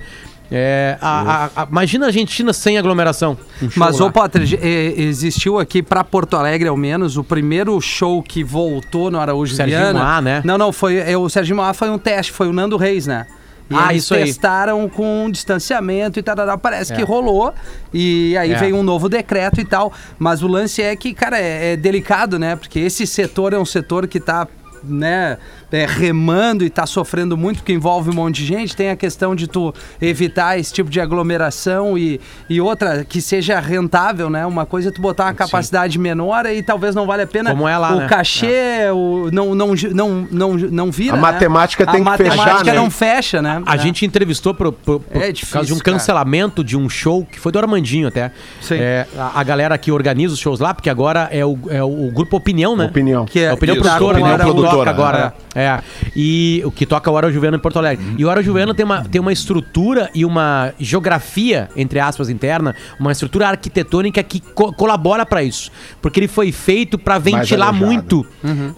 É, 0.50 0.96
a- 1.00 1.50
a- 1.56 1.62
a- 1.62 1.68
imagina 1.70 2.06
a 2.06 2.08
Argentina 2.08 2.52
sem 2.52 2.78
aglomeração. 2.78 3.36
Um 3.62 3.68
Mas, 3.74 4.00
ô 4.00 4.10
Potter, 4.12 4.42
eh, 4.62 4.94
existiu 4.96 5.58
aqui 5.58 5.82
pra 5.82 6.04
Porto 6.04 6.36
Alegre, 6.36 6.68
ao 6.68 6.76
menos, 6.76 7.16
o 7.16 7.24
primeiro 7.24 7.80
show 7.80 8.22
que 8.22 8.44
voltou 8.44 9.10
no 9.10 9.18
Araújo 9.18 9.54
Serginho 9.54 9.78
Viana. 9.80 9.98
Moá, 9.98 10.20
né? 10.20 10.42
Não, 10.44 10.56
não, 10.56 10.72
foi, 10.72 10.98
é, 10.98 11.16
o 11.16 11.28
Serginho 11.28 11.56
Moá 11.56 11.74
foi 11.74 11.90
um 11.90 11.98
teste, 11.98 12.30
foi 12.32 12.46
o 12.48 12.52
Nando 12.52 12.76
Reis, 12.76 13.06
né? 13.06 13.26
E 13.68 13.74
Ah, 13.74 13.88
eles 13.90 14.04
isso 14.04 14.14
aí. 14.14 14.24
testaram 14.24 14.88
com 14.88 15.28
distanciamento 15.28 16.20
e 16.20 16.22
tal, 16.22 16.36
parece 16.56 16.92
É. 16.92 16.96
que 16.96 17.02
rolou. 17.02 17.52
E 17.92 18.36
aí 18.38 18.52
É. 18.52 18.56
veio 18.56 18.76
um 18.76 18.82
novo 18.84 19.08
decreto 19.08 19.60
e 19.60 19.64
tal. 19.64 19.92
Mas 20.16 20.44
o 20.44 20.46
lance 20.46 20.80
é 20.80 20.94
que, 20.94 21.12
cara, 21.12 21.36
é, 21.40 21.72
é 21.72 21.76
delicado, 21.76 22.38
né? 22.38 22.54
Porque 22.54 22.78
esse 22.78 23.04
setor 23.04 23.52
é 23.52 23.58
um 23.58 23.64
setor 23.64 24.06
que 24.06 24.20
tá 24.20 24.46
né, 24.88 25.36
é, 25.72 25.84
remando 25.86 26.64
e 26.64 26.70
tá 26.70 26.86
sofrendo 26.86 27.36
muito, 27.36 27.56
porque 27.58 27.72
envolve 27.72 28.10
um 28.10 28.14
monte 28.14 28.36
de 28.36 28.46
gente. 28.46 28.76
Tem 28.76 28.90
a 28.90 28.96
questão 28.96 29.34
de 29.34 29.46
tu 29.46 29.74
evitar 30.00 30.58
esse 30.58 30.72
tipo 30.72 30.88
de 30.88 31.00
aglomeração 31.00 31.96
e, 31.98 32.20
e 32.48 32.60
outra 32.60 33.04
que 33.04 33.20
seja 33.20 33.58
rentável, 33.60 34.30
né? 34.30 34.46
Uma 34.46 34.64
coisa 34.64 34.88
é 34.88 34.92
tu 34.92 35.00
botar 35.00 35.24
uma 35.24 35.34
capacidade 35.34 35.98
menor 35.98 36.46
e 36.46 36.62
talvez 36.62 36.94
não 36.94 37.06
vale 37.06 37.22
a 37.22 37.26
pena. 37.26 37.50
Como 37.50 37.66
é 37.68 37.76
lá, 37.76 37.92
o 37.94 37.98
né? 38.00 38.06
cachê 38.08 38.90
o, 38.92 39.28
não, 39.32 39.54
não, 39.54 39.74
não, 39.92 40.28
não, 40.30 40.52
não 40.54 40.90
vira. 40.90 41.14
A 41.14 41.16
né? 41.16 41.22
matemática 41.22 41.86
tem 41.86 42.02
que 42.02 42.08
a 42.08 42.16
fechar, 42.16 42.36
matemática 42.36 42.72
né? 42.72 42.78
não 42.78 42.90
fecha, 42.90 43.42
né? 43.42 43.62
A 43.66 43.74
É. 43.74 43.78
gente 43.78 44.04
entrevistou 44.06 44.54
por, 44.54 44.72
por, 44.72 45.00
por 45.00 45.16
É 45.22 45.26
por 45.26 45.32
difícil, 45.32 45.52
causa 45.54 45.66
de 45.66 45.72
um 45.74 45.78
cara. 45.78 45.96
cancelamento 45.98 46.62
de 46.64 46.76
um 46.76 46.88
show 46.88 47.24
que 47.30 47.38
foi 47.40 47.50
do 47.52 47.58
Armandinho 47.58 48.08
até. 48.08 48.30
Sim. 48.60 48.76
É, 48.78 49.06
a, 49.18 49.40
a 49.40 49.42
galera 49.42 49.76
que 49.78 49.90
organiza 49.90 50.32
os 50.34 50.40
shows 50.40 50.60
lá, 50.60 50.72
porque 50.72 50.88
agora 50.90 51.28
é 51.32 51.44
o, 51.44 51.58
é 51.68 51.82
o 51.82 52.10
grupo 52.12 52.36
Opinião, 52.36 52.76
né? 52.76 52.84
Opinião. 52.86 53.24
Que 53.24 53.40
É, 53.40 53.42
é, 53.44 53.52
opinião 53.52 53.76
produtora, 53.76 54.18
opinião 54.18 54.38
né? 54.38 54.44
Produtora, 54.44 54.90
agora. 54.90 55.18
né? 55.18 55.32
É. 55.56 55.80
E 56.14 56.60
o 56.64 56.70
que 56.70 56.84
toca 56.84 57.10
o 57.10 57.14
Hora 57.14 57.32
Juliana 57.32 57.56
em 57.56 57.60
Porto 57.60 57.78
Alegre. 57.78 58.04
E 58.18 58.24
o 58.24 58.28
Hora 58.28 58.42
Juliana 58.42 58.74
tem 58.74 58.84
uma, 58.84 59.02
tem 59.04 59.20
uma 59.20 59.32
estrutura 59.32 60.10
e 60.14 60.24
uma 60.24 60.72
geografia, 60.78 61.68
entre 61.74 61.98
aspas, 61.98 62.28
interna, 62.28 62.74
uma 63.00 63.10
estrutura 63.10 63.48
arquitetônica 63.48 64.22
que 64.22 64.40
co- 64.40 64.72
colabora 64.72 65.24
pra 65.24 65.42
isso. 65.42 65.70
Porque 66.02 66.20
ele 66.20 66.28
foi 66.28 66.52
feito 66.52 66.98
pra 66.98 67.18
ventilar 67.18 67.68
arejado. 67.68 67.86
muito. 67.86 68.26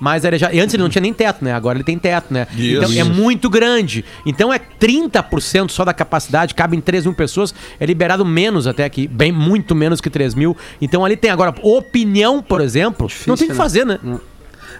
Mais 0.01 0.25
arejado. 0.25 0.55
E 0.55 0.61
antes 0.61 0.73
ele 0.75 0.83
não 0.83 0.91
tinha 0.91 1.03
nem 1.03 1.13
teto, 1.13 1.45
né? 1.45 1.53
Agora 1.53 1.77
ele 1.77 1.85
tem 1.85 1.99
teto, 1.99 2.33
né? 2.33 2.47
Isso. 2.57 2.85
Então 2.85 2.93
é 3.01 3.05
muito 3.05 3.51
grande. 3.51 4.05
Então 4.25 4.53
é 4.53 4.59
30% 4.59 5.71
só 5.71 5.85
da 5.85 5.93
capacidade, 5.93 6.55
cabem 6.55 6.81
3 6.81 7.05
mil 7.07 7.15
pessoas. 7.15 7.55
É 7.81 7.87
liberado 7.87 8.25
menos 8.25 8.67
até 8.67 8.85
aqui, 8.85 9.09
bem 9.09 9.33
muito 9.33 9.75
menos 9.75 10.01
que 10.01 10.09
3 10.11 10.35
mil. 10.35 10.57
Então 10.81 11.05
ali 11.05 11.17
tem 11.17 11.31
agora 11.31 11.55
opinião, 11.63 12.41
por 12.43 12.61
exemplo. 12.61 13.09
não 13.27 13.37
tem 13.37 13.47
o 13.47 13.49
que 13.49 13.53
né? 13.55 13.55
fazer, 13.55 13.85
né? 13.85 13.99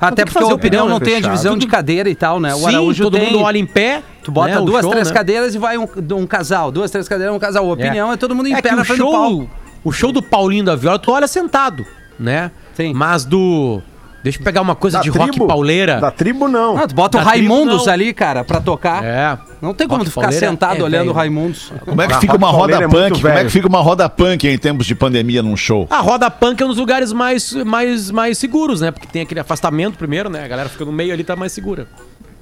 Até 0.01 0.25
que 0.25 0.33
porque 0.33 0.51
a 0.51 0.55
opinião 0.55 0.89
não 0.89 1.01
tem 1.01 1.17
a 1.17 1.21
divisão 1.21 1.57
de 1.57 1.67
cadeira 1.67 2.09
e 2.09 2.15
tal, 2.15 2.39
né? 2.41 2.55
O 2.55 2.59
Sim, 2.59 2.67
Araújo 2.69 3.05
todo 3.05 3.17
tem- 3.19 3.27
mundo 3.33 3.41
olha 3.45 3.59
em 3.59 3.67
pé. 3.67 4.03
Tu 4.23 4.31
bota 4.31 4.49
né, 4.55 4.59
o 4.61 4.65
duas, 4.65 4.83
show, 4.83 4.91
três 4.91 5.09
né? 5.09 5.15
cadeiras 5.15 5.55
e 5.55 5.59
vai 5.59 5.77
um, 5.79 5.89
um 6.13 6.27
casal. 6.27 6.71
Duas, 6.71 6.91
três 6.91 7.09
cadeiras, 7.09 7.35
um 7.35 7.39
casal. 7.39 7.69
A 7.69 7.73
opinião 7.73 8.13
é, 8.13 8.17
todo 8.17 8.35
mundo 8.35 8.47
em 8.49 8.55
É 8.55 8.61
pé 8.63 8.73
na 8.73 8.83
o 8.83 8.85
frente 8.85 8.99
do 8.99 9.11
palco. 9.11 9.29
show, 9.37 9.49
o 9.85 9.93
show 9.93 10.13
do 10.13 10.23
Paulinho 10.23 10.65
da 10.65 10.77
Viola, 10.77 10.99
tu 10.99 11.11
olha 11.11 11.27
sentado, 11.27 11.85
né? 12.19 12.51
Sim. 12.75 12.93
Mas 12.95 13.25
do 13.25 13.81
Deixa 14.23 14.39
eu 14.41 14.45
pegar 14.45 14.61
uma 14.63 14.75
coisa 14.75 14.99
Da 14.99 15.03
de 15.05 15.11
rock 15.11 15.31
tribo? 15.31 15.47
pauleira. 15.47 16.01
Da 16.01 16.11
tribo, 16.11 16.49
não. 16.49 16.77
Ah, 16.77 16.87
tu 16.89 16.95
bota 16.95 17.19
o 17.19 17.25
Da 17.25 17.31
tribo, 17.31 17.49
Raimundos 17.55 17.87
não. 17.87 17.93
ali, 17.93 18.13
cara, 18.13 18.43
pra 18.45 18.61
tocar. 18.61 19.05
É. 19.05 19.39
Não 19.63 19.73
tem 19.73 19.87
como 19.87 19.99
Rock 19.99 20.11
tu 20.11 20.13
ficar 20.13 20.23
pauleira 20.23 20.47
sentado 20.49 20.81
é 20.81 20.83
olhando 20.83 21.01
velho. 21.03 21.11
o 21.11 21.15
Raimundos. 21.15 21.73
Como 21.85 22.03
é 22.03 22.07
que 22.09 22.15
fica 22.21 22.37
uma 22.37 22.51
roda 22.51 22.77
é 22.77 22.89
punk? 22.89 23.21
Como 23.21 23.29
é 23.33 23.45
que 23.45 23.51
fica 23.51 23.69
uma 23.69 23.81
roda 23.81 24.09
punk 24.09 24.45
em 24.47 24.59
tempos 24.59 24.87
de 24.87 24.95
pandemia 24.95 25.43
num 25.43 25.57
show? 25.57 25.87
A 25.91 26.01
roda 26.01 26.31
punk 26.31 26.61
é 26.61 26.65
um 26.65 26.69
dos 26.69 26.79
lugares 26.79 27.13
mais, 27.13 27.53
mais, 27.65 28.11
mais 28.11 28.39
seguros, 28.39 28.81
né? 28.81 28.91
Porque 28.91 29.07
tem 29.07 29.23
aquele 29.23 29.41
afastamento 29.41 29.97
primeiro, 29.97 30.29
né? 30.29 30.45
A 30.45 30.49
galera 30.49 30.69
fica 30.69 30.85
no 30.85 30.93
meio 30.93 31.13
ali, 31.13 31.23
tá 31.25 31.35
mais 31.37 31.53
segura. 31.53 31.87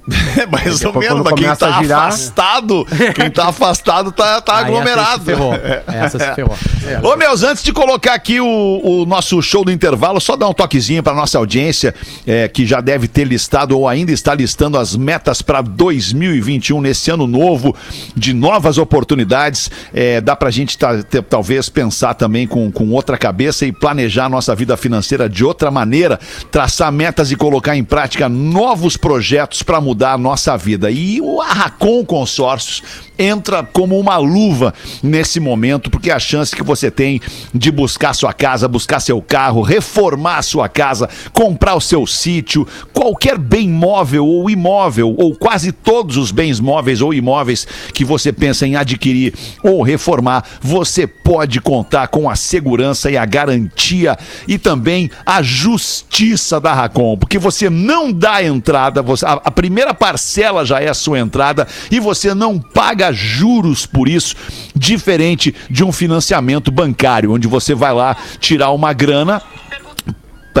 É 0.37 0.45
mais 0.45 0.83
ou 0.85 0.93
menos, 0.93 1.21
mas 1.23 1.33
quem 1.33 1.55
tá 1.55 1.81
girar- 1.81 2.07
afastado, 2.07 2.85
quem 3.15 3.29
tá 3.29 3.47
afastado 3.47 4.11
tá, 4.11 4.39
tá 4.39 4.57
Aí 4.57 4.65
aglomerado. 4.65 5.09
Essa 5.09 5.19
se 5.19 5.25
ferrou. 5.25 5.53
Essa 5.87 6.19
se 6.19 6.35
ferrou. 6.35 6.55
Ô, 7.03 7.15
meus, 7.17 7.43
antes 7.43 7.63
de 7.63 7.73
colocar 7.73 8.13
aqui 8.13 8.39
o, 8.39 8.81
o 8.83 9.05
nosso 9.05 9.41
show 9.41 9.65
do 9.65 9.71
intervalo, 9.71 10.21
só 10.21 10.35
dar 10.35 10.47
um 10.47 10.53
toquezinho 10.53 11.01
para 11.03 11.13
nossa 11.13 11.37
audiência, 11.37 11.93
é, 12.25 12.47
que 12.47 12.65
já 12.65 12.79
deve 12.79 13.07
ter 13.07 13.25
listado 13.25 13.77
ou 13.77 13.87
ainda 13.87 14.11
está 14.11 14.33
listando 14.33 14.77
as 14.77 14.95
metas 14.95 15.41
para 15.41 15.61
2021, 15.61 16.79
nesse 16.81 17.09
ano 17.11 17.25
novo, 17.27 17.75
de 18.15 18.31
novas 18.33 18.77
oportunidades. 18.77 19.69
É, 19.93 20.21
dá 20.21 20.35
pra 20.35 20.49
gente 20.51 20.77
tá- 20.77 21.01
ter- 21.03 21.23
talvez 21.23 21.67
pensar 21.67 22.13
também 22.13 22.45
com, 22.47 22.71
com 22.71 22.89
outra 22.91 23.17
cabeça 23.17 23.65
e 23.65 23.71
planejar 23.71 24.25
a 24.25 24.29
nossa 24.29 24.55
vida 24.55 24.77
financeira 24.77 25.27
de 25.27 25.43
outra 25.43 25.69
maneira, 25.71 26.19
traçar 26.51 26.91
metas 26.91 27.31
e 27.31 27.35
colocar 27.35 27.75
em 27.75 27.83
prática 27.83 28.29
novos 28.29 28.95
projetos 28.95 29.63
para 29.63 29.81
mudar 29.81 29.96
a 30.05 30.17
nossa 30.17 30.57
vida. 30.57 30.89
E 30.91 31.19
o 31.21 31.41
Arracon 31.41 32.05
Consórcios 32.05 32.81
entra 33.19 33.63
como 33.63 33.99
uma 33.99 34.17
luva 34.17 34.73
nesse 35.01 35.39
momento, 35.39 35.89
porque 35.89 36.11
a 36.11 36.19
chance 36.19 36.55
que 36.55 36.61
você 36.61 36.91
tem 36.91 37.19
de 37.53 37.71
buscar 37.71 38.13
sua 38.13 38.31
casa, 38.31 38.67
buscar 38.67 38.99
seu 38.99 39.19
carro, 39.21 39.61
reformar 39.61 40.41
sua 40.43 40.69
casa, 40.69 41.09
comprar 41.33 41.73
o 41.75 41.81
seu 41.81 42.05
sítio, 42.05 42.67
qualquer 42.93 43.37
bem 43.39 43.67
móvel 43.69 44.25
ou 44.25 44.47
imóvel, 44.49 45.15
ou 45.17 45.35
quase 45.35 45.71
todos 45.71 46.15
os 46.15 46.31
bens 46.31 46.59
móveis 46.59 47.01
ou 47.01 47.11
imóveis 47.13 47.65
que 47.91 48.05
você 48.05 48.31
pensa 48.31 48.67
em 48.67 48.75
adquirir 48.75 49.33
ou 49.63 49.81
reformar, 49.81 50.43
você 50.61 51.07
pode 51.07 51.59
contar 51.59 52.09
com 52.09 52.29
a 52.29 52.35
segurança 52.35 53.09
e 53.09 53.17
a 53.17 53.25
garantia 53.25 54.15
e 54.47 54.59
também 54.59 55.09
a 55.25 55.41
justiça 55.41 56.59
da 56.59 56.73
Racon, 56.73 57.17
porque 57.17 57.39
você 57.39 57.67
não 57.69 58.11
dá 58.11 58.43
entrada, 58.43 59.01
você- 59.01 59.25
a, 59.25 59.33
a 59.43 59.51
primeira 59.51 59.86
parcela 59.93 60.65
já 60.65 60.79
é 60.79 60.89
a 60.89 60.93
sua 60.93 61.19
entrada 61.19 61.67
e 61.91 61.99
você 61.99 62.33
não 62.33 62.59
paga 62.59 63.11
juros 63.11 63.85
por 63.85 64.07
isso, 64.07 64.35
diferente 64.75 65.53
de 65.69 65.83
um 65.83 65.91
financiamento 65.91 66.71
bancário, 66.71 67.33
onde 67.33 67.47
você 67.47 67.73
vai 67.73 67.93
lá 67.93 68.15
tirar 68.39 68.71
uma 68.71 68.93
grana 68.93 69.41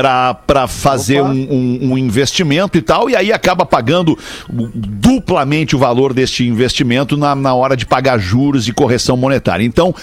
para 0.01 0.67
fazer 0.67 1.21
um, 1.23 1.31
um- 1.31 1.79
um 1.93 1.97
investimento 1.97 2.77
e 2.77 2.81
tal, 2.83 3.09
e 3.09 3.15
aí 3.15 3.33
acaba 3.33 3.65
pagando 3.65 4.15
duplamente 4.47 5.75
o 5.75 5.79
valor 5.79 6.13
deste 6.13 6.45
investimento 6.47 7.17
na, 7.17 7.33
na 7.33 7.55
hora 7.55 7.75
de 7.75 7.83
pagar 7.85 8.19
juros 8.19 8.67
e 8.67 8.73
correção 8.73 9.17
monetária. 9.17 9.65
Então, 9.65 9.93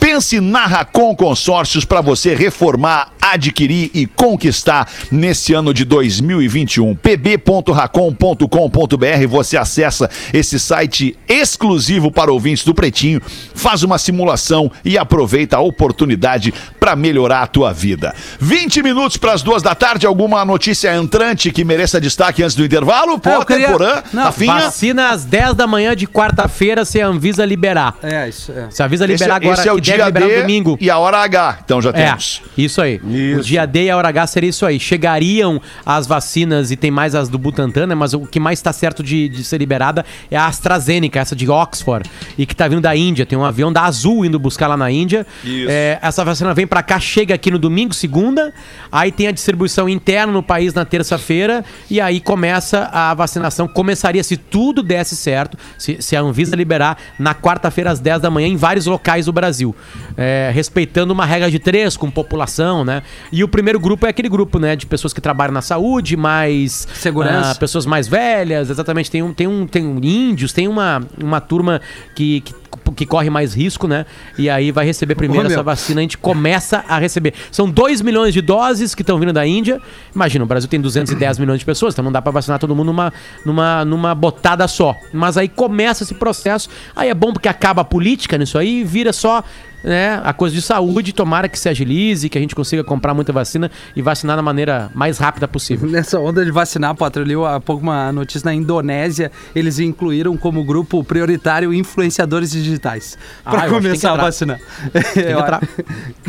pense 0.00 0.40
na 0.40 0.66
Racon 0.66 1.14
Consórcios 1.14 1.84
para 1.84 2.00
você 2.00 2.34
reformar, 2.34 3.12
adquirir 3.22 3.90
e 3.94 4.06
conquistar 4.06 4.90
nesse 5.10 5.54
ano 5.54 5.72
de 5.72 5.84
2021. 5.84 6.94
pb.racon.com.br 6.96 9.26
você 9.28 9.56
acessa 9.56 10.10
esse 10.32 10.58
site 10.58 11.16
exclusivo 11.28 12.10
para 12.10 12.32
ouvintes 12.32 12.64
do 12.64 12.74
Pretinho, 12.74 13.20
faz 13.54 13.82
uma 13.82 13.98
simulação 13.98 14.70
e 14.84 14.98
aproveita 14.98 15.56
a 15.56 15.60
oportunidade 15.60 16.52
para 16.80 16.96
melhorar 16.96 17.42
a 17.42 17.46
tua 17.46 17.72
vida. 17.72 18.14
20 18.40 18.82
minutos 18.82 19.16
para 19.16 19.32
as 19.32 19.42
duas 19.44 19.62
da 19.62 19.74
tarde, 19.74 20.06
alguma 20.06 20.44
notícia 20.44 20.94
entrante 20.96 21.52
que 21.52 21.64
mereça 21.64 22.00
destaque 22.00 22.42
antes 22.42 22.56
do 22.56 22.64
intervalo? 22.64 23.18
Pô, 23.18 23.30
É, 23.30 23.36
eu 23.36 23.44
queria- 23.46 23.70
Porã, 23.70 24.02
Não, 24.12 24.24
Rafinha? 24.24 24.54
Vacina 24.54 25.10
às 25.10 25.24
10 25.24 25.54
da 25.54 25.66
manhã 25.66 25.94
de 25.94 26.06
quarta-feira 26.06 26.84
se 26.84 27.00
a 27.00 27.06
Anvisa 27.06 27.44
liberar. 27.44 27.94
É, 28.02 28.28
isso. 28.28 28.50
É. 28.52 28.66
Se 28.70 28.82
a 28.82 28.86
Anvisa 28.86 29.04
Esse, 29.04 29.12
liberar 29.12 29.36
agora, 29.36 29.58
esse 29.60 29.68
é 29.68 29.72
o 29.72 29.76
que 29.76 29.82
deve 29.82 30.10
dia 30.10 30.10
D 30.28 30.40
domingo. 30.40 30.76
e 30.80 30.90
a 30.90 30.98
hora 30.98 31.18
H, 31.18 31.58
então 31.64 31.80
já 31.80 31.90
É, 31.90 31.92
temos. 31.92 32.42
isso 32.58 32.80
aí. 32.80 33.00
O 33.04 33.10
Isso. 33.10 33.42
dia 33.48 33.66
D 33.66 33.84
e 33.84 33.90
a 33.90 33.96
hora 33.96 34.08
H 34.08 34.26
seria 34.28 34.50
isso 34.50 34.64
aí. 34.66 34.80
Chegariam 34.80 35.60
as 35.84 36.06
vacinas 36.06 36.70
e 36.70 36.76
tem 36.76 36.90
mais 36.90 37.14
as 37.14 37.28
do 37.28 37.38
Butantan, 37.38 37.86
né? 37.86 37.94
Mas 37.94 38.14
o 38.14 38.20
que 38.20 38.40
mais 38.40 38.58
está 38.58 38.72
certo 38.72 39.02
de, 39.02 39.28
de 39.28 39.44
ser 39.44 39.58
liberada 39.58 40.04
é 40.30 40.36
a 40.36 40.46
AstraZeneca, 40.46 41.20
essa 41.20 41.36
de 41.36 41.48
Oxford, 41.50 42.08
e 42.38 42.46
que 42.46 42.56
tá 42.56 42.66
vindo 42.68 42.80
da 42.80 42.96
Índia. 42.96 43.26
Tem 43.26 43.38
um 43.38 43.44
avião 43.44 43.72
da 43.72 43.82
Azul 43.82 44.24
indo 44.24 44.38
buscar 44.38 44.66
lá 44.68 44.76
na 44.76 44.90
Índia. 44.90 45.26
Isso. 45.44 45.66
É, 45.68 45.98
essa 46.00 46.24
vacina 46.24 46.54
vem 46.54 46.66
pra 46.66 46.82
cá, 46.82 46.98
chega 46.98 47.34
aqui 47.34 47.50
no 47.50 47.58
domingo, 47.58 47.92
segunda. 47.92 48.52
Aí 48.90 49.12
tem 49.12 49.26
a 49.26 49.32
distribuição 49.34 49.88
interna 49.88 50.32
no 50.32 50.42
país 50.42 50.72
na 50.72 50.84
terça-feira. 50.84 51.64
E 51.90 52.00
aí 52.00 52.20
começa 52.20 52.88
a 52.92 53.12
vacinação. 53.14 53.68
Começaria, 53.68 54.22
se 54.22 54.36
tudo 54.36 54.82
desse 54.82 55.16
certo, 55.16 55.58
se, 55.76 56.00
se 56.00 56.16
a 56.16 56.20
Anvisa 56.20 56.56
liberar, 56.56 56.96
na 57.18 57.34
quarta-feira 57.34 57.90
às 57.90 58.00
10 58.00 58.22
da 58.22 58.30
manhã 58.30 58.48
em 58.48 58.56
vários 58.56 58.86
locais 58.86 59.26
do 59.26 59.32
Brasil. 59.32 59.74
É, 60.16 60.50
respeitando 60.54 61.12
uma 61.12 61.26
regra 61.26 61.50
de 61.50 61.58
três 61.58 61.96
com 61.96 62.10
população, 62.10 62.84
né? 62.84 63.02
E 63.32 63.42
o 63.44 63.48
primeiro 63.48 63.78
grupo 63.78 64.06
é 64.06 64.08
aquele 64.08 64.28
grupo, 64.28 64.58
né? 64.58 64.76
De 64.76 64.86
pessoas 64.86 65.12
que 65.12 65.20
trabalham 65.20 65.52
na 65.52 65.62
saúde, 65.62 66.16
mais... 66.16 66.86
Segurança. 66.94 67.50
ah, 67.50 67.54
pessoas 67.54 67.84
mais 67.84 68.06
velhas, 68.08 68.70
exatamente. 68.70 69.10
Tem 69.10 69.22
um, 69.22 69.34
tem 69.34 69.46
um, 69.46 69.66
tem 69.66 69.86
um 69.86 69.98
índios, 70.02 70.52
tem 70.52 70.68
uma, 70.68 71.02
uma 71.20 71.40
turma 71.40 71.80
que, 72.14 72.40
que, 72.40 72.54
que 72.92 73.06
corre 73.06 73.30
mais 73.30 73.54
risco, 73.54 73.86
né? 73.86 74.06
E 74.36 74.50
aí 74.50 74.70
vai 74.70 74.84
receber 74.84 75.14
primeiro 75.14 75.48
Ô, 75.48 75.50
essa 75.50 75.62
vacina, 75.62 76.00
a 76.00 76.02
gente 76.02 76.18
começa 76.18 76.84
a 76.88 76.98
receber. 76.98 77.34
São 77.50 77.68
2 77.68 78.00
milhões 78.02 78.34
de 78.34 78.40
doses 78.40 78.94
que 78.94 79.02
estão 79.02 79.18
vindo 79.18 79.32
da 79.32 79.46
Índia. 79.46 79.80
Imagina, 80.14 80.44
o 80.44 80.46
Brasil 80.46 80.68
tem 80.68 80.80
210 80.80 81.38
milhões 81.38 81.60
de 81.60 81.64
pessoas, 81.64 81.94
então 81.94 82.04
não 82.04 82.12
dá 82.12 82.20
pra 82.20 82.32
vacinar 82.32 82.58
todo 82.58 82.74
mundo 82.74 82.86
numa, 82.86 83.12
numa, 83.44 83.84
numa 83.84 84.14
botada 84.14 84.66
só. 84.68 84.96
Mas 85.12 85.36
aí 85.36 85.48
começa 85.48 86.02
esse 86.02 86.14
processo. 86.14 86.68
Aí 86.94 87.08
é 87.08 87.14
bom 87.14 87.32
porque 87.32 87.48
acaba 87.48 87.82
a 87.82 87.84
política 87.84 88.36
nisso 88.36 88.58
aí 88.58 88.80
e 88.80 88.84
vira 88.84 89.12
só 89.12 89.42
né, 89.84 90.20
a 90.24 90.32
coisa 90.32 90.54
de 90.54 90.62
saúde. 90.62 91.12
Tomara 91.12 91.48
que 91.48 91.58
se 91.58 91.68
agilize, 91.68 92.28
que 92.28 92.38
a 92.38 92.40
gente 92.40 92.54
consiga 92.54 92.82
comprar 92.82 93.14
muita 93.14 93.32
vacina 93.32 93.70
e 93.94 94.02
vacinar 94.02 94.36
da 94.36 94.42
maneira 94.42 94.90
mais 94.94 95.18
rápida 95.18 95.46
possível. 95.46 95.88
Nessa 95.88 96.18
onda 96.18 96.44
de 96.44 96.50
vacinar, 96.50 96.96
li 97.24 97.34
há 97.34 97.60
pouco 97.60 97.82
uma 97.82 98.10
notícia 98.12 98.46
na 98.46 98.54
Indonésia, 98.54 99.30
eles 99.54 99.78
incluíram 99.78 100.36
como 100.36 100.64
grupo 100.64 101.04
prioritário 101.04 101.72
influenciadores 101.72 102.50
digitais. 102.50 103.18
Ah, 103.44 103.50
tem 103.52 103.60
que 103.60 103.68
começar 103.68 104.12
a 104.12 104.16
vacinar. 104.16 104.58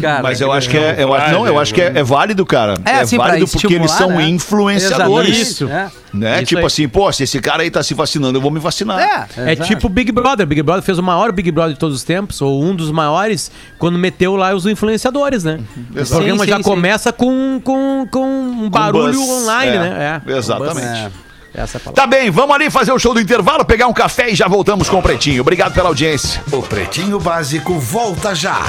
Cara, 0.02 0.22
Mas 0.22 0.41
eu 0.41 0.52
acho 0.52 0.70
que 0.70 0.78
é, 0.78 1.04
eu 1.04 1.13
acho, 1.13 1.32
não, 1.32 1.48
eu 1.48 1.58
acho 1.58 1.74
que 1.74 1.82
é, 1.82 2.00
é 2.00 2.04
válido, 2.04 2.46
cara. 2.46 2.76
É, 2.84 3.00
assim, 3.00 3.15
pra 3.15 3.28
válido 3.28 3.48
porque 3.48 3.74
eles 3.74 3.91
são 3.91 4.10
né? 4.10 4.28
influenciadores. 4.28 5.30
Exatamente, 5.30 5.41
Isso. 5.41 5.68
é. 5.70 6.05
Né? 6.15 6.38
Isso 6.38 6.45
tipo 6.45 6.60
aí. 6.62 6.65
assim, 6.65 6.88
pô, 6.88 7.12
se 7.12 7.23
esse 7.23 7.39
cara 7.41 7.63
aí 7.63 7.69
tá 7.71 7.84
se 7.84 7.93
vacinando, 7.93 8.38
eu 8.38 8.41
vou 8.41 8.51
me 8.51 8.60
vacinar. 8.60 8.99
É, 8.99 9.28
É 9.49 9.54
exato. 9.54 9.67
tipo 9.69 9.89
Big 9.89 10.12
Brother. 10.12 10.45
Big 10.47 10.62
Brother 10.62 10.84
fez 10.84 10.97
o 10.97 11.04
maior 11.04 11.32
Big 11.32 11.51
Brother 11.51 11.73
de 11.73 11.80
todos 11.80 11.95
os 11.95 12.04
tempos, 12.04 12.41
ou 12.41 12.63
um 12.63 12.75
dos 12.75 12.91
maiores, 12.91 13.51
quando 13.78 13.97
meteu 13.99 14.36
lá 14.36 14.54
os 14.56 14.65
influenciadores, 14.65 15.43
né? 15.43 15.60
O 15.93 15.99
Exato. 15.99 16.15
programa 16.21 16.43
Sim, 16.45 16.49
já 16.49 16.58
sim, 16.58 16.63
sim. 16.63 16.69
começa 16.69 17.12
com, 17.13 17.60
com, 17.63 18.08
com 18.10 18.25
um 18.25 18.69
barulho 18.69 19.21
online, 19.21 19.75
É, 19.75 19.80
né? 19.80 20.21
exatamente. 20.28 20.75
com 20.88 21.04
buzz. 21.10 21.25
Essa 21.58 21.78
é. 21.78 21.91
Tá 21.93 22.06
bem, 22.06 22.30
vamos 22.30 22.54
ali 22.54 22.69
fazer 22.69 22.91
o 22.91 22.99
show 22.99 23.13
do 23.13 23.21
intervalo, 23.21 23.63
pegar 23.63 23.88
um 23.88 23.93
café 23.93 24.30
e 24.30 24.36
já 24.36 24.45
voltamos 24.47 24.89
com 24.89 24.99
o 24.99 25.01
Pretinho. 25.01 25.39
Obrigado 25.41 25.73
pela 25.73 25.88
audiência. 25.88 26.43
O 26.51 26.62
Pretinho 26.62 27.17
Básico 27.19 27.80
volta 27.80 28.36
já. 28.36 28.60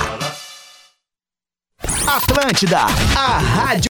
Atlântida, 2.07 2.79
a 3.17 3.39
rádio. 3.39 3.89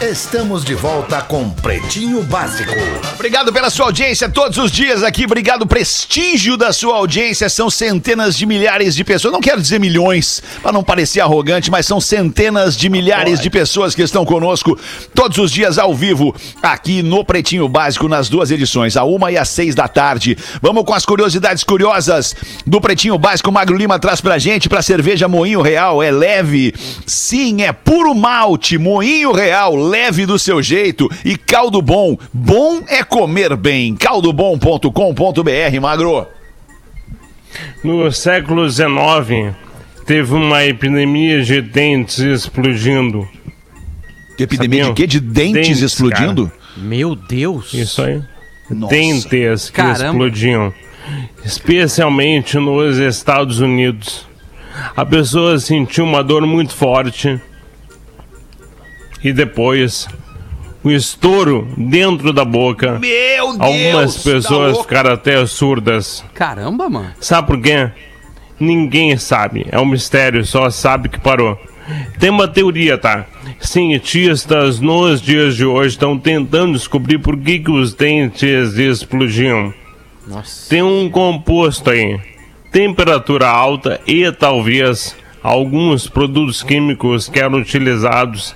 Estamos 0.00 0.64
de 0.64 0.76
volta 0.76 1.20
com 1.22 1.50
Pretinho 1.50 2.22
Básico. 2.22 2.70
Obrigado 3.14 3.52
pela 3.52 3.68
sua 3.68 3.86
audiência 3.86 4.28
todos 4.28 4.56
os 4.56 4.70
dias 4.70 5.02
aqui. 5.02 5.24
Obrigado, 5.24 5.66
prestígio 5.66 6.56
da 6.56 6.72
sua 6.72 6.94
audiência. 6.94 7.48
São 7.48 7.68
centenas 7.68 8.36
de 8.36 8.46
milhares 8.46 8.94
de 8.94 9.02
pessoas. 9.02 9.32
Não 9.32 9.40
quero 9.40 9.60
dizer 9.60 9.80
milhões, 9.80 10.40
para 10.62 10.70
não 10.70 10.84
parecer 10.84 11.20
arrogante, 11.20 11.68
mas 11.68 11.84
são 11.84 12.00
centenas 12.00 12.76
de 12.76 12.88
milhares 12.88 13.40
de 13.40 13.50
pessoas 13.50 13.92
que 13.92 14.02
estão 14.02 14.24
conosco 14.24 14.78
todos 15.12 15.36
os 15.36 15.50
dias 15.50 15.78
ao 15.78 15.92
vivo 15.92 16.32
aqui 16.62 17.02
no 17.02 17.24
Pretinho 17.24 17.68
Básico, 17.68 18.06
nas 18.06 18.28
duas 18.28 18.52
edições, 18.52 18.96
a 18.96 19.02
uma 19.02 19.32
e 19.32 19.36
às 19.36 19.48
seis 19.48 19.74
da 19.74 19.88
tarde. 19.88 20.38
Vamos 20.62 20.84
com 20.84 20.94
as 20.94 21.04
curiosidades 21.04 21.64
curiosas 21.64 22.36
do 22.64 22.80
Pretinho 22.80 23.18
Básico. 23.18 23.50
Magro 23.50 23.76
Lima 23.76 23.98
traz 23.98 24.20
pra 24.20 24.38
gente 24.38 24.68
pra 24.68 24.80
cerveja 24.80 25.26
Moinho 25.26 25.60
Real. 25.60 26.00
É 26.00 26.12
leve, 26.12 26.72
sim, 27.04 27.62
é 27.62 27.72
puro 27.72 28.14
malte. 28.14 28.78
Moinho 28.78 29.32
Real, 29.32 29.87
leve 29.88 30.26
do 30.26 30.38
seu 30.38 30.62
jeito. 30.62 31.08
E 31.24 31.36
caldo 31.36 31.80
bom. 31.82 32.16
Bom 32.32 32.82
é 32.88 33.02
comer 33.02 33.56
bem. 33.56 33.94
caldobom.com.br, 33.96 35.80
Magro. 35.80 36.26
No 37.82 38.10
século 38.12 38.68
XIX, 38.68 39.54
teve 40.06 40.34
uma 40.34 40.64
epidemia 40.64 41.42
de 41.42 41.60
dentes 41.62 42.18
explodindo. 42.18 43.26
Epidemia 44.38 44.84
Sabiam? 44.84 44.94
de 44.94 45.02
quê? 45.02 45.06
De 45.06 45.20
dentes, 45.20 45.52
Dentes, 45.52 45.82
explodindo? 45.82 46.52
Meu 46.76 47.16
Deus. 47.16 47.74
Isso 47.74 48.02
aí. 48.02 48.22
Nossa. 48.70 48.94
Dentes 48.94 49.70
que 49.70 49.76
Caramba. 49.76 50.04
explodiam. 50.04 50.74
Especialmente 51.44 52.58
nos 52.58 52.98
Estados 52.98 53.60
Unidos. 53.60 54.26
A 54.96 55.04
pessoa 55.04 55.58
sentiu 55.58 56.04
uma 56.04 56.22
dor 56.22 56.46
muito 56.46 56.74
forte. 56.74 57.40
E 59.22 59.32
depois 59.32 60.08
o 60.82 60.90
estouro 60.90 61.68
dentro 61.76 62.32
da 62.32 62.44
boca. 62.44 62.98
Meu 62.98 63.56
Deus! 63.56 63.60
Algumas 63.60 64.16
tá 64.16 64.30
pessoas 64.30 64.72
louco. 64.72 64.82
ficaram 64.82 65.12
até 65.12 65.44
surdas. 65.46 66.24
Caramba, 66.34 66.88
mano. 66.88 67.12
Sabe 67.20 67.46
por 67.46 67.60
quê? 67.60 67.90
Ninguém 68.58 69.16
sabe. 69.16 69.66
É 69.70 69.78
um 69.78 69.86
mistério, 69.86 70.44
só 70.44 70.70
sabe 70.70 71.08
que 71.08 71.20
parou. 71.20 71.58
Tem 72.18 72.30
uma 72.30 72.46
teoria, 72.46 72.98
tá? 72.98 73.24
Cientistas 73.60 74.78
nos 74.78 75.22
dias 75.22 75.56
de 75.56 75.64
hoje 75.64 75.90
estão 75.90 76.18
tentando 76.18 76.74
descobrir 76.74 77.18
por 77.18 77.36
que, 77.36 77.60
que 77.60 77.70
os 77.70 77.94
dentes 77.94 78.74
explodiam. 78.74 79.72
Nossa. 80.26 80.68
Tem 80.68 80.82
um 80.82 81.08
composto 81.08 81.90
aí. 81.90 82.20
Temperatura 82.70 83.48
alta 83.48 84.00
e 84.06 84.30
talvez 84.30 85.16
alguns 85.42 86.06
produtos 86.06 86.62
químicos 86.62 87.28
que 87.28 87.40
eram 87.40 87.58
utilizados 87.58 88.54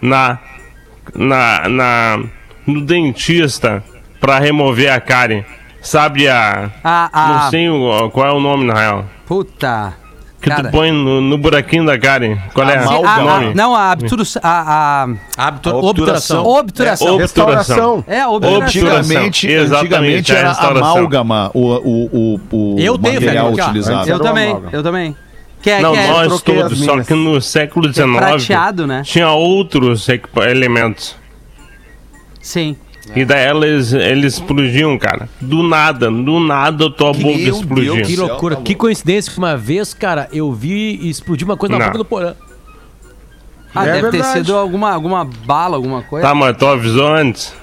na 0.00 0.38
na, 1.14 1.68
na 1.68 2.20
no 2.66 2.80
dentista 2.82 3.82
para 4.20 4.38
remover 4.38 4.92
a 4.92 5.00
cárie. 5.00 5.44
Sabe 5.80 6.28
a 6.28 6.70
Ah, 6.84 7.08
ah. 7.12 7.28
não 7.28 7.50
sei 7.50 7.68
o- 7.70 8.10
qual 8.10 8.26
é 8.26 8.32
o 8.32 8.40
nome 8.40 8.64
na 8.64 8.74
real. 8.74 9.04
Puta. 9.26 9.94
Que 10.40 10.50
Cara. 10.50 10.64
tu 10.64 10.70
põe 10.70 10.92
no, 10.92 11.20
no 11.20 11.36
buraquinho 11.38 11.84
da 11.84 11.98
cárie. 11.98 12.38
Qual 12.54 12.68
é 12.68 12.78
Sim, 12.86 12.94
o 12.94 13.04
a- 13.06 13.14
a- 13.14 13.18
nome? 13.22 13.54
não, 13.54 13.74
a 13.74 13.90
abturação. 13.90 14.40
A, 14.44 15.06
a 15.36 15.48
Obtu- 15.48 15.70
Obturação. 15.76 16.46
obturação. 16.46 17.14
obturação. 17.16 17.16
Obturação. 17.16 18.04
É, 18.06 18.20
a 18.20 18.28
obturação. 18.28 18.62
Antigamente, 18.66 19.48
Exatamente, 19.48 19.88
antigamente 20.32 20.32
é 20.32 20.36
a 20.36 20.38
era 20.70 20.78
amálgama 20.78 21.50
o, 21.54 21.60
o, 21.60 22.04
o, 22.12 22.40
o 22.52 22.76
Eu 22.78 22.96
tenho, 22.98 23.14
material 23.14 23.46
ó. 23.46 23.50
utilizado. 23.52 24.08
Eu 24.08 24.20
também, 24.20 24.56
eu 24.72 24.82
também. 24.82 25.16
Que 25.62 25.70
é, 25.70 25.80
Não, 25.82 25.92
que 25.92 25.98
é 25.98 26.06
nós 26.08 26.42
todos, 26.42 26.78
só 26.84 27.02
que 27.02 27.14
no 27.14 27.40
século 27.40 27.92
XIX 27.92 28.16
prateado, 28.16 28.86
né? 28.86 29.02
tinha 29.04 29.30
outros 29.30 30.06
elementos. 30.08 31.16
Sim. 32.40 32.76
E 33.16 33.24
daí 33.24 33.48
eles, 33.48 33.92
eles 33.92 34.34
explodiam, 34.34 34.96
cara. 34.98 35.28
Do 35.40 35.62
nada, 35.62 36.10
do 36.10 36.38
nada 36.40 36.90
tua 36.90 37.12
boca 37.12 37.24
Meu 37.38 37.54
explodia. 37.54 37.92
Deus 37.94 38.06
Que 38.06 38.16
loucura. 38.16 38.56
tá 38.56 38.62
que 38.62 38.74
coincidência 38.74 39.32
que 39.32 39.38
uma 39.38 39.56
vez, 39.56 39.94
cara, 39.94 40.28
eu 40.32 40.52
vi 40.52 41.08
explodir 41.08 41.46
uma 41.46 41.56
coisa 41.56 41.72
na 41.72 41.78
Não. 41.78 41.86
boca 41.86 41.98
do 41.98 42.04
porão. 42.04 42.36
Ah, 43.74 43.86
É 43.86 43.92
deve 43.92 44.10
ter 44.10 44.18
verdade. 44.18 44.38
sido 44.38 44.56
alguma, 44.56 44.92
alguma 44.92 45.24
bala, 45.24 45.76
alguma 45.76 46.02
coisa. 46.02 46.26
Tá, 46.26 46.34
mas 46.34 46.56
tu 46.56 46.66
avisou 46.66 47.06
antes. 47.08 47.54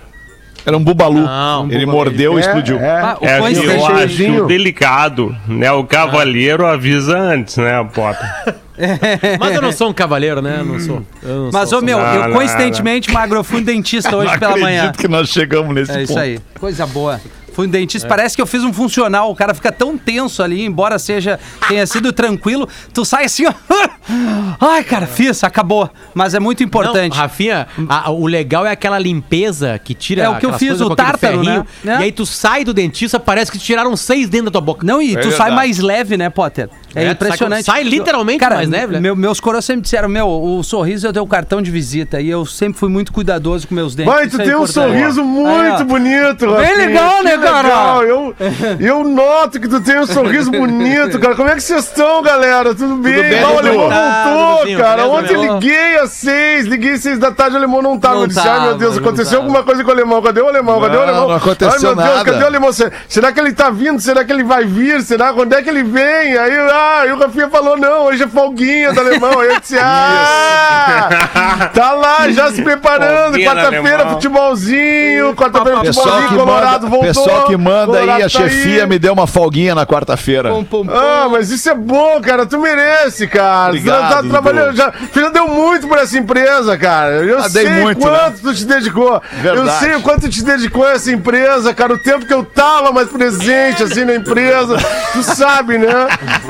Era 0.66 0.76
um 0.78 0.84
bubalu. 0.84 1.22
Não, 1.22 1.63
um 1.66 1.72
Ele 1.72 1.86
bubalu. 1.86 1.91
mordeu 1.97 2.38
e 2.38 2.41
explodiu. 2.41 2.78
É, 2.80 2.89
Ah, 3.01 3.18
o 3.22 3.26
É 3.26 3.53
que 3.53 3.66
eu 3.66 3.86
acho 3.86 4.45
delicado, 4.47 5.36
né? 5.47 5.72
O 5.72 5.84
cavalheiro 5.84 6.66
avisa 6.66 7.18
antes, 7.18 7.57
né, 7.57 7.78
a 7.80 7.84
Potter? 7.84 8.28
Mas 9.39 9.55
eu 9.55 9.61
não 9.61 9.72
sou 9.72 9.89
um 9.89 9.93
cavaleiro, 9.93 10.41
né? 10.41 10.61
Não 10.66 10.80
sou. 10.80 11.01
Eu 11.24 11.36
não 11.45 11.49
Mas, 11.53 11.72
ô 11.72 11.82
meu, 11.82 11.97
Não, 11.97 12.13
eu 12.13 12.24
não, 12.28 12.32
coincidentemente, 12.34 13.09
Magro, 13.11 13.38
eu 13.39 13.43
fui 13.43 13.61
um 13.61 13.63
dentista 13.63 14.16
hoje 14.18 14.32
Não 14.32 14.39
pela 14.39 14.51
acredito 14.51 14.63
manhã. 14.66 14.91
que 14.91 15.07
nós 15.07 15.30
chegamos 15.30 15.74
nesse 15.74 15.91
É 15.91 15.95
ponto. 15.99 16.09
isso 16.09 16.20
aí. 16.20 16.39
Coisa 16.59 16.86
boa. 16.86 17.22
Fui 17.56 17.68
um 17.68 17.70
dentista. 17.70 18.08
Parece 18.08 18.36
que 18.36 18.41
eu 18.41 18.45
fiz 18.45 18.64
um 18.64 18.74
funcional. 18.74 19.32
O 19.32 19.36
cara 19.36 19.53
fica 19.53 19.72
tão 19.72 19.97
tenso 19.97 20.43
ali, 20.43 20.66
embora 20.66 20.99
seja 20.99 21.39
tenha 21.70 21.86
sido 21.88 22.12
tranquilo. 22.12 22.68
Tu 22.93 23.06
sai 23.06 23.26
assim, 23.26 23.45
ó. 23.45 23.53
Ai, 24.60 24.84
cara, 24.84 25.08
fiz, 25.08 25.43
acabou. 25.43 25.89
Mas 26.14 26.34
é 26.34 26.39
muito 26.39 26.64
importante. 26.64 27.14
Não, 27.14 27.18
Rafinha, 27.22 27.68
a- 27.89 28.12
o 28.12 28.28
legal 28.28 28.66
é 28.66 28.72
aquela 28.72 28.99
limpeza 28.99 29.80
que 29.84 29.93
tira. 29.93 30.24
É 30.24 30.30
o 30.30 30.36
que 30.38 30.45
eu 30.45 30.53
fiz, 30.53 30.80
o 30.82 30.95
tártaro, 30.95 31.18
ferrinho, 31.18 31.66
né? 31.84 31.97
E 32.01 32.03
aí 32.03 32.12
tu 32.12 32.26
sai 32.26 32.64
do 32.64 32.74
dentista, 32.74 33.20
parece 33.20 33.51
que 33.51 33.58
te 33.58 33.66
tiraram 33.66 33.95
seis 33.95 34.28
dentro 34.30 34.45
da 34.47 34.51
tua 34.51 34.62
boca. 34.62 34.86
Não, 34.86 35.01
e 35.01 35.16
tu 35.16 35.24
sai 35.24 35.30
verdade. 35.32 35.56
mais 35.56 35.80
leve, 35.80 36.18
né, 36.18 36.30
Potter? 36.30 36.70
É, 36.96 37.06
É, 37.06 37.12
impressionante. 37.12 37.64
sai- 37.66 37.82
sai 37.82 37.84
literalmente 37.84 38.39
Cara, 38.39 38.56
mais 38.56 38.70
leve, 38.70 38.93
né? 38.93 39.00
Meu, 39.00 39.16
meus 39.16 39.39
coroas 39.39 39.66
sempre 39.66 39.82
disseram, 39.82 40.08
meu, 40.08 40.28
o 40.28 40.64
sorriso 40.64 41.06
é 41.08 41.10
o 41.10 41.14
teu 41.14 41.28
cartão 41.28 41.62
de 41.62 41.70
visita. 41.70 42.22
E 42.22 42.30
eu 42.30 42.46
sempre 42.46 42.80
fui 42.80 42.89
muito 42.89 43.12
cuidadoso 43.12 43.68
com 43.68 43.76
meus 43.76 43.93
dentes. 43.96 44.14
Mãe, 44.14 44.28
tu 44.30 44.41
é 44.41 44.46
tem 44.46 44.56
um 44.56 44.66
sorriso 44.66 45.24
muito 45.24 45.50
Aí, 45.82 45.84
bonito, 45.84 46.46
Bem 46.48 46.56
Rafinha. 46.56 46.76
legal, 46.78 47.24
né, 47.24 47.38
cara? 47.38 47.62
legal. 47.68 48.04
Eu, 48.04 48.36
eu 48.80 49.04
noto 49.04 49.60
que 49.60 49.68
tu 49.68 49.82
tem 49.82 50.00
um 50.00 50.06
sorriso 50.08 50.50
bonito, 50.52 51.20
cara. 51.20 51.36
Como 51.36 51.50
é 51.50 51.56
que 51.56 51.62
vocês 51.62 51.84
estão, 51.86 52.22
galera? 52.22 52.74
Tudo 52.74 52.96
bem? 52.98 53.14
bem, 53.16 53.39
Ah, 53.43 53.52
o 53.52 53.58
alemão 53.60 53.89
Tá, 53.89 54.24
voltou, 54.34 54.78
cara. 54.78 55.04
beleza, 55.04 55.08
Ontem 55.16 55.54
liguei 55.54 55.96
às 55.98 56.12
seis, 56.12 56.66
liguei 56.66 56.93
às 56.93 57.02
seis 57.02 57.18
da 57.20 57.32
tarde, 57.32 57.56
o 57.56 57.58
alemão 57.58 57.82
não 57.82 57.98
tava. 58.00 58.16
Não 58.16 58.22
eu 58.22 58.28
disse, 58.28 58.39
ai 58.39 58.46
meu 58.60 58.60
tava, 58.68 58.78
Deus, 58.78 58.98
aconteceu 58.98 59.32
tava. 59.32 59.43
alguma 59.43 59.64
coisa 59.64 59.84
com 59.84 59.89
o 59.89 59.93
alemão. 59.93 60.22
Cadê 60.22 60.41
o 60.41 60.48
alemão? 60.48 60.80
Cadê 60.82 60.96
o 60.96 61.00
Não, 61.00 61.04
alemão? 61.08 61.28
não 61.30 61.36
aconteceu 61.36 61.74
ai 61.74 61.80
meu 61.80 61.96
Deus, 61.96 62.18
nada. 62.18 62.32
cadê 62.32 62.43
o 62.43 62.48
alemão? 62.48 62.72
Se- 62.72 62.91
Será 63.10 63.32
que 63.32 63.39
ele 63.39 63.54
tá 63.54 63.70
vindo? 63.70 64.00
Será 64.00 64.24
que 64.24 64.32
ele 64.32 64.43
vai 64.43 64.66
vir? 64.66 65.02
Será? 65.02 65.34
Quando 65.34 65.54
é 65.54 65.62
que 65.62 65.70
ele 65.70 65.84
vem? 65.84 66.38
Aí, 66.38 66.58
ah, 66.72 66.84
aí 67.01 67.11
o 67.11 67.17
Rafinha 67.19 67.49
falou, 67.49 67.77
não, 67.77 68.05
hoje 68.05 68.23
é 68.23 68.27
folguinha 68.27 68.93
do 68.93 68.99
alemão. 68.99 69.39
Aí 69.39 69.47
eu 69.49 69.59
disse, 69.59 69.77
ah, 69.77 71.69
tá 71.73 71.91
lá, 71.93 72.29
já 72.29 72.51
se 72.51 72.61
preparando. 72.61 73.38
Quarta-feira, 73.39 74.07
futebolzinho. 74.09 75.36
Quarta-feira, 75.36 75.77
futebolzinho. 75.79 76.27
que, 76.29 76.36
Colorado 76.36 76.88
manda, 76.88 76.88
voltou. 76.89 77.07
pessoal 77.07 77.45
que 77.45 77.57
manda 77.57 77.99
aí, 77.99 78.09
a 78.09 78.19
tá 78.21 78.29
chefia 78.29 78.83
aí. 78.83 78.89
me 78.89 78.99
deu 78.99 79.13
uma 79.13 79.27
folguinha 79.27 79.75
na 79.75 79.86
quarta-feira. 79.86 80.51
Ah, 80.93 81.27
mas 81.29 81.49
isso 81.51 81.69
é 81.69 81.75
bom, 81.75 82.21
cara. 82.21 82.45
Tu 82.45 82.57
merece, 82.59 83.27
cara. 83.27 83.69
Obrigado, 83.69 84.07
tu 84.07 84.29
tá 84.29 84.29
trabalhando. 84.41 84.75
Já, 84.75 84.91
tu 84.91 85.19
já 85.19 85.29
deu 85.29 85.47
muito 85.47 85.88
pra 85.88 86.01
essa 86.01 86.17
empresa, 86.17 86.77
cara. 86.77 87.11
Eu 87.23 87.39
Ah, 87.39 87.49
sei 87.49 87.67
muito, 87.69 87.99
quanto 88.01 88.41
tu 88.41 88.53
te 88.53 88.65
dedicou. 88.65 89.21
Eu 89.43 89.53
Verdade. 89.55 89.79
sei 89.79 89.95
o 89.95 90.01
quanto 90.01 90.21
tu 90.21 90.29
te 90.29 90.43
dedicou 90.43 90.86
a 90.86 90.91
essa 90.93 91.11
empresa, 91.11 91.73
cara. 91.73 91.93
O 91.93 91.97
tempo 91.97 92.25
que 92.25 92.33
eu 92.33 92.43
tava 92.43 92.91
mais 92.91 93.09
presente, 93.09 93.83
assim, 93.83 94.05
na 94.05 94.15
empresa. 94.15 94.77
Tu 95.13 95.23
sabe, 95.23 95.77
né? 95.77 96.07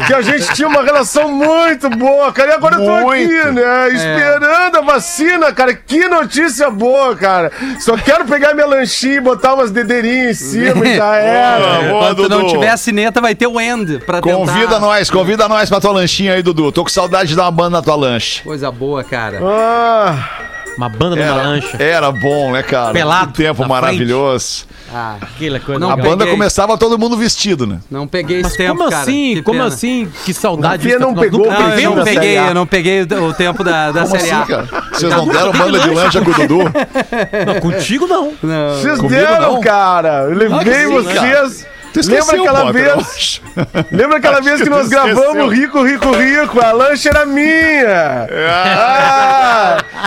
Que 0.07 0.13
a 0.13 0.21
gente 0.25 0.53
tinha 0.53 0.67
uma 0.67 0.83
relação 0.83 1.31
muito 1.31 1.89
boa, 1.89 2.31
cara. 2.31 2.51
E 2.51 2.53
agora 2.53 2.75
eu 2.75 2.85
tô 2.85 2.91
Muito. 3.05 3.31
aqui, 3.31 3.51
né? 3.51 3.87
Esperando 3.93 4.77
a 4.77 4.81
vacina, 4.81 5.51
cara. 5.53 5.73
Que 5.73 6.07
notícia 6.07 6.69
boa, 6.69 7.15
cara. 7.15 7.51
Só 7.79 7.95
quero 7.97 8.25
pegar 8.25 8.53
minha 8.53 8.65
lanchinha 8.67 9.15
e 9.15 9.21
botar 9.21 9.53
umas 9.53 9.71
dedeirinhas 9.71 10.41
em 10.41 10.45
cima 10.45 10.85
e 10.87 10.97
já 10.97 11.15
era. 11.15 11.89
Boa, 11.89 12.05
Quando 12.07 12.29
não 12.29 12.41
Dudu. 12.41 12.51
tiver 12.51 12.69
a 12.69 12.77
cineta, 12.77 13.21
vai 13.21 13.35
ter 13.35 13.47
o 13.47 13.59
end 13.59 13.99
pra 14.05 14.21
tentar. 14.21 14.35
Convida 14.37 14.79
nós, 14.79 15.09
convida 15.09 15.47
nós 15.47 15.69
pra 15.69 15.79
tua 15.79 15.91
lanchinha 15.91 16.33
aí, 16.33 16.41
Dudu. 16.43 16.71
Tô 16.71 16.83
com 16.83 16.89
saudade 16.89 17.29
de 17.29 17.35
dar 17.35 17.43
uma 17.43 17.51
banda 17.51 17.77
na 17.77 17.81
tua 17.81 17.95
lanche. 17.95 18.41
Coisa 18.43 18.71
boa, 18.71 19.03
cara. 19.03 19.39
Ah. 19.43 20.54
Uma 20.77 20.89
banda 20.89 21.15
numa 21.15 21.35
lancha. 21.35 21.77
Era 21.81 22.11
bom, 22.11 22.51
né, 22.51 22.61
cara? 22.63 22.91
Pelado, 22.91 23.31
Que 23.31 23.43
tempo 23.43 23.67
maravilhoso. 23.67 24.65
Ah, 24.93 25.15
Aquela 25.21 25.59
coisa 25.59 25.79
Não, 25.79 25.89
A 25.89 25.95
banda 25.95 26.19
peguei. 26.19 26.33
começava 26.33 26.77
todo 26.77 26.97
mundo 26.97 27.17
vestido, 27.17 27.65
né? 27.65 27.79
não 27.89 28.07
peguei 28.07 28.37
Mas 28.41 28.47
esse 28.51 28.57
tempo, 28.57 28.77
como 28.77 28.89
cara. 28.89 29.01
assim? 29.01 29.33
Que 29.35 29.41
Como 29.41 29.57
pena. 29.59 29.67
assim? 29.73 30.11
Que 30.25 30.33
saudade. 30.33 30.87
Não 30.99 31.11
Nós 31.11 31.19
pegou 31.19 31.45
Não, 31.51 31.69
eu 31.79 31.95
não 31.95 32.03
peguei, 32.03 32.37
eu 32.37 32.53
não 32.53 32.67
peguei 32.67 33.01
o, 33.01 33.33
tempo 33.33 33.63
da, 33.63 33.91
da 33.91 34.01
Como 34.03 34.19
Série 34.19 34.31
assim, 34.31 34.41
A. 34.41 34.45
cara? 34.45 34.67
Vocês 34.93 35.11
não 35.11 35.27
deram 35.27 35.51
banda 35.51 35.79
de 35.79 35.89
lancha 35.89 36.21
com 36.21 36.29
o 36.31 36.33
Dudu? 36.33 36.59
Não, 37.45 37.59
contigo 37.61 38.07
não. 38.07 38.33
Não. 38.43 38.69
Vocês 38.75 38.97
Comigo 38.99 39.15
deram, 39.15 39.53
não. 39.53 39.61
cara. 39.61 40.27
Eu 40.29 40.35
levei 40.37 40.85
vocês. 40.87 41.65
Tu 41.93 41.99
esqueceu, 42.01 42.43
Lembra 42.43 42.51
aquela 42.51 42.69
eu 42.69 42.73
vez? 42.73 43.41
Lembra 43.91 44.17
aquela 44.17 44.41
vez 44.41 44.57
que 44.57 44.63
que 44.65 44.69
nós 44.69 44.91
esqueceu. 44.91 45.15
gravamos 45.15 45.53
Rico, 45.53 45.81
Rico, 45.83 46.11
Rico? 46.11 46.59
A 46.59 46.71
lancha 46.73 47.07
era 47.09 47.25
minha. 47.25 48.27
Ah, 48.47 49.24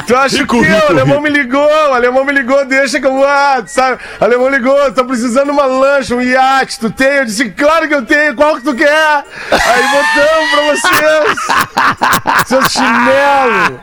tu 0.07 0.17
acha 0.17 0.39
Rico, 0.39 0.61
que 0.61 0.69
rico, 0.69 0.87
o 0.87 0.91
alemão 0.91 1.17
rico. 1.17 1.23
me 1.23 1.31
ligou? 1.31 1.67
O 1.67 1.95
alemão 1.95 2.25
me 2.25 2.33
ligou, 2.33 2.65
deixa 2.65 3.01
que 3.01 3.07
eu 3.07 3.13
vou, 3.13 3.27
ah, 3.27 3.63
sabe? 3.67 4.01
O 4.21 4.25
alemão 4.25 4.49
ligou, 4.49 4.93
tô 4.93 5.05
precisando 5.05 5.47
de 5.47 5.51
uma 5.53 5.67
lancha, 5.67 6.15
um 6.15 6.21
iate. 6.21 6.79
Tu 6.79 6.91
tem? 6.91 7.09
Eu 7.09 7.25
disse, 7.25 7.51
claro 7.51 7.89
que 7.89 7.95
eu 7.95 8.05
tenho. 8.05 8.35
Qual 8.35 8.57
que 8.57 8.63
tu 8.63 8.75
quer? 8.75 8.89
Aí 9.51 9.83
botamos 9.93 10.51
pra 10.51 10.63
vocês. 10.75 11.39
Seus 12.47 12.73
chinelos. 12.73 13.81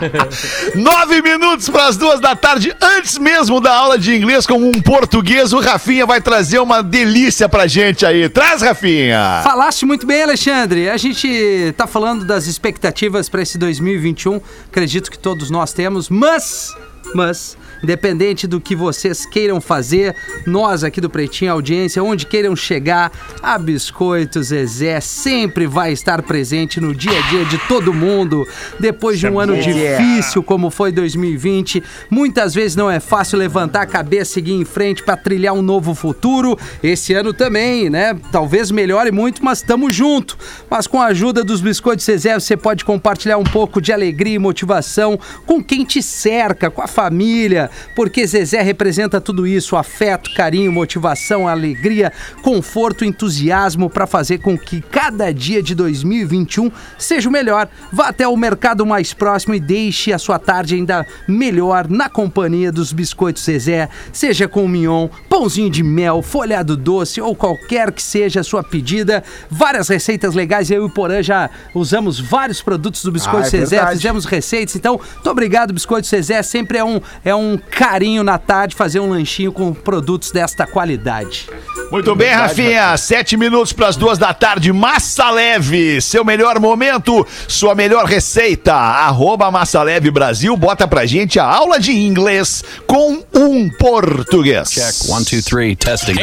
Nove 0.74 1.22
minutos 1.22 1.68
para 1.68 1.86
as 1.86 1.96
duas 1.96 2.20
da 2.20 2.34
tarde, 2.34 2.74
antes 2.80 3.18
mesmo 3.18 3.60
da 3.60 3.74
aula 3.74 3.98
de 3.98 4.14
inglês 4.14 4.46
com 4.46 4.54
um 4.54 4.72
português, 4.72 5.52
o 5.52 5.60
Rafinha 5.60 6.06
vai 6.06 6.20
trazer 6.20 6.58
uma 6.58 6.82
delícia 6.82 7.48
pra 7.48 7.66
gente 7.66 8.04
aí. 8.04 8.28
Traz, 8.28 8.62
Rafinha! 8.62 9.40
Falaste 9.42 9.84
muito 9.86 10.06
bem, 10.06 10.22
Alexandre. 10.22 10.88
A 10.88 10.96
gente 10.96 11.74
tá 11.76 11.86
falando 11.86 12.24
das 12.24 12.46
expectativas 12.46 13.28
para 13.28 13.42
esse 13.42 13.58
2021. 13.58 14.40
Acredito 14.68 15.10
que 15.10 15.18
todos 15.18 15.50
nós 15.50 15.72
temos, 15.72 16.08
mas, 16.08 16.74
mas, 17.14 17.56
independente 17.82 18.46
do 18.46 18.60
que 18.60 18.74
vocês 18.74 19.26
queiram 19.26 19.60
fazer, 19.60 20.14
nós 20.46 20.84
aqui 20.84 21.00
do 21.00 21.10
Pretinho 21.10 21.52
Audiência, 21.52 22.02
onde 22.02 22.26
queiram 22.26 22.54
chegar, 22.54 23.12
a 23.42 23.58
Biscoito 23.58 24.42
Zezé 24.42 25.00
sempre 25.00 25.66
vai 25.66 25.92
estar 25.92 26.22
presente 26.22 26.80
no 26.80 26.94
dia 26.94 27.18
a 27.18 27.28
dia 27.28 27.44
de 27.44 27.58
todo 27.68 27.92
mundo. 27.92 28.46
Depois 28.78 29.18
de 29.18 29.26
um 29.26 29.38
ano 29.38 29.56
difícil 29.56 30.42
como 30.42 30.70
foi 30.70 30.92
2020, 30.92 31.82
muitas 32.10 32.54
vezes 32.54 32.76
não 32.76 32.90
é 32.90 33.00
fácil 33.00 33.38
levantar 33.38 33.82
a 33.82 33.86
cabeça 33.86 34.32
e 34.32 34.34
seguir 34.34 34.52
em 34.52 34.64
frente 34.64 35.02
para 35.02 35.16
trilhar 35.16 35.54
um 35.54 35.62
novo 35.62 35.94
futuro. 35.94 36.58
Esse 36.82 37.14
ano 37.14 37.32
também, 37.32 37.88
né? 37.88 38.16
Talvez 38.30 38.70
melhore 38.70 39.10
muito, 39.10 39.44
mas 39.44 39.58
estamos 39.58 39.94
junto. 39.94 40.36
Mas 40.70 40.86
com 40.86 41.00
a 41.00 41.06
ajuda 41.06 41.42
dos 41.42 41.60
Biscoitos 41.60 42.04
Zezé, 42.04 42.34
você 42.34 42.56
pode 42.56 42.84
compartilhar 42.84 43.38
um 43.38 43.44
pouco 43.44 43.80
de 43.80 43.92
alegria 43.92 44.34
e 44.34 44.38
motivação 44.38 45.18
com 45.46 45.62
quem 45.62 45.84
te 45.84 46.02
cerca, 46.02 46.70
com 46.70 46.82
a 46.82 46.86
família 46.86 47.65
porque 47.94 48.26
Zezé 48.26 48.62
representa 48.62 49.20
tudo 49.20 49.46
isso: 49.46 49.76
afeto, 49.76 50.32
carinho, 50.34 50.72
motivação, 50.72 51.46
alegria, 51.48 52.12
conforto, 52.42 53.04
entusiasmo 53.04 53.88
para 53.90 54.06
fazer 54.06 54.38
com 54.38 54.56
que 54.58 54.80
cada 54.80 55.32
dia 55.32 55.62
de 55.62 55.74
2021 55.74 56.70
seja 56.98 57.28
o 57.28 57.32
melhor. 57.32 57.68
Vá 57.92 58.08
até 58.08 58.26
o 58.26 58.36
mercado 58.36 58.84
mais 58.86 59.12
próximo 59.12 59.54
e 59.54 59.60
deixe 59.60 60.12
a 60.12 60.18
sua 60.18 60.38
tarde 60.38 60.74
ainda 60.74 61.06
melhor 61.26 61.88
na 61.88 62.08
companhia 62.08 62.70
dos 62.72 62.92
biscoitos 62.92 63.44
Zezé, 63.44 63.88
seja 64.12 64.48
com 64.48 64.66
mignon, 64.68 65.08
pãozinho 65.28 65.70
de 65.70 65.82
mel, 65.82 66.22
folhado 66.22 66.76
doce 66.76 67.20
ou 67.20 67.34
qualquer 67.34 67.92
que 67.92 68.02
seja 68.02 68.40
a 68.40 68.44
sua 68.44 68.62
pedida. 68.62 69.22
Várias 69.50 69.88
receitas 69.88 70.34
legais. 70.34 70.70
Eu 70.70 70.82
e 70.82 70.86
o 70.86 70.90
Porã 70.90 71.22
já 71.22 71.50
usamos 71.74 72.18
vários 72.18 72.60
produtos 72.62 73.02
do 73.04 73.12
Biscoito 73.12 73.44
Ah, 73.44 73.46
é 73.46 73.50
Zezé, 73.50 73.76
verdade. 73.76 73.96
fizemos 73.96 74.24
receitas. 74.24 74.76
Então, 74.76 75.00
muito 75.14 75.30
obrigado, 75.30 75.72
Biscoito 75.72 76.06
Zezé. 76.06 76.42
Sempre 76.42 76.78
é 76.78 76.84
um, 76.84 77.00
é 77.24 77.34
um 77.34 77.55
carinho 77.56 78.22
na 78.22 78.38
tarde 78.38 78.74
fazer 78.74 79.00
um 79.00 79.10
lanchinho 79.10 79.52
com 79.52 79.72
produtos 79.72 80.30
desta 80.30 80.66
qualidade. 80.66 81.48
Muito 81.90 82.14
bem, 82.14 82.32
Rafinha. 82.32 82.96
Sete 82.96 83.36
minutos 83.36 83.72
para 83.72 83.88
as 83.88 83.96
duas 83.96 84.18
da 84.18 84.34
tarde. 84.34 84.72
Massa 84.72 85.30
Leve, 85.30 86.00
seu 86.00 86.24
melhor 86.24 86.58
momento, 86.58 87.26
sua 87.46 87.74
melhor 87.74 88.04
receita. 88.06 88.74
Arroba 88.74 89.50
Massa 89.50 89.82
Leve 89.82 90.10
Brasil. 90.10 90.56
Bota 90.56 90.88
pra 90.88 91.06
gente 91.06 91.38
a 91.38 91.44
aula 91.44 91.78
de 91.78 91.92
inglês 91.92 92.64
com 92.86 93.22
um 93.32 93.70
português. 93.70 94.70
Check 94.70 95.10
one, 95.10 95.24
two, 95.24 95.42
three, 95.42 95.76
testing. 95.76 96.14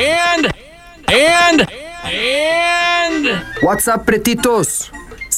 WhatsApp 3.62 4.06
pretitos! 4.06 4.92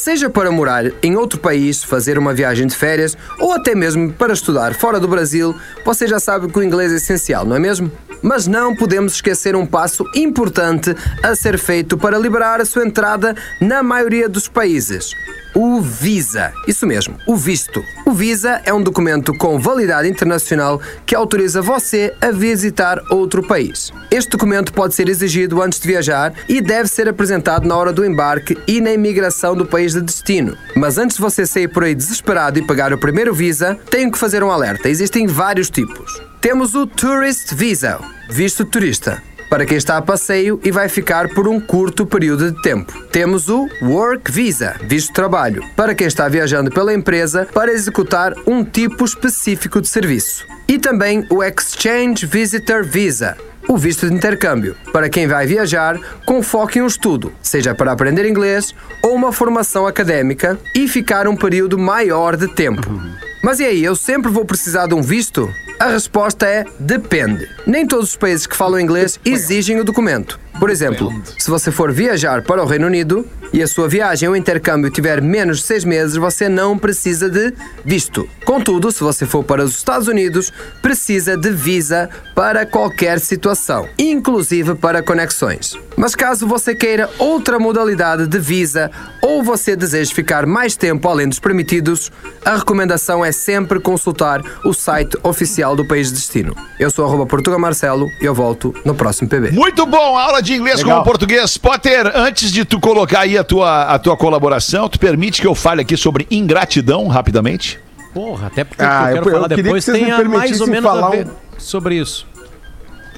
Seja 0.06 0.30
para 0.30 0.52
morar 0.52 0.84
em 1.02 1.16
outro 1.16 1.40
país, 1.40 1.84
fazer 1.84 2.20
uma 2.20 2.32
viagem 2.32 2.68
de 2.68 2.76
férias 2.76 3.18
ou 3.40 3.52
até 3.54 3.74
mesmo 3.74 4.14
para 4.14 4.34
estudar 4.34 4.76
fora 4.76 5.00
do 5.00 5.08
Brasil, 5.08 5.56
você 5.84 6.06
já 6.06 6.20
sabe 6.20 6.48
que 6.48 6.60
o 6.60 6.62
inglês 6.62 6.92
é 6.92 6.98
essencial, 6.98 7.44
não 7.44 7.56
é 7.56 7.60
mesmo? 7.60 7.92
Mas 8.22 8.46
não 8.46 8.76
podemos 8.76 9.16
esquecer 9.16 9.56
um 9.56 9.66
passo 9.66 10.06
importante 10.14 10.96
a 11.24 11.36
ser 11.36 11.58
feito 11.58 11.98
para 11.98 12.20
liberar 12.20 12.62
a 12.62 12.66
sua 12.66 12.86
entrada 12.86 13.36
na 13.60 13.82
maioria 13.82 14.30
dos 14.30 14.48
países. 14.48 15.10
O 15.58 15.80
Visa. 15.80 16.52
Isso 16.68 16.86
mesmo, 16.86 17.18
o 17.26 17.34
visto. 17.34 17.82
O 18.06 18.12
Visa 18.12 18.62
é 18.66 18.74
um 18.74 18.84
documento 18.84 19.34
com 19.38 19.58
validade 19.58 20.10
internacional 20.10 20.82
que 21.06 21.16
autoriza 21.16 21.62
você 21.62 22.14
a 22.20 22.30
visitar 22.30 23.02
outro 23.10 23.42
país. 23.42 23.90
Este 24.12 24.32
documento 24.32 24.74
pode 24.74 24.94
ser 24.94 25.08
exigido 25.08 25.62
antes 25.62 25.80
de 25.80 25.88
viajar 25.88 26.34
e 26.50 26.60
deve 26.60 26.90
ser 26.90 27.08
apresentado 27.08 27.66
na 27.66 27.78
hora 27.78 27.94
do 27.94 28.04
embarque 28.04 28.58
e 28.68 28.82
na 28.82 28.92
imigração 28.92 29.56
do 29.56 29.66
país 29.66 29.94
de 29.94 30.02
destino. 30.02 30.58
Mas 30.76 30.98
antes 30.98 31.16
de 31.16 31.22
você 31.22 31.46
sair 31.46 31.70
por 31.70 31.86
aí 31.86 31.96
desesperado 31.96 32.60
e 32.60 32.68
pagar 32.68 32.92
o 32.92 32.98
primeiro 32.98 33.34
Visa, 33.34 33.80
tenho 33.90 34.12
que 34.12 34.18
fazer 34.18 34.44
um 34.44 34.52
alerta. 34.52 34.90
Existem 34.90 35.26
vários 35.26 35.70
tipos. 35.70 36.22
Temos 36.42 36.76
o 36.76 36.86
Tourist 36.86 37.56
Visa, 37.56 37.98
visto 38.30 38.66
turista 38.66 39.24
para 39.56 39.66
quem 39.66 39.78
está 39.78 39.96
a 39.96 40.02
passeio 40.02 40.60
e 40.66 40.70
vai 40.70 40.90
ficar 40.90 41.30
por 41.30 41.48
um 41.48 41.62
curto 41.62 42.06
período 42.06 42.52
de 42.52 42.62
tempo. 42.62 42.92
Temos 43.10 43.48
o 43.48 43.70
Work 43.82 44.30
Visa, 44.30 44.76
visto 44.84 45.08
de 45.08 45.14
trabalho, 45.14 45.64
para 45.78 45.96
quem 45.96 46.08
está 46.08 46.28
viajando 46.28 46.70
pela 46.70 46.94
empresa 46.94 47.48
para 47.54 47.72
executar 47.72 48.34
um 48.46 48.66
tipo 48.66 49.06
específico 49.06 49.80
de 49.80 49.88
serviço. 49.88 50.46
E 50.68 50.78
também 50.78 51.26
o 51.30 51.42
Exchange 51.42 52.26
Visitor 52.26 52.84
Visa, 52.84 53.38
o 53.66 53.78
visto 53.78 54.10
de 54.10 54.14
intercâmbio, 54.14 54.76
para 54.92 55.08
quem 55.08 55.26
vai 55.26 55.48
viajar 55.48 55.98
com 56.26 56.44
foco 56.44 56.78
em 56.78 56.82
um 56.82 56.88
estudo, 56.88 57.32
seja 57.42 57.74
para 57.74 57.94
aprender 57.94 58.28
inglês 58.28 58.76
ou 59.02 59.16
uma 59.16 59.32
formação 59.32 59.88
académica 59.88 60.60
e 60.76 60.86
ficar 60.86 61.30
um 61.30 61.36
período 61.38 61.80
maior 61.80 62.36
de 62.36 62.54
tempo. 62.54 63.02
Mas 63.46 63.60
e 63.60 63.64
aí, 63.64 63.84
eu 63.84 63.96
sempre 63.96 64.32
vou 64.32 64.44
precisar 64.44 64.88
de 64.88 64.96
um 64.96 65.04
visto? 65.04 65.48
A 65.80 65.90
resposta 65.90 66.48
é 66.48 66.66
depende. 66.80 67.48
Nem 67.68 67.86
todos 67.86 68.10
os 68.10 68.16
países 68.16 68.48
que 68.48 68.58
falam 68.58 68.80
inglês 68.80 69.20
exigem 69.24 69.80
o 69.80 69.84
documento. 69.84 70.40
Por 70.60 70.70
exemplo, 70.70 71.12
se 71.38 71.50
você 71.50 71.70
for 71.72 71.92
viajar 71.92 72.42
para 72.42 72.64
o 72.64 72.66
Reino 72.66 72.88
Unido 72.88 73.28
e 73.52 73.62
a 73.62 73.68
sua 73.68 73.88
viagem 73.88 74.28
ou 74.28 74.36
intercâmbio 74.36 74.90
tiver 74.90 75.22
menos 75.22 75.60
de 75.60 75.64
seis 75.64 75.84
meses, 75.84 76.16
você 76.16 76.48
não 76.48 76.78
precisa 76.78 77.30
de 77.30 77.54
visto. 77.84 78.28
Contudo, 78.46 78.92
se 78.92 79.04
você 79.04 79.26
for 79.26 79.44
para 79.44 79.64
os 79.64 79.76
Estados 79.76 80.08
Unidos, 80.08 80.52
precisa 80.82 81.38
de 81.38 81.52
visa 81.52 82.10
para 82.34 82.66
qualquer 82.66 83.20
situação, 83.20 83.88
inclusive 83.98 84.76
para 84.76 85.04
conexões. 85.04 85.78
Mas 85.96 86.16
caso 86.16 86.48
você 86.48 86.76
queira 86.76 87.10
outra 87.18 87.58
modalidade 87.60 88.28
de 88.28 88.40
visa 88.40 88.92
ou 89.22 89.42
você 89.44 89.76
deseje 89.76 90.14
ficar 90.14 90.46
mais 90.46 90.76
tempo 90.76 91.08
além 91.08 91.28
dos 91.28 91.40
permitidos, 91.40 92.12
a 92.44 92.58
recomendação 92.58 93.24
é 93.24 93.32
sempre 93.32 93.80
consultar 93.80 94.42
o 94.66 94.74
site 94.74 95.18
oficial 95.24 95.76
do 95.76 95.88
país 95.88 96.08
de 96.08 96.16
destino. 96.16 96.56
Eu 96.80 96.92
sou 96.92 97.06
arroba 97.06 97.26
Portuga 97.26 97.58
Marcelo 97.58 98.08
e 98.22 98.26
eu 98.26 98.34
volto 98.34 98.74
no 98.84 98.94
próximo 98.94 99.30
PB. 99.30 99.52
Muito 99.52 99.86
bom, 99.86 100.18
aula 100.18 100.42
de 100.42 100.45
inglês 100.54 100.78
Legal. 100.78 100.98
com 100.98 101.02
o 101.02 101.04
português. 101.06 101.58
Potter, 101.58 102.12
antes 102.16 102.52
de 102.52 102.64
tu 102.66 102.80
colocar 102.80 103.22
aí 103.22 103.38
a 103.38 103.44
tua, 103.44 103.84
a 103.84 104.00
tua 104.00 104.16
colaboração, 104.18 104.88
tu 104.90 105.00
permite 105.00 105.42
que 105.42 105.48
eu 105.48 105.56
fale 105.56 105.82
aqui 105.82 105.96
sobre 105.98 106.28
ingratidão 106.30 107.08
rapidamente? 107.08 107.80
Porra, 108.14 108.48
até 108.48 108.64
porque 108.64 108.82
Ah, 108.84 108.86
eu 108.86 109.08
eu- 109.08 109.14
quero 109.16 109.30
eu 109.30 109.32
falar 109.34 109.48
queria 109.50 109.64
depois 109.64 109.86
que 109.86 109.92
vocês 109.92 110.04
me 110.04 110.10
tem 110.12 110.14
a 110.26 110.30
mais 110.30 110.62
ou 110.62 110.68
menos 110.68 110.86
a 110.86 110.90
falar 110.94 111.10
ver 111.10 111.28
um- 111.28 111.32
sobre 111.60 111.96
isso. 111.96 112.26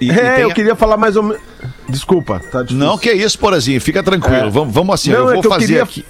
E- 0.01 0.05
e 0.07 0.11
É, 0.11 0.35
tem- 0.35 0.43
eu 0.43 0.51
queria 0.53 0.75
falar 0.75 0.97
mais 0.97 1.15
ou 1.15 1.23
menos. 1.23 1.41
Desculpa, 1.89 2.39
tá 2.51 2.61
difícil. 2.61 2.77
Não, 2.85 2.97
que 2.97 3.11
isso, 3.11 3.37
Porazinho, 3.39 3.79
fica 3.81 4.01
tranquilo. 4.03 4.47
É. 4.47 4.49
Vamos, 4.49 4.73
vamos 4.73 4.93
assim, 4.93 5.09
Não, 5.11 5.19
eu 5.19 5.29
é 5.31 5.33
vou 5.35 5.43
eu 5.43 5.49
fazer 5.49 5.65
queria- 5.65 5.83
aqui. 5.83 6.05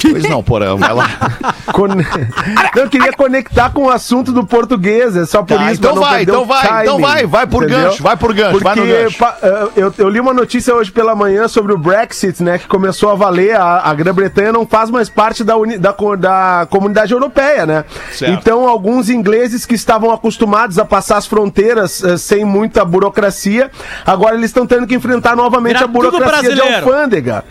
Pois 0.00 0.24
não, 0.28 0.42
Porã, 0.42 0.74
vai 0.76 0.92
lá. 0.92 1.08
Con- 1.72 1.88
Não, 1.88 2.82
eu 2.82 2.88
queria 2.88 3.12
conectar 3.12 3.70
com 3.70 3.84
o 3.84 3.90
assunto 3.90 4.32
do 4.32 4.44
português, 4.44 5.16
é 5.16 5.24
só 5.26 5.42
por 5.42 5.56
Tá, 5.56 5.70
isso. 5.70 5.80
então 5.80 5.94
não 5.94 6.02
vai, 6.02 6.22
então 6.22 6.44
vai, 6.44 6.82
então 6.82 6.96
timing, 6.96 7.02
vai, 7.02 7.26
vai 7.26 7.46
por 7.46 7.62
entendeu? 7.64 7.84
gancho, 7.90 8.02
vai 8.02 8.16
por 8.16 8.32
gancho, 8.34 8.50
Porque 8.52 8.64
vai 8.64 8.74
no 8.76 8.86
gancho. 8.86 9.18
pa- 9.18 9.36
eh, 9.42 9.68
eu, 9.76 9.94
eu 9.98 10.08
li 10.08 10.18
uma 10.20 10.32
notícia 10.34 10.74
hoje 10.74 10.90
pela 10.90 11.14
manhã 11.14 11.46
sobre 11.48 11.72
o 11.72 11.78
Brexit, 11.78 12.42
né, 12.42 12.58
que 12.58 12.66
começou 12.66 13.10
a 13.10 13.14
valer, 13.14 13.54
a, 13.56 13.80
a 13.84 13.94
Grã-Bretanha 13.94 14.52
não 14.52 14.66
faz 14.66 14.90
mais 14.90 15.08
parte 15.08 15.44
da, 15.44 15.56
uni- 15.56 15.78
da, 15.78 15.94
da 16.18 16.66
comunidade 16.68 17.12
europeia, 17.12 17.64
né? 17.66 17.84
Certo. 18.12 18.32
Então, 18.32 18.66
alguns 18.68 19.08
ingleses 19.08 19.64
que 19.66 19.74
estavam 19.74 20.10
acostumados 20.10 20.78
a 20.78 20.84
passar 20.84 21.16
as 21.18 21.26
fronteiras 21.26 22.02
eh, 22.02 22.16
sem 22.16 22.44
muita 22.44 22.84
burocracia, 22.84 23.70
agora 24.04 24.34
eles 24.36 24.46
estão 24.46 24.66
tendo 24.66 24.86
que 24.86 24.94
enfrentar 24.94 25.36
novamente 25.36 25.74
Virar 25.74 25.84
a 25.84 25.88
burocracia 25.88 26.54
de 26.54 26.60
alfândega. 26.60 27.44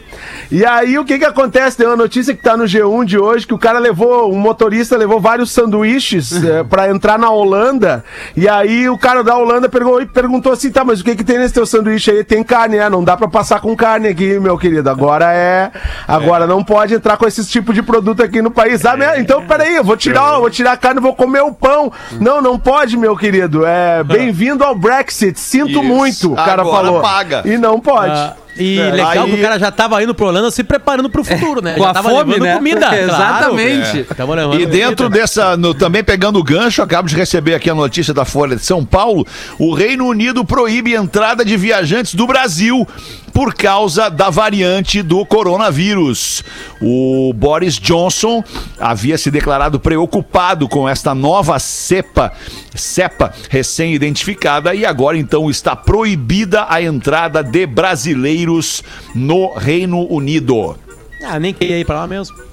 E 0.51 0.65
aí, 0.65 0.97
o 0.99 1.05
que 1.05 1.17
que 1.17 1.25
acontece? 1.25 1.77
Tem 1.77 1.87
uma 1.87 1.95
notícia 1.95 2.30
que 2.35 2.43
tá 2.43 2.55
no 2.55 2.65
G1 2.65 3.05
de 3.05 3.17
hoje 3.17 3.45
que 3.45 3.53
o 3.53 3.57
cara 3.57 3.79
levou, 3.79 4.31
um 4.31 4.37
motorista 4.37 4.97
levou 4.97 5.19
vários 5.19 5.51
sanduíches 5.51 6.31
eh, 6.43 6.63
pra 6.63 6.89
entrar 6.89 7.17
na 7.17 7.29
Holanda. 7.29 8.03
E 8.35 8.47
aí, 8.47 8.89
o 8.89 8.97
cara 8.97 9.23
da 9.23 9.35
Holanda 9.35 9.67
perguntou, 9.69 10.05
perguntou 10.07 10.51
assim: 10.51 10.71
tá, 10.71 10.83
mas 10.83 11.01
o 11.01 11.03
que 11.03 11.15
que 11.15 11.23
tem 11.23 11.37
nesse 11.37 11.53
teu 11.53 11.65
sanduíche 11.65 12.11
aí? 12.11 12.23
Tem 12.23 12.43
carne, 12.43 12.77
né? 12.77 12.89
Não 12.89 13.03
dá 13.03 13.17
pra 13.17 13.27
passar 13.27 13.59
com 13.59 13.75
carne 13.75 14.07
aqui, 14.07 14.39
meu 14.39 14.57
querido. 14.57 14.89
Agora 14.89 15.31
é. 15.33 15.71
Agora 16.07 16.47
não 16.47 16.63
pode 16.63 16.93
entrar 16.93 17.17
com 17.17 17.27
esse 17.27 17.45
tipo 17.45 17.73
de 17.73 17.81
produto 17.81 18.23
aqui 18.23 18.41
no 18.41 18.51
país. 18.51 18.85
Ah, 18.85 18.97
né? 18.97 19.19
então 19.19 19.45
peraí, 19.45 19.75
eu 19.75 19.83
vou 19.83 19.97
tirar, 19.97 20.33
eu 20.35 20.41
vou 20.41 20.49
tirar 20.49 20.73
a 20.73 20.77
carne 20.77 21.01
vou 21.01 21.15
comer 21.15 21.41
o 21.41 21.51
pão. 21.51 21.91
Não, 22.19 22.41
não 22.41 22.57
pode, 22.57 22.97
meu 22.97 23.15
querido. 23.15 23.65
É 23.65 24.03
bem-vindo 24.05 24.63
ao 24.63 24.75
Brexit. 24.75 25.39
Sinto 25.39 25.69
Isso. 25.69 25.83
muito, 25.83 26.33
o 26.33 26.35
cara 26.35 26.61
Agora 26.61 26.85
falou. 26.85 27.01
paga. 27.01 27.41
E 27.45 27.57
não 27.57 27.79
pode. 27.79 28.13
Ah, 28.13 28.35
e 28.57 28.79
É, 28.79 28.91
legal 28.91 29.25
aí- 29.25 29.31
que 29.31 29.39
o 29.39 29.41
cara 29.41 29.57
já 29.59 29.71
tava 29.71 30.01
indo 30.03 30.13
pro 30.13 30.27
Holanda 30.27 30.51
se 30.51 30.63
preparando 30.63 31.09
pro 31.09 31.23
futuro, 31.23 31.61
né? 31.61 31.73
Com 31.75 31.83
já 31.83 31.89
a 31.89 31.93
tava 31.93 32.09
fome, 32.09 32.33
levando 32.33 32.43
né? 32.43 32.55
comida. 32.55 32.79
claro. 32.89 33.03
Exatamente. 33.03 33.97
É. 33.99 34.61
E 34.61 34.65
dentro 34.65 35.05
comida. 35.05 35.21
dessa, 35.21 35.55
no- 35.57 35.73
também 35.73 36.03
pegando 36.03 36.37
o 36.39 36.43
gancho, 36.43 36.81
acabo 36.81 37.07
de 37.07 37.15
receber 37.15 37.55
aqui 37.55 37.69
a 37.69 37.75
notícia 37.75 38.13
da 38.13 38.25
Folha 38.25 38.55
de 38.55 38.63
São 38.65 38.83
Paulo. 38.85 39.25
O 39.57 39.73
Reino 39.73 40.05
Unido 40.05 40.43
proíbe 40.45 40.93
entrada 40.93 41.43
de 41.45 41.55
viajantes 41.57 42.13
do 42.15 42.27
Brasil 42.27 42.87
por 43.33 43.53
causa 43.53 44.09
da 44.09 44.29
variante 44.29 45.01
do 45.01 45.25
coronavírus. 45.25 46.43
O 46.81 47.33
Boris 47.33 47.79
Johnson 47.79 48.43
havia 48.79 49.17
se 49.17 49.31
declarado 49.31 49.79
preocupado 49.79 50.67
com 50.67 50.87
esta 50.87 51.15
nova 51.15 51.57
cepa, 51.59 52.33
cepa 52.75 53.33
recém-identificada 53.49 54.73
e 54.75 54.85
agora 54.85 55.17
então 55.17 55.49
está 55.49 55.75
proibida 55.75 56.65
a 56.69 56.81
entrada 56.81 57.43
de 57.43 57.65
brasileiros 57.65 58.83
no 59.15 59.53
Reino 59.53 60.05
Unido. 60.11 60.75
Ah, 61.23 61.39
nem 61.39 61.53
queria 61.53 61.79
ir 61.79 61.85
pra 61.85 61.99
lá 61.99 62.07
mesmo. 62.07 62.50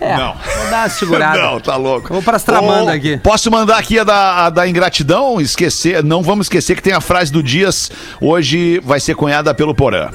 É, 0.00 0.16
Não. 0.16 0.34
vou 0.34 0.70
dar 0.70 0.82
uma 0.84 0.88
segurada. 0.88 1.42
Não, 1.42 1.60
tá 1.60 1.76
louco. 1.76 2.12
Vou 2.12 2.22
pras 2.22 2.42
tramandas 2.42 2.94
Ô, 2.94 2.96
aqui. 2.96 3.18
Posso 3.18 3.50
mandar 3.50 3.78
aqui 3.78 3.98
a 3.98 4.04
da, 4.04 4.46
a 4.46 4.50
da 4.50 4.66
ingratidão? 4.66 5.40
Esquecer, 5.40 6.02
não 6.02 6.22
vamos 6.22 6.46
esquecer 6.46 6.74
que 6.74 6.82
tem 6.82 6.92
a 6.92 7.00
frase 7.00 7.30
do 7.30 7.42
Dias, 7.42 7.90
hoje 8.20 8.80
vai 8.82 8.98
ser 8.98 9.14
cunhada 9.14 9.54
pelo 9.54 9.74
Porã. 9.74 10.10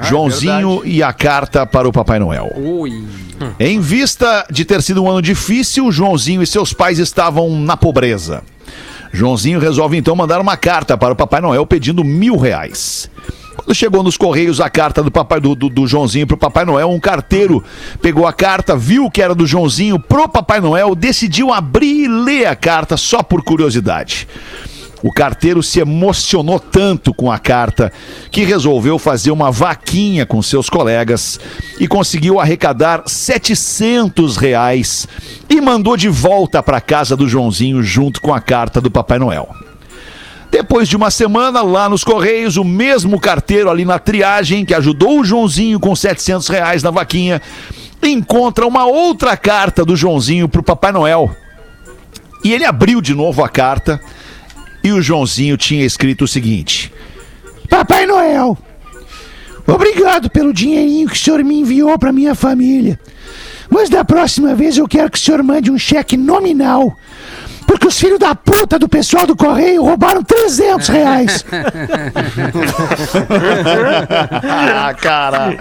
Joãozinho 0.00 0.82
e 0.84 1.02
a 1.02 1.12
carta 1.12 1.66
para 1.66 1.88
o 1.88 1.92
Papai 1.92 2.18
Noel. 2.18 2.52
Ui. 2.54 3.04
Em 3.58 3.80
vista 3.80 4.46
de 4.50 4.64
ter 4.64 4.82
sido 4.82 5.02
um 5.02 5.10
ano 5.10 5.22
difícil, 5.22 5.90
Joãozinho 5.90 6.42
e 6.42 6.46
seus 6.46 6.72
pais 6.72 6.98
estavam 6.98 7.50
na 7.60 7.76
pobreza. 7.76 8.42
Joãozinho 9.12 9.58
resolve 9.58 9.96
então 9.96 10.14
mandar 10.14 10.40
uma 10.40 10.56
carta 10.56 10.96
para 10.96 11.12
o 11.12 11.16
Papai 11.16 11.40
Noel 11.40 11.66
pedindo 11.66 12.04
mil 12.04 12.36
reais. 12.36 13.10
Quando 13.58 13.74
chegou 13.74 14.04
nos 14.04 14.16
Correios 14.16 14.60
a 14.60 14.70
carta 14.70 15.02
do 15.02 15.10
papai 15.10 15.40
do, 15.40 15.54
do, 15.54 15.68
do 15.68 15.86
Joãozinho 15.86 16.26
pro 16.28 16.36
Papai 16.36 16.64
Noel, 16.64 16.90
um 16.90 17.00
carteiro 17.00 17.62
pegou 18.00 18.24
a 18.24 18.32
carta, 18.32 18.76
viu 18.76 19.10
que 19.10 19.20
era 19.20 19.34
do 19.34 19.46
Joãozinho 19.46 19.98
pro 19.98 20.28
Papai 20.28 20.60
Noel, 20.60 20.94
decidiu 20.94 21.52
abrir 21.52 22.04
e 22.04 22.08
ler 22.08 22.46
a 22.46 22.54
carta 22.54 22.96
só 22.96 23.20
por 23.20 23.42
curiosidade. 23.42 24.28
O 25.02 25.12
carteiro 25.12 25.62
se 25.62 25.80
emocionou 25.80 26.58
tanto 26.58 27.12
com 27.12 27.30
a 27.30 27.38
carta 27.38 27.92
que 28.30 28.44
resolveu 28.44 28.96
fazer 28.98 29.32
uma 29.32 29.50
vaquinha 29.50 30.24
com 30.24 30.40
seus 30.40 30.70
colegas 30.70 31.38
e 31.80 31.88
conseguiu 31.88 32.40
arrecadar 32.40 33.02
700 33.06 34.36
reais 34.36 35.06
e 35.50 35.60
mandou 35.60 35.96
de 35.96 36.08
volta 36.08 36.62
para 36.62 36.80
casa 36.80 37.16
do 37.16 37.28
Joãozinho 37.28 37.82
junto 37.82 38.20
com 38.20 38.32
a 38.32 38.40
carta 38.40 38.80
do 38.80 38.90
Papai 38.90 39.18
Noel. 39.18 39.67
Depois 40.58 40.88
de 40.88 40.96
uma 40.96 41.08
semana 41.08 41.62
lá 41.62 41.88
nos 41.88 42.02
Correios, 42.02 42.56
o 42.56 42.64
mesmo 42.64 43.20
carteiro 43.20 43.70
ali 43.70 43.84
na 43.84 43.96
triagem 43.96 44.64
que 44.64 44.74
ajudou 44.74 45.20
o 45.20 45.24
Joãozinho 45.24 45.78
com 45.78 45.94
700 45.94 46.48
reais 46.48 46.82
na 46.82 46.90
vaquinha 46.90 47.40
encontra 48.02 48.66
uma 48.66 48.84
outra 48.84 49.36
carta 49.36 49.84
do 49.84 49.94
Joãozinho 49.94 50.48
pro 50.48 50.60
Papai 50.60 50.90
Noel. 50.90 51.30
E 52.42 52.52
ele 52.52 52.64
abriu 52.64 53.00
de 53.00 53.14
novo 53.14 53.44
a 53.44 53.48
carta 53.48 54.00
e 54.82 54.90
o 54.90 55.00
Joãozinho 55.00 55.56
tinha 55.56 55.86
escrito 55.86 56.24
o 56.24 56.28
seguinte: 56.28 56.92
Papai 57.70 58.04
Noel, 58.04 58.58
obrigado 59.64 60.28
pelo 60.28 60.52
dinheirinho 60.52 61.08
que 61.08 61.14
o 61.14 61.18
senhor 61.18 61.44
me 61.44 61.60
enviou 61.60 61.96
para 61.96 62.10
minha 62.10 62.34
família. 62.34 62.98
Mas 63.70 63.88
da 63.88 64.04
próxima 64.04 64.56
vez 64.56 64.76
eu 64.76 64.88
quero 64.88 65.08
que 65.08 65.18
o 65.18 65.20
senhor 65.20 65.40
mande 65.40 65.70
um 65.70 65.78
cheque 65.78 66.16
nominal. 66.16 66.96
Porque 67.68 67.86
os 67.86 68.00
filhos 68.00 68.18
da 68.18 68.34
puta 68.34 68.78
do 68.78 68.88
pessoal 68.88 69.26
do 69.26 69.36
correio 69.36 69.84
roubaram 69.84 70.22
300 70.22 70.88
reais. 70.88 71.44
ah, 74.50 74.94
cara. 74.94 75.54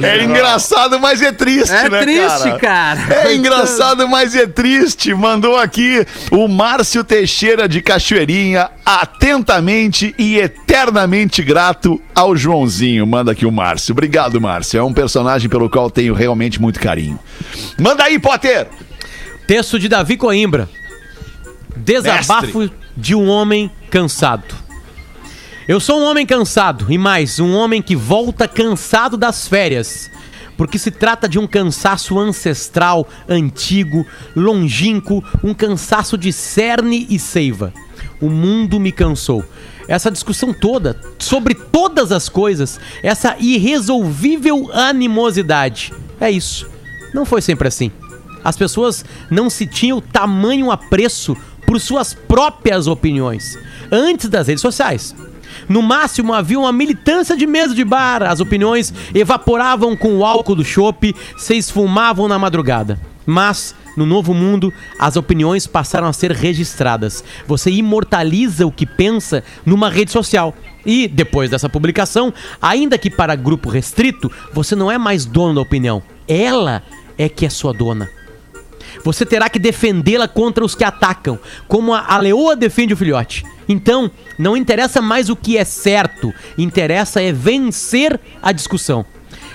É 0.00 0.22
engraçado, 0.22 1.00
mas 1.00 1.20
é 1.20 1.32
triste, 1.32 1.72
É 1.74 1.90
né, 1.90 2.00
triste, 2.02 2.56
cara. 2.60 3.00
É 3.10 3.34
engraçado, 3.34 4.08
mas 4.08 4.36
é 4.36 4.46
triste. 4.46 5.12
Mandou 5.12 5.56
aqui 5.56 6.06
o 6.30 6.46
Márcio 6.46 7.02
Teixeira 7.02 7.68
de 7.68 7.82
Cachoeirinha, 7.82 8.70
atentamente 8.86 10.14
e 10.16 10.38
eternamente 10.38 11.42
grato 11.42 12.00
ao 12.14 12.36
Joãozinho. 12.36 13.04
Manda 13.04 13.32
aqui 13.32 13.44
o 13.44 13.50
Márcio. 13.50 13.92
Obrigado, 13.92 14.40
Márcio. 14.40 14.78
É 14.78 14.82
um 14.82 14.92
personagem 14.92 15.48
pelo 15.48 15.68
qual 15.68 15.90
tenho 15.90 16.14
realmente 16.14 16.60
muito 16.60 16.78
carinho. 16.78 17.18
Manda 17.76 18.04
aí, 18.04 18.16
Potter. 18.16 18.68
Texto 19.44 19.76
de 19.76 19.88
Davi 19.88 20.16
Coimbra. 20.16 20.68
Desabafo 21.78 22.70
de 22.96 23.14
um 23.14 23.28
homem 23.28 23.70
cansado. 23.90 24.54
Eu 25.66 25.78
sou 25.80 26.00
um 26.00 26.04
homem 26.04 26.24
cansado, 26.24 26.86
e 26.88 26.96
mais, 26.96 27.38
um 27.38 27.54
homem 27.54 27.82
que 27.82 27.94
volta 27.94 28.48
cansado 28.48 29.16
das 29.16 29.46
férias. 29.46 30.10
Porque 30.56 30.78
se 30.78 30.90
trata 30.90 31.28
de 31.28 31.38
um 31.38 31.46
cansaço 31.46 32.18
ancestral, 32.18 33.06
antigo, 33.28 34.04
longínquo, 34.34 35.22
um 35.44 35.54
cansaço 35.54 36.18
de 36.18 36.32
cerne 36.32 37.06
e 37.08 37.18
seiva. 37.18 37.72
O 38.20 38.28
mundo 38.28 38.80
me 38.80 38.90
cansou. 38.90 39.44
Essa 39.86 40.10
discussão 40.10 40.52
toda, 40.52 41.00
sobre 41.18 41.54
todas 41.54 42.10
as 42.10 42.28
coisas, 42.28 42.80
essa 43.02 43.36
irresolvível 43.38 44.70
animosidade. 44.72 45.92
É 46.20 46.30
isso. 46.30 46.68
Não 47.14 47.24
foi 47.24 47.40
sempre 47.40 47.68
assim. 47.68 47.92
As 48.42 48.56
pessoas 48.56 49.04
não 49.30 49.48
se 49.48 49.66
tinham 49.66 50.00
tamanho 50.00 50.70
apreço 50.70 51.36
por 51.68 51.78
suas 51.78 52.14
próprias 52.14 52.86
opiniões 52.86 53.58
antes 53.92 54.30
das 54.30 54.48
redes 54.48 54.62
sociais. 54.62 55.14
No 55.68 55.82
máximo 55.82 56.32
havia 56.32 56.58
uma 56.58 56.72
militância 56.72 57.36
de 57.36 57.46
mesa 57.46 57.74
de 57.74 57.84
bar, 57.84 58.22
as 58.22 58.40
opiniões 58.40 58.90
evaporavam 59.14 59.94
com 59.94 60.16
o 60.16 60.24
álcool 60.24 60.54
do 60.54 60.64
chopp, 60.64 61.14
se 61.36 61.54
esfumavam 61.58 62.26
na 62.26 62.38
madrugada. 62.38 62.98
Mas 63.26 63.74
no 63.98 64.06
novo 64.06 64.32
mundo, 64.32 64.72
as 64.98 65.16
opiniões 65.16 65.66
passaram 65.66 66.06
a 66.06 66.12
ser 66.14 66.32
registradas. 66.32 67.22
Você 67.46 67.70
imortaliza 67.70 68.66
o 68.66 68.72
que 68.72 68.86
pensa 68.86 69.44
numa 69.66 69.90
rede 69.90 70.10
social. 70.10 70.54
E, 70.86 71.06
depois 71.06 71.50
dessa 71.50 71.68
publicação, 71.68 72.32
ainda 72.62 72.96
que 72.96 73.10
para 73.10 73.36
grupo 73.36 73.68
restrito, 73.68 74.32
você 74.54 74.74
não 74.74 74.90
é 74.90 74.96
mais 74.96 75.26
dono 75.26 75.56
da 75.56 75.60
opinião. 75.60 76.02
Ela 76.26 76.82
é 77.18 77.28
que 77.28 77.44
é 77.44 77.50
sua 77.50 77.74
dona. 77.74 78.08
Você 79.04 79.24
terá 79.24 79.48
que 79.48 79.58
defendê-la 79.58 80.28
contra 80.28 80.64
os 80.64 80.74
que 80.74 80.84
atacam, 80.84 81.38
como 81.66 81.94
a, 81.94 82.04
a 82.06 82.18
leoa 82.18 82.56
defende 82.56 82.94
o 82.94 82.96
filhote. 82.96 83.44
Então, 83.68 84.10
não 84.38 84.56
interessa 84.56 85.02
mais 85.02 85.28
o 85.28 85.36
que 85.36 85.56
é 85.56 85.64
certo, 85.64 86.32
interessa 86.56 87.22
é 87.22 87.32
vencer 87.32 88.18
a 88.42 88.52
discussão. 88.52 89.04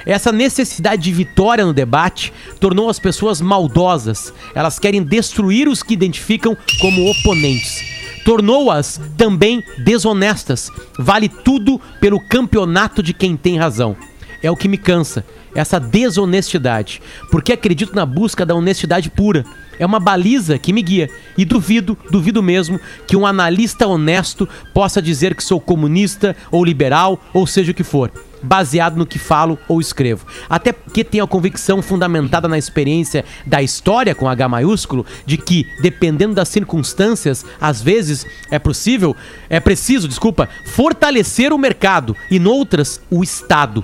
Essa 0.05 0.31
necessidade 0.31 1.01
de 1.01 1.11
vitória 1.11 1.65
no 1.65 1.73
debate 1.73 2.33
tornou 2.59 2.89
as 2.89 2.99
pessoas 2.99 3.39
maldosas. 3.39 4.33
Elas 4.53 4.77
querem 4.77 5.01
destruir 5.01 5.67
os 5.67 5.81
que 5.81 5.93
identificam 5.93 6.57
como 6.81 7.09
oponentes. 7.09 7.81
Tornou-as 8.25 8.99
também 9.17 9.63
desonestas. 9.77 10.69
Vale 10.97 11.29
tudo 11.29 11.79
pelo 11.99 12.19
campeonato 12.19 13.01
de 13.01 13.13
quem 13.13 13.37
tem 13.37 13.57
razão. 13.57 13.95
É 14.41 14.51
o 14.51 14.57
que 14.57 14.67
me 14.67 14.77
cansa 14.77 15.25
essa 15.55 15.79
desonestidade, 15.79 17.01
porque 17.31 17.53
acredito 17.53 17.95
na 17.95 18.05
busca 18.05 18.45
da 18.45 18.55
honestidade 18.55 19.09
pura. 19.09 19.45
É 19.79 19.85
uma 19.85 19.99
baliza 19.99 20.57
que 20.57 20.71
me 20.71 20.81
guia. 20.81 21.09
E 21.37 21.43
duvido, 21.43 21.97
duvido 22.09 22.43
mesmo, 22.43 22.79
que 23.07 23.17
um 23.17 23.25
analista 23.25 23.87
honesto 23.87 24.47
possa 24.73 25.01
dizer 25.01 25.35
que 25.35 25.43
sou 25.43 25.59
comunista 25.59 26.35
ou 26.51 26.63
liberal, 26.63 27.19
ou 27.33 27.47
seja 27.47 27.71
o 27.71 27.75
que 27.75 27.83
for, 27.83 28.11
baseado 28.41 28.97
no 28.97 29.05
que 29.05 29.17
falo 29.17 29.57
ou 29.67 29.81
escrevo. 29.81 30.27
Até 30.47 30.71
porque 30.71 31.03
tenho 31.03 31.23
a 31.23 31.27
convicção 31.27 31.81
fundamentada 31.81 32.47
na 32.47 32.57
experiência 32.57 33.25
da 33.45 33.63
história 33.63 34.13
com 34.13 34.29
H 34.29 34.47
maiúsculo, 34.47 35.05
de 35.25 35.37
que, 35.37 35.67
dependendo 35.81 36.35
das 36.35 36.49
circunstâncias, 36.49 37.43
às 37.59 37.81
vezes 37.81 38.25
é 38.51 38.59
possível, 38.59 39.15
é 39.49 39.59
preciso, 39.59 40.07
desculpa, 40.07 40.47
fortalecer 40.65 41.51
o 41.51 41.57
mercado 41.57 42.15
e, 42.29 42.37
noutras, 42.37 43.01
o 43.09 43.23
Estado. 43.23 43.83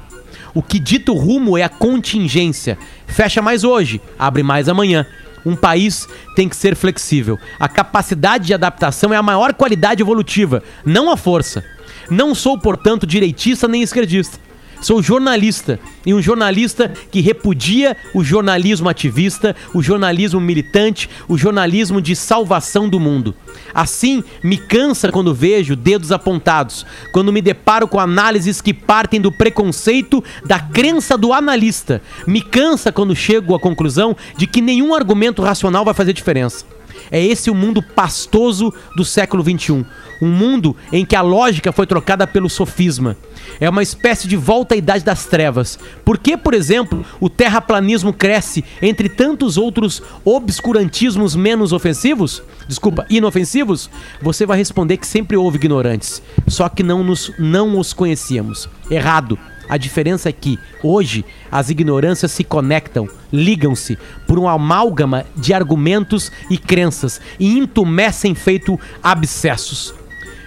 O 0.54 0.62
que 0.62 0.80
dita 0.80 1.12
o 1.12 1.18
rumo 1.18 1.58
é 1.58 1.64
a 1.64 1.70
contingência. 1.70 2.78
Fecha 3.08 3.42
mais 3.42 3.64
hoje, 3.64 4.02
abre 4.18 4.44
mais 4.44 4.68
amanhã. 4.68 5.06
Um 5.46 5.56
país 5.56 6.08
tem 6.36 6.50
que 6.50 6.56
ser 6.56 6.76
flexível. 6.76 7.38
A 7.60 7.68
capacidade 7.68 8.48
de 8.48 8.54
adaptação 8.54 9.14
é 9.14 9.18
a 9.18 9.24
maior 9.24 9.54
qualidade 9.54 10.02
evolutiva, 10.02 10.64
não 10.86 11.12
a 11.12 11.18
força. 11.18 11.64
Não 12.10 12.34
sou, 12.34 12.58
portanto, 12.58 13.06
direitista 13.06 13.68
nem 13.68 13.82
esquerdista. 13.82 14.38
Sou 14.82 15.02
jornalista 15.02 15.78
e 16.06 16.14
um 16.14 16.22
jornalista 16.22 16.92
que 17.12 17.20
repudia 17.20 17.98
o 18.14 18.24
jornalismo 18.24 18.88
ativista, 18.88 19.56
o 19.74 19.82
jornalismo 19.82 20.40
militante, 20.40 21.10
o 21.28 21.38
jornalismo 21.38 22.02
de 22.02 22.16
salvação 22.16 22.88
do 22.88 23.00
mundo. 23.00 23.36
Assim, 23.74 24.24
me 24.42 24.58
cansa 24.58 25.12
quando 25.12 25.34
vejo 25.34 25.76
dedos 25.76 26.14
apontados, 26.14 26.86
quando 27.12 27.34
me 27.34 27.42
deparo 27.42 27.88
com 27.88 28.00
análises 28.00 28.62
que 28.62 28.74
partem 28.74 29.20
do 29.20 29.32
preconceito 29.32 30.24
da 30.46 30.60
crença 30.60 31.18
do 31.18 31.34
analista. 31.34 32.02
Me 32.26 32.42
cansa 32.42 32.92
quando 32.92 33.16
chego 33.16 33.56
à 33.56 33.60
conclusão 33.60 34.16
de 34.38 34.48
que 34.48 34.62
nenhum 34.62 34.94
argumento 34.94 35.42
racional 35.42 35.84
vai 35.84 35.94
fazer 35.94 36.14
diferença. 36.14 36.79
É 37.12 37.24
esse 37.24 37.50
o 37.50 37.56
mundo 37.56 37.82
pastoso 37.82 38.74
do 38.96 39.06
século 39.06 39.44
XXI. 39.44 39.86
Um 40.22 40.28
mundo 40.28 40.76
em 40.92 41.06
que 41.06 41.16
a 41.16 41.22
lógica 41.22 41.72
foi 41.72 41.88
trocada 41.88 42.28
pelo 42.28 42.50
sofisma. 42.50 43.16
É 43.60 43.70
uma 43.70 43.82
espécie 43.82 44.28
de 44.28 44.36
volta 44.36 44.76
à 44.76 44.78
idade 44.78 45.04
das 45.04 45.26
trevas. 45.26 45.80
Por 46.04 46.18
que, 46.18 46.36
por 46.36 46.54
exemplo, 46.54 47.06
o 47.20 47.30
terraplanismo 47.30 48.12
cresce 48.12 48.64
entre 48.82 49.08
tantos 49.08 49.58
outros 49.58 50.02
obscurantismos 50.26 51.36
menos 51.36 51.72
ofensivos? 51.72 52.44
Desculpa, 52.68 53.06
inofensivos? 53.10 53.90
Você 54.22 54.46
vai 54.46 54.58
responder 54.58 54.98
que 54.98 55.08
sempre 55.08 55.38
houve 55.38 55.58
ignorantes, 55.58 56.22
só 56.48 56.68
que 56.68 56.84
não, 56.84 57.04
nos, 57.04 57.32
não 57.40 57.80
os 57.80 57.94
conhecíamos. 57.94 58.70
Errado. 58.92 59.40
A 59.70 59.78
diferença 59.78 60.28
é 60.28 60.32
que, 60.32 60.58
hoje, 60.84 61.24
as 61.52 61.70
ignorâncias 61.70 62.32
se 62.32 62.44
conectam, 62.44 63.08
ligam-se 63.32 63.98
por 64.28 64.40
um 64.40 64.50
amálgama 64.50 65.26
de 65.36 65.54
argumentos 65.54 66.32
e 66.50 66.58
crenças 66.58 67.22
e 67.40 67.58
entumecem 67.58 68.34
feito 68.34 68.80
abscessos. 69.04 69.94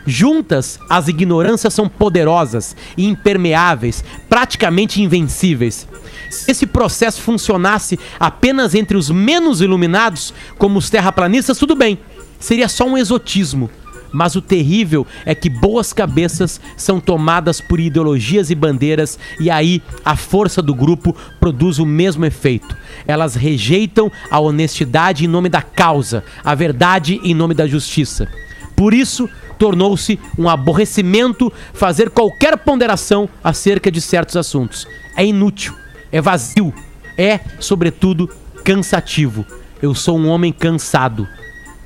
Juntas, 0.05 0.81
as 0.91 1.07
ignorâncias 1.07 1.73
são 1.73 1.89
poderosas 1.89 2.75
e 2.97 3.07
impermeáveis, 3.07 4.03
praticamente 4.29 5.01
invencíveis. 5.01 5.87
Se 6.29 6.51
esse 6.51 6.67
processo 6.67 7.21
funcionasse 7.21 8.01
apenas 8.19 8.75
entre 8.75 8.97
os 8.97 9.09
menos 9.09 9.61
iluminados, 9.61 10.35
como 10.59 10.79
os 10.79 10.91
terraplanistas, 10.91 11.59
tudo 11.59 11.77
bem, 11.77 12.01
seria 12.41 12.69
só 12.69 12.85
um 12.85 12.99
exotismo. 12.99 13.71
Mas 14.13 14.37
o 14.37 14.43
terrível 14.43 15.07
é 15.25 15.35
que 15.35 15.49
boas 15.49 15.93
cabeças 15.93 16.61
são 16.77 17.01
tomadas 17.01 17.61
por 17.61 17.81
ideologias 17.81 18.51
e 18.51 18.55
bandeiras, 18.55 19.19
e 19.41 19.51
aí 19.51 19.83
a 20.05 20.15
força 20.17 20.61
do 20.61 20.75
grupo 20.75 21.17
produz 21.41 21.79
o 21.79 21.87
mesmo 21.87 22.25
efeito. 22.25 22.77
Elas 23.07 23.35
rejeitam 23.35 24.11
a 24.31 24.39
honestidade 24.39 25.25
em 25.25 25.29
nome 25.29 25.49
da 25.49 25.63
causa, 25.63 26.23
a 26.45 26.55
verdade 26.55 27.21
em 27.25 27.35
nome 27.35 27.55
da 27.55 27.67
justiça. 27.67 28.29
Por 28.77 28.93
isso, 28.93 29.29
tornou-se 29.59 30.19
um 30.37 30.49
aborrecimento 30.49 31.53
fazer 31.73 32.11
qualquer 32.11 32.59
ponderação 32.59 33.29
acerca 33.43 33.91
de 33.91 34.01
certos 34.01 34.37
assuntos. 34.37 34.87
É 35.17 35.25
inútil, 35.25 35.75
é 36.11 36.21
vazio, 36.21 36.75
é, 37.17 37.39
sobretudo, 37.61 38.29
cansativo. 38.65 39.47
Eu 39.81 39.95
sou 39.95 40.19
um 40.19 40.29
homem 40.29 40.53
cansado. 40.53 41.29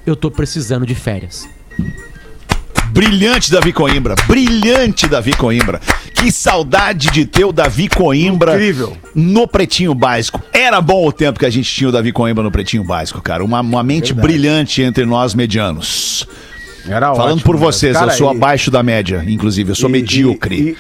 Eu 0.06 0.14
tô 0.16 0.30
precisando 0.30 0.86
de 0.86 0.94
férias. 0.94 1.48
Brilhante 2.96 3.50
Davi 3.52 3.72
Coimbra. 3.74 4.14
Brilhante 4.26 5.06
Davi 5.06 5.34
Coimbra. 5.34 5.80
Que 6.14 6.32
saudade 6.32 7.10
de 7.10 7.26
ter 7.26 7.44
o 7.44 7.52
Davi 7.52 7.88
Coimbra 7.88 8.54
Incrível. 8.54 8.96
no 9.14 9.46
Pretinho 9.46 9.94
Básico. 9.94 10.42
Era 10.50 10.80
bom 10.80 11.06
o 11.06 11.12
tempo 11.12 11.38
que 11.38 11.44
a 11.44 11.50
gente 11.50 11.70
tinha 11.70 11.90
o 11.90 11.92
Davi 11.92 12.10
Coimbra 12.10 12.42
no 12.42 12.50
Pretinho 12.50 12.82
Básico, 12.84 13.20
cara. 13.20 13.44
Uma, 13.44 13.60
uma 13.60 13.82
mente 13.82 14.14
brilhante 14.14 14.80
entre 14.80 15.04
nós 15.04 15.34
medianos. 15.34 16.26
Era 16.88 17.14
Falando 17.14 17.32
ótimo, 17.34 17.42
por 17.44 17.56
vocês, 17.56 17.92
Cara, 17.94 18.12
eu 18.12 18.16
sou 18.16 18.32
e- 18.32 18.36
abaixo 18.36 18.70
da 18.70 18.82
média, 18.82 19.22
inclusive. 19.28 19.72
Eu 19.72 19.74
sou 19.74 19.90
e- 19.90 19.92
medíocre. 19.92 20.54
e- 20.56 20.76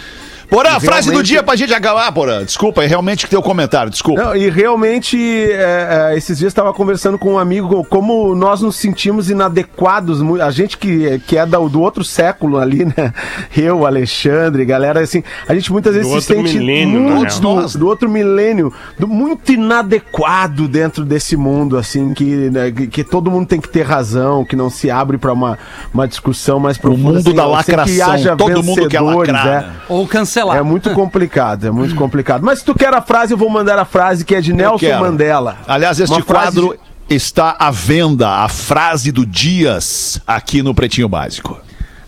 Porã, 0.48 0.76
e 0.76 0.80
frase 0.80 1.06
do 1.06 1.10
realmente- 1.10 1.26
dia 1.26 1.42
pra 1.42 1.56
gente 1.56 1.74
acabar, 1.74 2.10
Porã. 2.12 2.44
Desculpa, 2.44 2.84
é 2.84 2.86
realmente 2.86 3.24
que 3.24 3.30
teu 3.30 3.42
comentário, 3.42 3.90
desculpa. 3.90 4.22
Não, 4.22 4.36
e 4.36 4.48
realmente, 4.48 5.16
é, 5.18 6.10
é, 6.12 6.16
esses 6.16 6.38
dias 6.38 6.50
estava 6.50 6.72
conversando 6.72 7.18
com 7.18 7.32
um 7.34 7.38
amigo 7.38 7.84
como 7.84 8.34
nós 8.34 8.60
nos 8.60 8.76
sentimos 8.76 9.28
inadequados. 9.30 10.20
A 10.40 10.50
gente 10.50 10.78
que, 10.78 11.18
que 11.26 11.36
é 11.36 11.44
do, 11.44 11.68
do 11.68 11.80
outro 11.80 12.04
século 12.04 12.58
ali, 12.58 12.84
né? 12.84 13.12
Eu, 13.56 13.86
Alexandre, 13.86 14.64
galera, 14.64 15.00
assim, 15.00 15.22
a 15.48 15.54
gente 15.54 15.72
muitas 15.72 15.94
vezes 15.94 16.10
Do 16.10 16.20
se 16.20 16.26
sente 16.28 16.58
milênio, 16.58 17.00
muito 17.00 17.40
do, 17.40 17.78
do 17.78 17.86
outro 17.86 18.08
milênio, 18.08 18.72
do, 18.98 19.08
muito 19.08 19.52
inadequado 19.52 20.68
dentro 20.68 21.04
desse 21.04 21.36
mundo, 21.36 21.76
assim, 21.76 22.14
que, 22.14 22.50
né, 22.50 22.70
que, 22.70 22.86
que 22.86 23.04
todo 23.04 23.30
mundo 23.30 23.46
tem 23.46 23.60
que 23.60 23.68
ter 23.68 23.82
razão, 23.82 24.44
que 24.44 24.54
não 24.54 24.70
se 24.70 24.90
abre 24.90 25.18
para 25.18 25.32
uma, 25.32 25.58
uma 25.92 26.06
discussão 26.06 26.58
mais 26.60 26.78
profunda. 26.78 27.14
mundo 27.14 27.32
da 27.32 27.42
sem- 27.62 27.64
sem 27.64 27.76
lacração, 27.76 28.36
todo 28.36 28.62
mundo 28.62 28.88
quer 28.88 29.00
lacrar, 29.00 29.46
é. 29.46 29.50
né? 29.50 29.72
Ou 29.88 30.06
cancelar. 30.06 30.35
É 30.58 30.62
muito 30.62 30.90
complicado, 30.90 31.66
é 31.66 31.70
muito 31.70 31.94
complicado. 31.94 32.42
Mas 32.42 32.60
se 32.60 32.64
tu 32.64 32.74
quer 32.74 32.92
a 32.94 33.00
frase, 33.00 33.32
eu 33.32 33.38
vou 33.38 33.48
mandar 33.48 33.78
a 33.78 33.84
frase 33.84 34.24
que 34.24 34.34
é 34.34 34.40
de 34.40 34.52
Nelson. 34.52 34.98
Mandela. 34.98 35.58
Aliás, 35.66 36.00
este 36.00 36.14
Uma 36.14 36.22
quadro 36.22 36.76
está 37.08 37.56
à 37.58 37.70
venda, 37.70 38.28
a 38.28 38.48
frase 38.48 39.12
do 39.12 39.24
Dias, 39.24 40.20
aqui 40.26 40.62
no 40.62 40.74
Pretinho 40.74 41.08
Básico. 41.08 41.58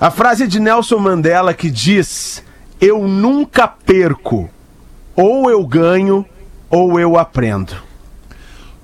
A 0.00 0.10
frase 0.10 0.44
é 0.44 0.46
de 0.46 0.60
Nelson 0.60 0.98
Mandela 0.98 1.52
que 1.54 1.70
diz: 1.70 2.42
Eu 2.80 3.06
nunca 3.06 3.66
perco. 3.66 4.48
Ou 5.16 5.50
eu 5.50 5.66
ganho, 5.66 6.24
ou 6.70 7.00
eu 7.00 7.18
aprendo. 7.18 7.74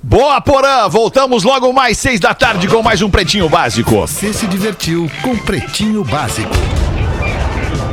Boa, 0.03 0.41
Porã! 0.41 0.89
Voltamos 0.89 1.45
logo 1.45 1.73
mais 1.73 1.97
seis 1.97 2.21
da 2.21 2.35
tarde 2.35 2.69
com 2.69 2.83
mais 2.83 3.01
um 3.01 3.09
Pretinho 3.09 3.49
Básico. 3.49 4.01
Você 4.01 4.33
se 4.33 4.47
divertiu 4.47 5.11
com 5.23 5.37
Pretinho 5.37 6.05
Básico. 6.05 6.53